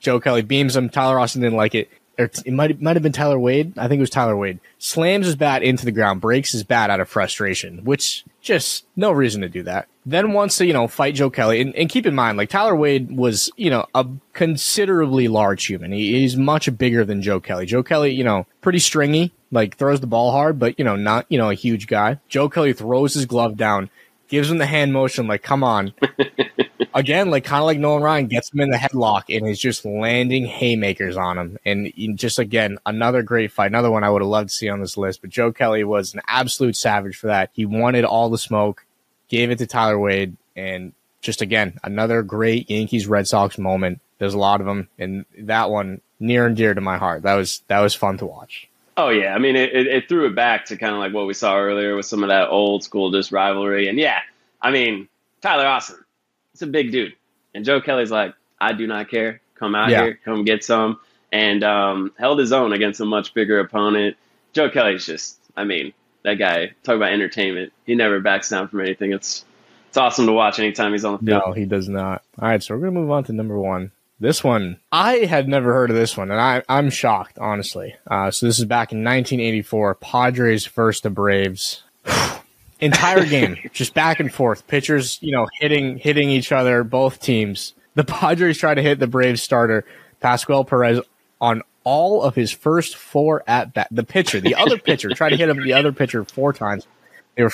Joe 0.00 0.20
Kelly 0.20 0.42
beams 0.42 0.76
him. 0.76 0.90
Tyler 0.90 1.18
Austin 1.18 1.40
didn't 1.40 1.56
like 1.56 1.74
it 1.74 1.90
it 2.20 2.52
might 2.52 2.80
might 2.80 2.96
have 2.96 3.02
been 3.02 3.12
Tyler 3.12 3.38
Wade. 3.38 3.78
I 3.78 3.88
think 3.88 3.98
it 3.98 4.02
was 4.02 4.10
Tyler 4.10 4.36
Wade. 4.36 4.60
Slams 4.78 5.26
his 5.26 5.36
bat 5.36 5.62
into 5.62 5.84
the 5.84 5.92
ground, 5.92 6.20
breaks 6.20 6.52
his 6.52 6.64
bat 6.64 6.90
out 6.90 7.00
of 7.00 7.08
frustration, 7.08 7.84
which 7.84 8.24
just 8.42 8.84
no 8.96 9.10
reason 9.10 9.40
to 9.40 9.48
do 9.48 9.62
that. 9.62 9.88
Then 10.04 10.32
wants 10.32 10.58
to 10.58 10.66
you 10.66 10.72
know 10.72 10.86
fight 10.86 11.14
Joe 11.14 11.30
Kelly, 11.30 11.60
and, 11.60 11.74
and 11.74 11.88
keep 11.88 12.06
in 12.06 12.14
mind 12.14 12.36
like 12.36 12.50
Tyler 12.50 12.76
Wade 12.76 13.16
was 13.16 13.50
you 13.56 13.70
know 13.70 13.86
a 13.94 14.06
considerably 14.32 15.28
large 15.28 15.64
human. 15.64 15.92
He, 15.92 16.20
he's 16.20 16.36
much 16.36 16.76
bigger 16.76 17.04
than 17.04 17.22
Joe 17.22 17.40
Kelly. 17.40 17.66
Joe 17.66 17.82
Kelly, 17.82 18.12
you 18.12 18.24
know, 18.24 18.46
pretty 18.60 18.80
stringy, 18.80 19.32
like 19.50 19.76
throws 19.76 20.00
the 20.00 20.06
ball 20.06 20.32
hard, 20.32 20.58
but 20.58 20.78
you 20.78 20.84
know 20.84 20.96
not 20.96 21.26
you 21.28 21.38
know 21.38 21.50
a 21.50 21.54
huge 21.54 21.86
guy. 21.86 22.18
Joe 22.28 22.48
Kelly 22.48 22.72
throws 22.72 23.14
his 23.14 23.26
glove 23.26 23.56
down, 23.56 23.88
gives 24.28 24.50
him 24.50 24.58
the 24.58 24.66
hand 24.66 24.92
motion, 24.92 25.26
like 25.26 25.42
come 25.42 25.64
on. 25.64 25.94
again, 26.94 27.30
like 27.30 27.44
kind 27.44 27.60
of 27.60 27.66
like 27.66 27.78
Nolan 27.78 28.02
Ryan 28.02 28.26
gets 28.26 28.52
him 28.52 28.60
in 28.60 28.70
the 28.70 28.76
headlock 28.76 29.34
and 29.34 29.48
is 29.48 29.58
just 29.58 29.84
landing 29.84 30.46
haymakers 30.46 31.16
on 31.16 31.38
him. 31.38 31.58
And 31.64 31.92
just 32.16 32.38
again, 32.38 32.78
another 32.86 33.22
great 33.22 33.52
fight, 33.52 33.66
another 33.66 33.90
one 33.90 34.04
I 34.04 34.10
would 34.10 34.22
have 34.22 34.28
loved 34.28 34.50
to 34.50 34.54
see 34.54 34.68
on 34.68 34.80
this 34.80 34.96
list. 34.96 35.20
But 35.20 35.30
Joe 35.30 35.52
Kelly 35.52 35.84
was 35.84 36.14
an 36.14 36.20
absolute 36.26 36.76
savage 36.76 37.16
for 37.16 37.28
that. 37.28 37.50
He 37.52 37.66
wanted 37.66 38.04
all 38.04 38.30
the 38.30 38.38
smoke, 38.38 38.84
gave 39.28 39.50
it 39.50 39.58
to 39.58 39.66
Tyler 39.66 39.98
Wade, 39.98 40.36
and 40.56 40.92
just 41.20 41.42
again, 41.42 41.78
another 41.84 42.22
great 42.22 42.70
Yankees 42.70 43.06
Red 43.06 43.28
Sox 43.28 43.58
moment. 43.58 44.00
There's 44.18 44.34
a 44.34 44.38
lot 44.38 44.60
of 44.60 44.66
them, 44.66 44.88
and 44.98 45.24
that 45.38 45.70
one 45.70 46.00
near 46.18 46.46
and 46.46 46.56
dear 46.56 46.74
to 46.74 46.80
my 46.80 46.98
heart. 46.98 47.22
That 47.22 47.34
was 47.34 47.62
that 47.68 47.80
was 47.80 47.94
fun 47.94 48.18
to 48.18 48.26
watch. 48.26 48.68
Oh 48.96 49.08
yeah, 49.08 49.34
I 49.34 49.38
mean 49.38 49.56
it, 49.56 49.74
it, 49.74 49.86
it 49.86 50.08
threw 50.08 50.26
it 50.26 50.34
back 50.34 50.66
to 50.66 50.76
kind 50.76 50.92
of 50.92 50.98
like 50.98 51.14
what 51.14 51.26
we 51.26 51.34
saw 51.34 51.56
earlier 51.58 51.96
with 51.96 52.06
some 52.06 52.22
of 52.22 52.28
that 52.28 52.48
old 52.48 52.84
school 52.84 53.10
just 53.10 53.32
rivalry, 53.32 53.88
and 53.88 53.98
yeah, 53.98 54.20
I 54.60 54.70
mean 54.70 55.08
Tyler 55.40 55.66
Austin, 55.66 55.96
it's 56.60 56.68
a 56.68 56.70
big 56.70 56.92
dude. 56.92 57.14
And 57.54 57.64
Joe 57.64 57.80
Kelly's 57.80 58.10
like, 58.10 58.34
I 58.60 58.74
do 58.74 58.86
not 58.86 59.08
care. 59.08 59.40
Come 59.54 59.74
out 59.74 59.88
yeah. 59.88 60.02
here, 60.02 60.20
come 60.22 60.44
get 60.44 60.62
some. 60.62 61.00
And 61.32 61.64
um, 61.64 62.12
held 62.18 62.38
his 62.38 62.52
own 62.52 62.74
against 62.74 63.00
a 63.00 63.06
much 63.06 63.32
bigger 63.32 63.60
opponent. 63.60 64.16
Joe 64.52 64.68
Kelly's 64.68 65.06
just, 65.06 65.38
I 65.56 65.64
mean, 65.64 65.94
that 66.22 66.34
guy, 66.34 66.72
talk 66.82 66.96
about 66.96 67.12
entertainment. 67.12 67.72
He 67.86 67.94
never 67.94 68.20
backs 68.20 68.50
down 68.50 68.68
from 68.68 68.80
anything. 68.80 69.12
It's 69.12 69.44
it's 69.88 69.96
awesome 69.96 70.26
to 70.26 70.32
watch 70.32 70.58
anytime 70.58 70.92
he's 70.92 71.04
on 71.04 71.14
the 71.14 71.26
field. 71.26 71.42
No, 71.46 71.52
he 71.52 71.64
does 71.64 71.88
not. 71.88 72.22
All 72.38 72.48
right, 72.48 72.62
so 72.62 72.74
we're 72.74 72.82
going 72.82 72.94
to 72.94 73.00
move 73.00 73.10
on 73.10 73.24
to 73.24 73.32
number 73.32 73.58
one. 73.58 73.90
This 74.20 74.44
one, 74.44 74.78
I 74.92 75.18
had 75.18 75.48
never 75.48 75.72
heard 75.72 75.90
of 75.90 75.96
this 75.96 76.16
one, 76.16 76.30
and 76.30 76.38
I, 76.38 76.62
I'm 76.68 76.90
shocked, 76.90 77.38
honestly. 77.38 77.96
Uh, 78.06 78.30
so 78.30 78.46
this 78.46 78.58
is 78.58 78.66
back 78.66 78.92
in 78.92 78.98
1984, 78.98 79.94
Padres 79.96 80.66
first 80.66 81.04
to 81.04 81.10
Braves. 81.10 81.82
entire 82.80 83.24
game, 83.26 83.56
just 83.72 83.94
back 83.94 84.20
and 84.20 84.32
forth. 84.32 84.66
Pitchers, 84.66 85.18
you 85.22 85.32
know, 85.32 85.46
hitting 85.60 85.98
hitting 85.98 86.30
each 86.30 86.52
other, 86.52 86.84
both 86.84 87.20
teams. 87.20 87.74
The 87.94 88.04
Padres 88.04 88.58
try 88.58 88.74
to 88.74 88.82
hit 88.82 88.98
the 88.98 89.06
Braves 89.06 89.42
starter, 89.42 89.84
Pascual 90.20 90.64
Perez, 90.64 91.00
on 91.40 91.62
all 91.84 92.22
of 92.22 92.34
his 92.34 92.52
first 92.52 92.96
four 92.96 93.42
at 93.46 93.74
bat. 93.74 93.88
The 93.90 94.04
pitcher, 94.04 94.40
the 94.40 94.54
other 94.54 94.78
pitcher, 94.78 95.10
tried 95.10 95.30
to 95.30 95.36
hit 95.36 95.48
him 95.48 95.62
the 95.62 95.72
other 95.72 95.92
pitcher 95.92 96.24
four 96.24 96.52
times. 96.52 96.86
They 97.36 97.42
were 97.42 97.52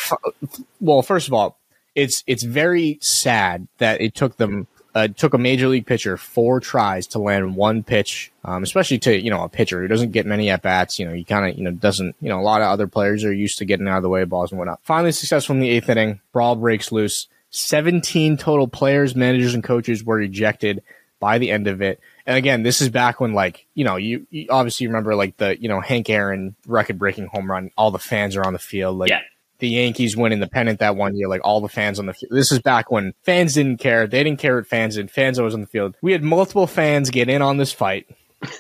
well. 0.81 1.03
First 1.03 1.29
of 1.29 1.35
all, 1.35 1.59
it's 1.95 2.23
it's 2.27 2.43
very 2.43 2.99
sad 3.01 3.69
that 3.79 4.01
it 4.01 4.15
took 4.15 4.37
them 4.37 4.67
uh, 4.97 5.09
took 5.09 5.35
a 5.35 5.39
major 5.39 5.69
league 5.69 5.85
pitcher 5.85 6.17
four 6.17 6.59
tries 6.59 7.07
to 7.09 7.19
land 7.19 7.55
one 7.55 7.83
pitch, 7.83 8.33
um, 8.47 8.63
especially 8.63 8.99
to 8.99 9.15
you 9.15 9.29
know 9.29 9.45
a 9.45 9.49
pitcher 9.49 9.83
who 9.83 9.89
doesn't 9.89 10.11
get 10.11 10.25
many 10.25 10.49
at 10.49 10.63
bats. 10.63 10.99
You 10.99 11.07
know, 11.07 11.13
he 11.13 11.23
kind 11.23 11.51
of 11.51 11.59
you 11.59 11.65
know 11.65 11.71
doesn't 11.71 12.17
you 12.19 12.31
know 12.31 12.41
a 12.41 12.43
lot 12.43 12.63
of 12.63 12.69
other 12.69 12.87
players 12.87 13.23
are 13.23 13.33
used 13.33 13.59
to 13.59 13.67
getting 13.67 13.87
out 13.89 13.99
of 13.99 14.03
the 14.03 14.09
way 14.09 14.23
of 14.23 14.31
balls 14.31 14.53
and 14.53 14.59
whatnot. 14.59 14.81
Finally 14.85 15.13
successful 15.13 15.55
in 15.55 15.61
the 15.61 15.69
eighth 15.69 15.91
inning, 15.91 16.21
brawl 16.33 16.57
breaks 16.57 16.91
loose. 16.91 17.29
Seventeen 17.51 18.39
total 18.39 18.69
players, 18.69 19.15
managers, 19.15 19.53
and 19.53 19.63
coaches 19.63 20.03
were 20.03 20.19
ejected 20.19 20.83
by 21.21 21.37
the 21.37 21.51
end 21.51 21.67
of 21.67 21.83
it. 21.83 22.01
And 22.25 22.39
again, 22.39 22.63
this 22.63 22.81
is 22.81 22.89
back 22.89 23.21
when 23.21 23.35
like 23.35 23.67
you 23.75 23.85
know 23.85 23.97
you, 23.97 24.27
you 24.31 24.47
obviously 24.49 24.87
remember 24.87 25.15
like 25.15 25.37
the 25.37 25.61
you 25.61 25.69
know 25.69 25.83
Hank 25.83 26.09
Aaron 26.09 26.57
record 26.67 26.99
breaking 26.99 27.27
home 27.27 27.51
run. 27.51 27.71
All 27.77 27.91
the 27.91 27.99
fans 27.99 28.35
are 28.35 28.47
on 28.47 28.55
the 28.55 28.59
field. 28.59 28.97
Like 28.97 29.11
yeah 29.11 29.21
the 29.59 29.69
Yankees 29.69 30.17
winning 30.17 30.41
the 30.41 30.47
pennant 30.47 30.81
that 30.81 30.97
one 30.97 31.17
year, 31.17 31.29
like 31.29 31.41
all 31.45 31.61
the 31.61 31.69
fans 31.69 31.99
on 31.99 32.07
the 32.07 32.15
field. 32.15 32.33
This 32.33 32.53
is 32.53 32.61
back 32.61 32.91
when 32.91 33.15
fans 33.23 33.55
didn't 33.55 33.79
care. 33.79 34.07
They 34.07 34.23
didn't 34.23 34.39
care 34.39 34.57
what 34.57 34.67
fans 34.67 34.97
did. 34.97 35.11
Fans 35.11 35.39
always 35.39 35.55
on 35.55 35.61
the 35.61 35.67
field. 35.67 35.97
We 36.03 36.13
had 36.13 36.23
multiple 36.23 36.67
fans 36.67 37.11
get 37.11 37.29
in 37.29 37.43
on 37.43 37.57
this 37.57 37.73
fight. 37.73 38.07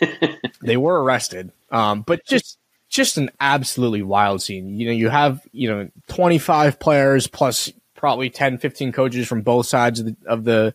they 0.62 0.76
were 0.76 1.02
arrested. 1.02 1.52
Um, 1.70 2.02
but 2.02 2.24
just 2.24 2.58
just 2.88 3.18
an 3.18 3.30
absolutely 3.40 4.02
wild 4.02 4.42
scene. 4.42 4.78
You 4.78 4.86
know, 4.86 4.92
you 4.92 5.08
have, 5.08 5.40
you 5.52 5.68
know, 5.68 5.88
25 6.08 6.78
players 6.78 7.26
plus 7.26 7.72
probably 7.94 8.30
10, 8.30 8.58
15 8.58 8.92
coaches 8.92 9.26
from 9.26 9.42
both 9.42 9.66
sides 9.66 10.00
of 10.00 10.06
the, 10.06 10.16
of 10.26 10.44
the, 10.44 10.74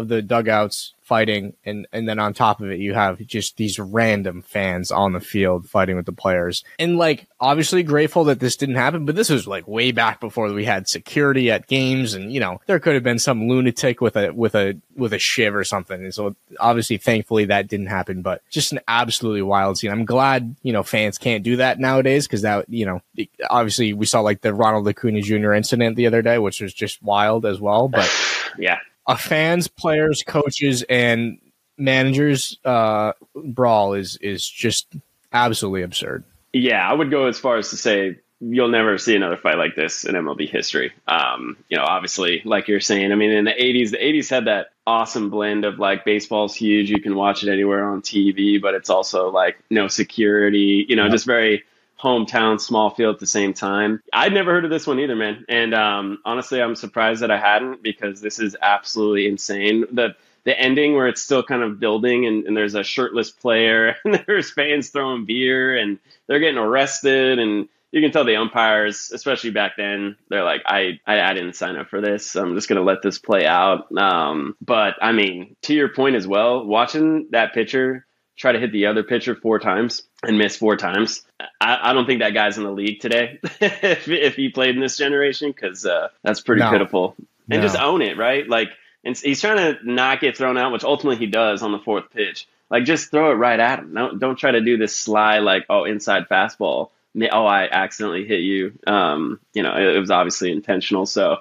of 0.00 0.08
the 0.08 0.22
dugouts 0.22 0.94
fighting 1.10 1.54
and 1.64 1.88
and 1.92 2.08
then 2.08 2.20
on 2.20 2.32
top 2.32 2.60
of 2.60 2.70
it 2.70 2.78
you 2.78 2.94
have 2.94 3.18
just 3.26 3.56
these 3.56 3.80
random 3.80 4.42
fans 4.42 4.92
on 4.92 5.12
the 5.12 5.18
field 5.18 5.68
fighting 5.68 5.96
with 5.96 6.06
the 6.06 6.12
players. 6.12 6.62
And 6.78 6.98
like 6.98 7.26
obviously 7.40 7.82
grateful 7.82 8.22
that 8.24 8.38
this 8.38 8.54
didn't 8.54 8.76
happen 8.76 9.04
but 9.04 9.16
this 9.16 9.28
was 9.28 9.44
like 9.44 9.66
way 9.66 9.90
back 9.90 10.20
before 10.20 10.52
we 10.52 10.64
had 10.64 10.88
security 10.88 11.50
at 11.50 11.66
games 11.66 12.14
and 12.14 12.32
you 12.32 12.38
know 12.38 12.60
there 12.66 12.78
could 12.78 12.94
have 12.94 13.02
been 13.02 13.18
some 13.18 13.48
lunatic 13.48 14.00
with 14.00 14.16
a 14.16 14.30
with 14.32 14.54
a 14.54 14.78
with 14.94 15.12
a 15.12 15.18
shiv 15.18 15.56
or 15.56 15.64
something. 15.64 16.00
And 16.00 16.14
so 16.14 16.36
obviously 16.60 16.96
thankfully 16.96 17.46
that 17.46 17.66
didn't 17.66 17.86
happen 17.86 18.22
but 18.22 18.42
just 18.48 18.70
an 18.70 18.78
absolutely 18.86 19.42
wild 19.42 19.78
scene. 19.78 19.90
I'm 19.90 20.04
glad 20.04 20.54
you 20.62 20.72
know 20.72 20.84
fans 20.84 21.18
can't 21.18 21.42
do 21.42 21.56
that 21.56 21.80
nowadays 21.80 22.28
because 22.28 22.42
that 22.42 22.68
you 22.68 22.86
know 22.86 23.02
obviously 23.50 23.94
we 23.94 24.06
saw 24.06 24.20
like 24.20 24.42
the 24.42 24.54
ronald 24.54 24.86
acuna 24.86 25.20
jr 25.22 25.54
incident 25.54 25.96
the 25.96 26.06
other 26.06 26.22
day 26.22 26.38
which 26.38 26.60
was 26.60 26.72
just 26.72 27.02
wild 27.02 27.44
as 27.44 27.60
well 27.60 27.88
but 27.88 28.08
yeah 28.58 28.78
a 29.06 29.16
fans, 29.16 29.68
players, 29.68 30.22
coaches, 30.26 30.84
and 30.88 31.38
managers 31.76 32.58
uh, 32.64 33.12
brawl 33.34 33.94
is 33.94 34.18
is 34.20 34.48
just 34.48 34.94
absolutely 35.32 35.82
absurd. 35.82 36.24
Yeah, 36.52 36.88
I 36.88 36.92
would 36.92 37.10
go 37.10 37.26
as 37.26 37.38
far 37.38 37.56
as 37.56 37.70
to 37.70 37.76
say 37.76 38.18
you'll 38.40 38.68
never 38.68 38.96
see 38.96 39.14
another 39.14 39.36
fight 39.36 39.58
like 39.58 39.76
this 39.76 40.04
in 40.04 40.14
MLB 40.14 40.48
history. 40.48 40.92
Um, 41.06 41.58
you 41.68 41.76
know, 41.76 41.84
obviously, 41.84 42.40
like 42.44 42.68
you're 42.68 42.80
saying, 42.80 43.12
I 43.12 43.14
mean, 43.14 43.30
in 43.30 43.44
the 43.44 43.52
80s, 43.52 43.90
the 43.90 43.98
80s 43.98 44.30
had 44.30 44.46
that 44.46 44.68
awesome 44.86 45.28
blend 45.28 45.66
of 45.66 45.78
like 45.78 46.06
baseball's 46.06 46.54
huge, 46.54 46.88
you 46.88 47.02
can 47.02 47.14
watch 47.14 47.44
it 47.44 47.52
anywhere 47.52 47.86
on 47.86 48.00
TV, 48.00 48.60
but 48.60 48.74
it's 48.74 48.88
also 48.88 49.30
like 49.30 49.58
no 49.68 49.88
security, 49.88 50.86
you 50.88 50.96
know, 50.96 51.10
just 51.10 51.26
very 51.26 51.64
hometown 52.00 52.60
small 52.60 52.90
field 52.90 53.16
at 53.16 53.20
the 53.20 53.26
same 53.26 53.52
time. 53.52 54.02
I'd 54.12 54.32
never 54.32 54.52
heard 54.52 54.64
of 54.64 54.70
this 54.70 54.86
one 54.86 54.98
either, 55.00 55.16
man. 55.16 55.44
And 55.48 55.74
um, 55.74 56.18
honestly, 56.24 56.62
I'm 56.62 56.76
surprised 56.76 57.22
that 57.22 57.30
I 57.30 57.38
hadn't 57.38 57.82
because 57.82 58.20
this 58.20 58.38
is 58.38 58.56
absolutely 58.60 59.26
insane. 59.26 59.84
The 59.92 60.16
the 60.44 60.58
ending 60.58 60.94
where 60.94 61.06
it's 61.06 61.20
still 61.20 61.42
kind 61.42 61.62
of 61.62 61.78
building 61.78 62.26
and, 62.26 62.46
and 62.46 62.56
there's 62.56 62.74
a 62.74 62.82
shirtless 62.82 63.30
player 63.30 63.96
and 64.04 64.24
there's 64.26 64.50
fans 64.50 64.88
throwing 64.88 65.26
beer 65.26 65.76
and 65.76 65.98
they're 66.26 66.40
getting 66.40 66.56
arrested 66.56 67.38
and 67.38 67.68
you 67.92 68.00
can 68.00 68.12
tell 68.12 68.24
the 68.24 68.36
umpires, 68.36 69.10
especially 69.12 69.50
back 69.50 69.72
then, 69.76 70.16
they're 70.28 70.44
like, 70.44 70.62
I, 70.64 71.00
I, 71.06 71.20
I 71.20 71.34
didn't 71.34 71.56
sign 71.56 71.76
up 71.76 71.88
for 71.88 72.00
this. 72.00 72.36
I'm 72.36 72.54
just 72.54 72.68
going 72.68 72.76
to 72.76 72.84
let 72.84 73.02
this 73.02 73.18
play 73.18 73.46
out. 73.46 73.94
Um, 73.96 74.56
but 74.60 74.94
I 75.02 75.10
mean, 75.12 75.56
to 75.62 75.74
your 75.74 75.88
point 75.88 76.14
as 76.14 76.26
well, 76.26 76.64
watching 76.64 77.26
that 77.32 77.52
pitcher 77.52 78.06
try 78.36 78.52
to 78.52 78.60
hit 78.60 78.72
the 78.72 78.86
other 78.86 79.02
pitcher 79.02 79.34
four 79.34 79.58
times 79.58 80.02
and 80.22 80.38
miss 80.38 80.56
four 80.56 80.76
times. 80.76 81.22
I, 81.60 81.90
I 81.90 81.92
don't 81.92 82.06
think 82.06 82.20
that 82.20 82.34
guy's 82.34 82.58
in 82.58 82.64
the 82.64 82.70
league 82.70 83.00
today 83.00 83.38
if, 83.60 84.08
if 84.08 84.36
he 84.36 84.50
played 84.50 84.74
in 84.74 84.80
this 84.80 84.96
generation 84.96 85.50
because 85.50 85.86
uh, 85.86 86.08
that's 86.22 86.40
pretty 86.40 86.62
no. 86.62 86.70
pitiful. 86.70 87.16
And 87.50 87.60
no. 87.60 87.66
just 87.66 87.78
own 87.78 88.02
it, 88.02 88.16
right? 88.16 88.48
Like, 88.48 88.68
and 89.04 89.16
he's 89.16 89.40
trying 89.40 89.56
to 89.56 89.78
not 89.82 90.20
get 90.20 90.36
thrown 90.36 90.58
out, 90.58 90.72
which 90.72 90.84
ultimately 90.84 91.24
he 91.24 91.30
does 91.30 91.62
on 91.62 91.72
the 91.72 91.78
fourth 91.78 92.10
pitch. 92.12 92.46
Like, 92.70 92.84
just 92.84 93.10
throw 93.10 93.32
it 93.32 93.34
right 93.34 93.58
at 93.58 93.80
him. 93.80 93.94
Don't, 93.94 94.18
don't 94.20 94.36
try 94.36 94.52
to 94.52 94.60
do 94.60 94.76
this 94.76 94.94
sly, 94.94 95.38
like, 95.38 95.66
oh, 95.68 95.84
inside 95.84 96.28
fastball 96.28 96.90
oh, 97.32 97.46
I 97.46 97.68
accidentally 97.70 98.24
hit 98.26 98.40
you. 98.40 98.72
Um, 98.86 99.40
you 99.54 99.62
know, 99.62 99.74
it, 99.76 99.96
it, 99.96 99.98
was 99.98 100.10
obviously 100.10 100.52
intentional. 100.52 101.06
So, 101.06 101.38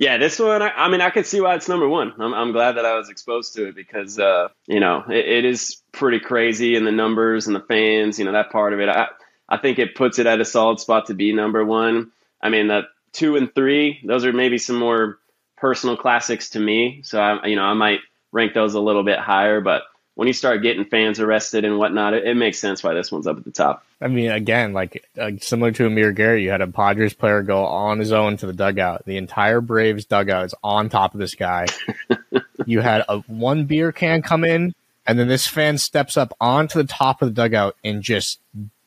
yeah, 0.00 0.16
this 0.16 0.38
one, 0.38 0.62
I, 0.62 0.70
I, 0.70 0.88
mean, 0.88 1.02
I 1.02 1.10
could 1.10 1.26
see 1.26 1.42
why 1.42 1.54
it's 1.56 1.68
number 1.68 1.86
one. 1.86 2.14
I'm, 2.18 2.32
I'm 2.32 2.52
glad 2.52 2.78
that 2.78 2.86
I 2.86 2.96
was 2.96 3.10
exposed 3.10 3.52
to 3.56 3.68
it 3.68 3.74
because, 3.74 4.18
uh, 4.18 4.48
you 4.66 4.80
know, 4.80 5.04
it, 5.10 5.28
it 5.28 5.44
is 5.44 5.82
pretty 5.92 6.18
crazy 6.18 6.74
and 6.74 6.86
the 6.86 6.90
numbers 6.90 7.46
and 7.46 7.54
the 7.54 7.60
fans, 7.60 8.18
you 8.18 8.24
know, 8.24 8.32
that 8.32 8.50
part 8.50 8.72
of 8.72 8.80
it. 8.80 8.88
I, 8.88 9.08
I 9.46 9.58
think 9.58 9.78
it 9.78 9.94
puts 9.94 10.18
it 10.18 10.24
at 10.24 10.40
a 10.40 10.44
solid 10.46 10.80
spot 10.80 11.08
to 11.08 11.14
be 11.14 11.34
number 11.34 11.62
one. 11.66 12.12
I 12.40 12.48
mean, 12.48 12.68
the 12.68 12.84
two 13.12 13.36
and 13.36 13.54
three, 13.54 14.00
those 14.02 14.24
are 14.24 14.32
maybe 14.32 14.56
some 14.56 14.76
more 14.76 15.18
personal 15.58 15.98
classics 15.98 16.48
to 16.50 16.60
me. 16.60 17.02
So, 17.04 17.20
I, 17.20 17.46
you 17.46 17.56
know, 17.56 17.64
I 17.64 17.74
might 17.74 18.00
rank 18.32 18.54
those 18.54 18.72
a 18.72 18.80
little 18.80 19.04
bit 19.04 19.18
higher, 19.18 19.60
but 19.60 19.82
when 20.20 20.26
you 20.26 20.34
start 20.34 20.60
getting 20.60 20.84
fans 20.84 21.18
arrested 21.18 21.64
and 21.64 21.78
whatnot, 21.78 22.12
it, 22.12 22.26
it, 22.26 22.34
makes 22.34 22.58
sense 22.58 22.82
why 22.82 22.92
this 22.92 23.10
one's 23.10 23.26
up 23.26 23.38
at 23.38 23.44
the 23.44 23.50
top. 23.50 23.86
I 24.02 24.08
mean, 24.08 24.30
again, 24.30 24.74
like 24.74 25.02
uh, 25.18 25.30
similar 25.40 25.72
to 25.72 25.86
Amir 25.86 26.12
Garrett, 26.12 26.42
you 26.42 26.50
had 26.50 26.60
a 26.60 26.66
Padres 26.66 27.14
player 27.14 27.42
go 27.42 27.64
on 27.64 27.98
his 27.98 28.12
own 28.12 28.36
to 28.36 28.46
the 28.46 28.52
dugout. 28.52 29.06
The 29.06 29.16
entire 29.16 29.62
Braves 29.62 30.04
dugout 30.04 30.44
is 30.44 30.54
on 30.62 30.90
top 30.90 31.14
of 31.14 31.20
this 31.20 31.34
guy. 31.34 31.68
you 32.66 32.82
had 32.82 33.02
a 33.08 33.20
one 33.28 33.64
beer 33.64 33.92
can 33.92 34.20
come 34.20 34.44
in, 34.44 34.74
and 35.06 35.18
then 35.18 35.26
this 35.26 35.46
fan 35.46 35.78
steps 35.78 36.18
up 36.18 36.36
onto 36.38 36.78
the 36.78 36.86
top 36.86 37.22
of 37.22 37.28
the 37.28 37.42
dugout 37.42 37.76
and 37.82 38.02
just 38.02 38.40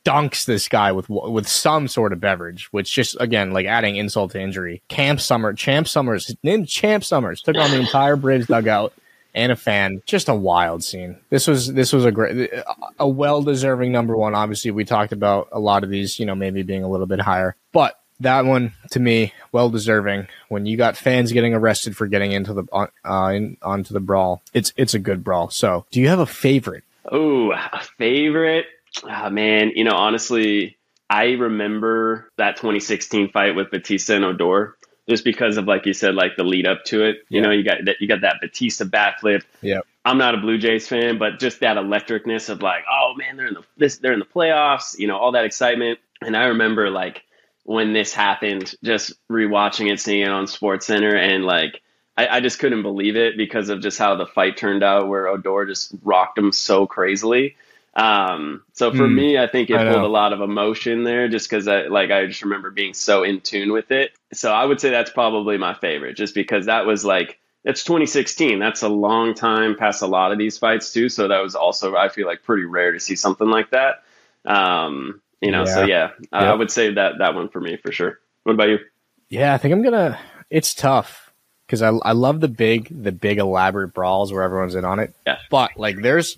dunks 0.05 0.45
this 0.45 0.67
guy 0.67 0.91
with 0.91 1.09
with 1.09 1.47
some 1.47 1.87
sort 1.87 2.13
of 2.13 2.19
beverage, 2.19 2.71
which 2.71 2.93
just 2.93 3.19
again 3.19 3.53
like 3.53 3.65
adding 3.65 3.95
insult 3.95 4.33
to 4.33 4.39
injury. 4.39 4.83
Camp 4.87 5.19
Summer, 5.19 5.53
Champ 5.53 5.87
Summers, 5.87 6.35
named 6.43 6.67
Champ 6.67 7.03
Summers, 7.03 7.41
took 7.41 7.55
on 7.55 7.71
the 7.71 7.79
entire 7.79 8.15
Braves 8.15 8.45
dugout 8.45 8.93
and 9.33 9.51
a 9.51 9.55
fan. 9.55 10.01
Just 10.05 10.29
a 10.29 10.35
wild 10.35 10.83
scene. 10.83 11.17
This 11.29 11.47
was 11.47 11.73
this 11.73 11.93
was 11.93 12.05
a 12.05 12.11
great, 12.11 12.51
a 12.99 13.07
well 13.07 13.41
deserving 13.41 13.91
number 13.91 14.15
one. 14.15 14.35
Obviously, 14.35 14.71
we 14.71 14.85
talked 14.85 15.11
about 15.11 15.49
a 15.51 15.59
lot 15.59 15.83
of 15.83 15.89
these, 15.89 16.19
you 16.19 16.25
know, 16.25 16.35
maybe 16.35 16.63
being 16.63 16.83
a 16.83 16.89
little 16.89 17.07
bit 17.07 17.21
higher, 17.21 17.55
but 17.71 17.99
that 18.19 18.45
one 18.45 18.73
to 18.91 18.99
me 18.99 19.33
well 19.51 19.69
deserving. 19.69 20.27
When 20.49 20.65
you 20.65 20.77
got 20.77 20.97
fans 20.97 21.31
getting 21.31 21.53
arrested 21.53 21.97
for 21.97 22.07
getting 22.07 22.31
into 22.31 22.53
the 22.53 22.63
uh, 22.71 23.31
in, 23.33 23.57
onto 23.61 23.93
the 23.93 23.99
brawl, 23.99 24.41
it's 24.53 24.73
it's 24.77 24.93
a 24.93 24.99
good 24.99 25.23
brawl. 25.23 25.49
So, 25.49 25.85
do 25.91 25.99
you 25.99 26.07
have 26.07 26.19
a 26.19 26.25
favorite? 26.25 26.83
Oh, 27.11 27.51
a 27.51 27.81
favorite? 27.97 28.65
Oh, 29.03 29.29
man, 29.29 29.71
you 29.75 29.83
know, 29.83 29.95
honestly, 29.95 30.77
I 31.09 31.31
remember 31.31 32.31
that 32.37 32.57
2016 32.57 33.31
fight 33.31 33.55
with 33.55 33.71
Bautista 33.71 34.15
and 34.15 34.23
Odor 34.23 34.77
just 35.07 35.23
because 35.23 35.57
of 35.57 35.65
like 35.65 35.85
you 35.85 35.93
said, 35.93 36.15
like 36.15 36.35
the 36.37 36.43
lead 36.43 36.67
up 36.67 36.83
to 36.85 37.03
it. 37.03 37.17
You 37.29 37.41
yeah. 37.41 37.41
know, 37.41 37.51
you 37.51 37.63
got 37.63 37.85
that 37.85 37.97
you 37.99 38.07
got 38.07 38.21
that 38.21 38.37
Bautista 38.41 38.85
backflip. 38.85 39.43
Yeah. 39.61 39.81
I'm 40.05 40.17
not 40.17 40.35
a 40.35 40.37
Blue 40.37 40.57
Jays 40.57 40.87
fan, 40.87 41.17
but 41.17 41.39
just 41.39 41.61
that 41.61 41.77
electricness 41.77 42.49
of 42.49 42.61
like, 42.61 42.83
oh 42.91 43.13
man, 43.17 43.37
they're 43.37 43.47
in 43.47 43.53
the 43.53 43.63
this 43.77 43.97
they're 43.97 44.13
in 44.13 44.19
the 44.19 44.25
playoffs, 44.25 44.97
you 44.97 45.07
know, 45.07 45.17
all 45.17 45.33
that 45.33 45.45
excitement. 45.45 45.99
And 46.21 46.35
I 46.35 46.45
remember 46.45 46.89
like 46.89 47.23
when 47.63 47.93
this 47.93 48.13
happened, 48.13 48.75
just 48.83 49.13
rewatching 49.29 49.91
it, 49.91 49.99
seeing 49.99 50.21
it 50.21 50.29
on 50.29 50.47
Sports 50.47 50.85
Center, 50.85 51.15
and 51.15 51.45
like 51.45 51.81
I, 52.17 52.27
I 52.27 52.39
just 52.41 52.59
couldn't 52.59 52.83
believe 52.83 53.15
it 53.15 53.37
because 53.37 53.69
of 53.69 53.81
just 53.81 53.97
how 53.97 54.15
the 54.15 54.25
fight 54.25 54.57
turned 54.57 54.83
out, 54.83 55.07
where 55.07 55.27
Odor 55.27 55.65
just 55.65 55.93
rocked 56.03 56.37
him 56.37 56.51
so 56.51 56.85
crazily. 56.85 57.55
Um, 57.95 58.63
so 58.73 58.91
for 58.91 59.07
mm, 59.07 59.13
me, 59.13 59.37
I 59.37 59.47
think 59.47 59.69
it 59.69 59.75
I 59.75 59.83
pulled 59.83 60.01
know. 60.01 60.05
a 60.05 60.07
lot 60.07 60.33
of 60.33 60.41
emotion 60.41 61.03
there 61.03 61.27
just 61.27 61.47
because 61.47 61.67
I 61.67 61.83
like 61.83 62.09
I 62.09 62.25
just 62.25 62.41
remember 62.41 62.71
being 62.71 62.93
so 62.93 63.23
in 63.23 63.41
tune 63.41 63.71
with 63.71 63.91
it. 63.91 64.11
So 64.33 64.51
I 64.51 64.65
would 64.65 64.81
say 64.81 64.89
that's 64.89 65.11
probably 65.11 65.57
my 65.57 65.75
favorite, 65.75 66.15
just 66.15 66.33
because 66.33 66.65
that 66.65 66.85
was 66.85 67.05
like 67.05 67.39
it's 67.63 67.83
2016. 67.83 68.59
That's 68.59 68.81
a 68.81 68.89
long 68.89 69.35
time 69.35 69.75
past 69.75 70.01
a 70.01 70.07
lot 70.07 70.31
of 70.31 70.37
these 70.37 70.57
fights 70.57 70.91
too. 70.91 71.07
So 71.07 71.27
that 71.27 71.43
was 71.43 71.55
also 71.55 71.95
I 71.95 72.09
feel 72.09 72.25
like 72.25 72.43
pretty 72.43 72.65
rare 72.65 72.91
to 72.91 72.99
see 72.99 73.15
something 73.15 73.47
like 73.47 73.71
that. 73.71 74.03
Um, 74.45 75.21
you 75.39 75.51
know, 75.51 75.65
yeah. 75.65 75.73
so 75.73 75.83
yeah, 75.83 76.11
yep. 76.19 76.27
I 76.31 76.53
would 76.53 76.71
say 76.71 76.93
that 76.93 77.19
that 77.19 77.35
one 77.35 77.49
for 77.49 77.61
me 77.61 77.77
for 77.77 77.91
sure. 77.91 78.19
What 78.43 78.53
about 78.53 78.69
you? 78.69 78.79
Yeah, 79.29 79.53
I 79.53 79.57
think 79.57 79.73
I'm 79.73 79.83
gonna. 79.83 80.19
It's 80.49 80.73
tough 80.73 81.31
because 81.67 81.81
I 81.81 81.89
I 81.89 82.13
love 82.13 82.39
the 82.39 82.47
big 82.47 82.87
the 82.89 83.11
big 83.11 83.37
elaborate 83.37 83.93
brawls 83.93 84.33
where 84.33 84.41
everyone's 84.41 84.75
in 84.75 84.83
on 84.83 84.99
it. 84.99 85.13
Yeah. 85.27 85.37
But 85.51 85.71
like, 85.77 86.01
there's 86.01 86.37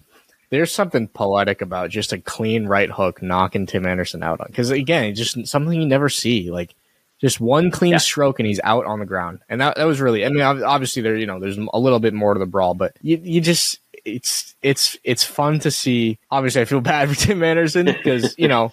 there's 0.49 0.71
something 0.71 1.07
poetic 1.07 1.61
about 1.61 1.89
just 1.89 2.13
a 2.13 2.19
clean 2.19 2.67
right 2.67 2.89
hook 2.89 3.21
knocking 3.21 3.65
Tim 3.65 3.85
Anderson 3.85 4.23
out 4.23 4.39
on 4.41 4.47
because 4.47 4.71
again, 4.71 5.13
just 5.15 5.47
something 5.47 5.79
you 5.79 5.87
never 5.87 6.09
see. 6.09 6.51
Like 6.51 6.75
just 7.19 7.39
one 7.39 7.71
clean 7.71 7.93
yeah. 7.93 7.97
stroke 7.97 8.39
and 8.39 8.47
he's 8.47 8.59
out 8.63 8.85
on 8.85 8.99
the 8.99 9.05
ground, 9.05 9.39
and 9.49 9.61
that 9.61 9.77
that 9.77 9.85
was 9.85 10.01
really. 10.01 10.25
I 10.25 10.29
mean, 10.29 10.41
obviously 10.41 11.01
there 11.01 11.15
you 11.15 11.25
know 11.25 11.39
there's 11.39 11.57
a 11.57 11.79
little 11.79 11.99
bit 11.99 12.13
more 12.13 12.33
to 12.33 12.39
the 12.39 12.45
brawl, 12.45 12.73
but 12.73 12.95
you 13.01 13.19
you 13.23 13.41
just 13.41 13.79
it's 14.05 14.55
it's 14.61 14.97
it's 15.03 15.23
fun 15.23 15.59
to 15.59 15.71
see. 15.71 16.19
Obviously, 16.29 16.61
I 16.61 16.65
feel 16.65 16.81
bad 16.81 17.09
for 17.09 17.15
Tim 17.15 17.43
Anderson 17.43 17.87
because 17.87 18.35
you 18.37 18.47
know 18.47 18.71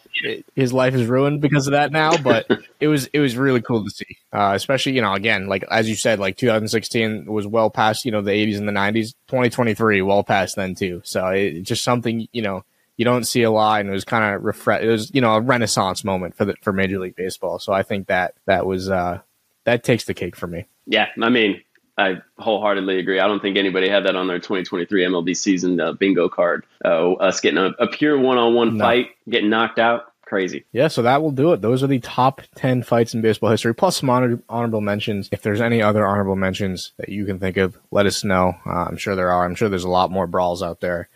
his 0.54 0.72
life 0.72 0.94
is 0.94 1.06
ruined 1.06 1.40
because 1.40 1.66
of 1.66 1.72
that 1.72 1.90
now. 1.90 2.16
But 2.16 2.46
it 2.80 2.88
was 2.88 3.06
it 3.06 3.18
was 3.18 3.36
really 3.36 3.62
cool 3.62 3.82
to 3.82 3.90
see, 3.90 4.18
uh, 4.32 4.52
especially 4.54 4.92
you 4.92 5.02
know 5.02 5.14
again 5.14 5.48
like 5.48 5.64
as 5.70 5.88
you 5.88 5.96
said, 5.96 6.18
like 6.18 6.36
2016 6.36 7.26
was 7.26 7.46
well 7.46 7.70
past 7.70 8.04
you 8.04 8.12
know 8.12 8.20
the 8.20 8.30
80s 8.30 8.58
and 8.58 8.68
the 8.68 8.72
90s. 8.72 9.14
2023 9.28 10.02
well 10.02 10.22
past 10.22 10.56
then 10.56 10.74
too. 10.74 11.00
So 11.04 11.26
it's 11.28 11.68
just 11.68 11.82
something 11.82 12.28
you 12.32 12.42
know 12.42 12.64
you 12.96 13.04
don't 13.04 13.24
see 13.24 13.42
a 13.42 13.50
lot, 13.50 13.80
and 13.80 13.88
it 13.88 13.92
was 13.92 14.04
kind 14.04 14.34
of 14.34 14.44
refresh. 14.44 14.82
It 14.82 14.88
was 14.88 15.10
you 15.14 15.20
know 15.20 15.34
a 15.34 15.40
renaissance 15.40 16.04
moment 16.04 16.36
for 16.36 16.44
the 16.44 16.54
for 16.62 16.72
Major 16.72 16.98
League 16.98 17.16
Baseball. 17.16 17.58
So 17.58 17.72
I 17.72 17.82
think 17.82 18.08
that 18.08 18.34
that 18.46 18.66
was 18.66 18.90
uh, 18.90 19.20
that 19.64 19.82
takes 19.82 20.04
the 20.04 20.14
cake 20.14 20.36
for 20.36 20.46
me. 20.46 20.66
Yeah, 20.86 21.08
I 21.20 21.30
mean 21.30 21.62
I 21.98 22.22
wholeheartedly 22.38 22.98
agree. 22.98 23.20
I 23.20 23.26
don't 23.26 23.40
think 23.40 23.56
anybody 23.56 23.88
had 23.88 24.06
that 24.06 24.16
on 24.16 24.26
their 24.26 24.38
2023 24.38 25.04
MLB 25.04 25.36
season 25.36 25.78
uh, 25.78 25.92
bingo 25.92 26.28
card. 26.28 26.64
Uh, 26.84 27.12
us 27.14 27.40
getting 27.40 27.58
a, 27.58 27.70
a 27.78 27.86
pure 27.86 28.18
one-on-one 28.18 28.78
fight, 28.78 29.10
getting 29.28 29.50
knocked 29.50 29.78
out, 29.78 30.12
crazy. 30.24 30.64
Yeah, 30.72 30.88
so 30.88 31.02
that 31.02 31.20
will 31.20 31.30
do 31.30 31.52
it. 31.52 31.60
Those 31.60 31.82
are 31.82 31.86
the 31.86 32.00
top 32.00 32.40
10 32.54 32.82
fights 32.82 33.12
in 33.12 33.20
baseball 33.20 33.50
history, 33.50 33.74
plus 33.74 33.98
some 33.98 34.08
honor- 34.08 34.40
honorable 34.48 34.80
mentions. 34.80 35.28
If 35.30 35.42
there's 35.42 35.60
any 35.60 35.82
other 35.82 36.06
honorable 36.06 36.36
mentions 36.36 36.92
that 36.96 37.10
you 37.10 37.26
can 37.26 37.38
think 37.38 37.58
of, 37.58 37.76
let 37.90 38.06
us 38.06 38.24
know. 38.24 38.54
Uh, 38.64 38.84
I'm 38.84 38.96
sure 38.96 39.14
there 39.14 39.30
are. 39.30 39.44
I'm 39.44 39.54
sure 39.54 39.68
there's 39.68 39.84
a 39.84 39.90
lot 39.90 40.10
more 40.10 40.26
brawls 40.26 40.62
out 40.62 40.80
there, 40.80 41.10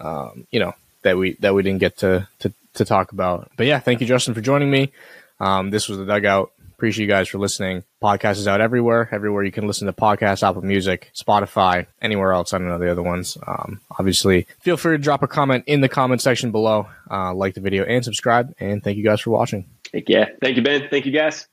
um, 0.00 0.46
you 0.52 0.60
know, 0.60 0.74
that 1.02 1.16
we 1.16 1.32
that 1.40 1.54
we 1.54 1.64
didn't 1.64 1.80
get 1.80 1.96
to, 1.98 2.28
to 2.38 2.52
to 2.74 2.84
talk 2.84 3.10
about. 3.10 3.50
But 3.56 3.66
yeah, 3.66 3.80
thank 3.80 4.00
you, 4.00 4.06
Justin, 4.06 4.34
for 4.34 4.40
joining 4.40 4.70
me. 4.70 4.92
Um, 5.40 5.70
this 5.70 5.88
was 5.88 5.98
the 5.98 6.04
dugout. 6.06 6.52
Appreciate 6.80 7.04
you 7.04 7.10
guys 7.10 7.28
for 7.28 7.36
listening. 7.36 7.84
Podcast 8.02 8.38
is 8.38 8.48
out 8.48 8.62
everywhere, 8.62 9.06
everywhere 9.12 9.44
you 9.44 9.52
can 9.52 9.66
listen 9.66 9.84
to 9.86 9.92
podcasts, 9.92 10.42
Apple 10.42 10.62
Music, 10.62 11.12
Spotify, 11.14 11.86
anywhere 12.00 12.32
else. 12.32 12.54
I 12.54 12.58
don't 12.58 12.68
know 12.68 12.78
the 12.78 12.90
other 12.90 13.02
ones. 13.02 13.36
Um, 13.46 13.82
obviously, 13.98 14.46
feel 14.62 14.78
free 14.78 14.96
to 14.96 15.02
drop 15.02 15.22
a 15.22 15.28
comment 15.28 15.64
in 15.66 15.82
the 15.82 15.90
comment 15.90 16.22
section 16.22 16.52
below. 16.52 16.88
Uh, 17.10 17.34
like 17.34 17.52
the 17.52 17.60
video 17.60 17.84
and 17.84 18.02
subscribe. 18.02 18.54
And 18.60 18.82
thank 18.82 18.96
you 18.96 19.04
guys 19.04 19.20
for 19.20 19.28
watching. 19.28 19.68
Thank 19.92 20.08
you. 20.08 20.24
Thank 20.40 20.56
you, 20.56 20.62
Ben. 20.62 20.88
Thank 20.90 21.04
you, 21.04 21.12
guys. 21.12 21.49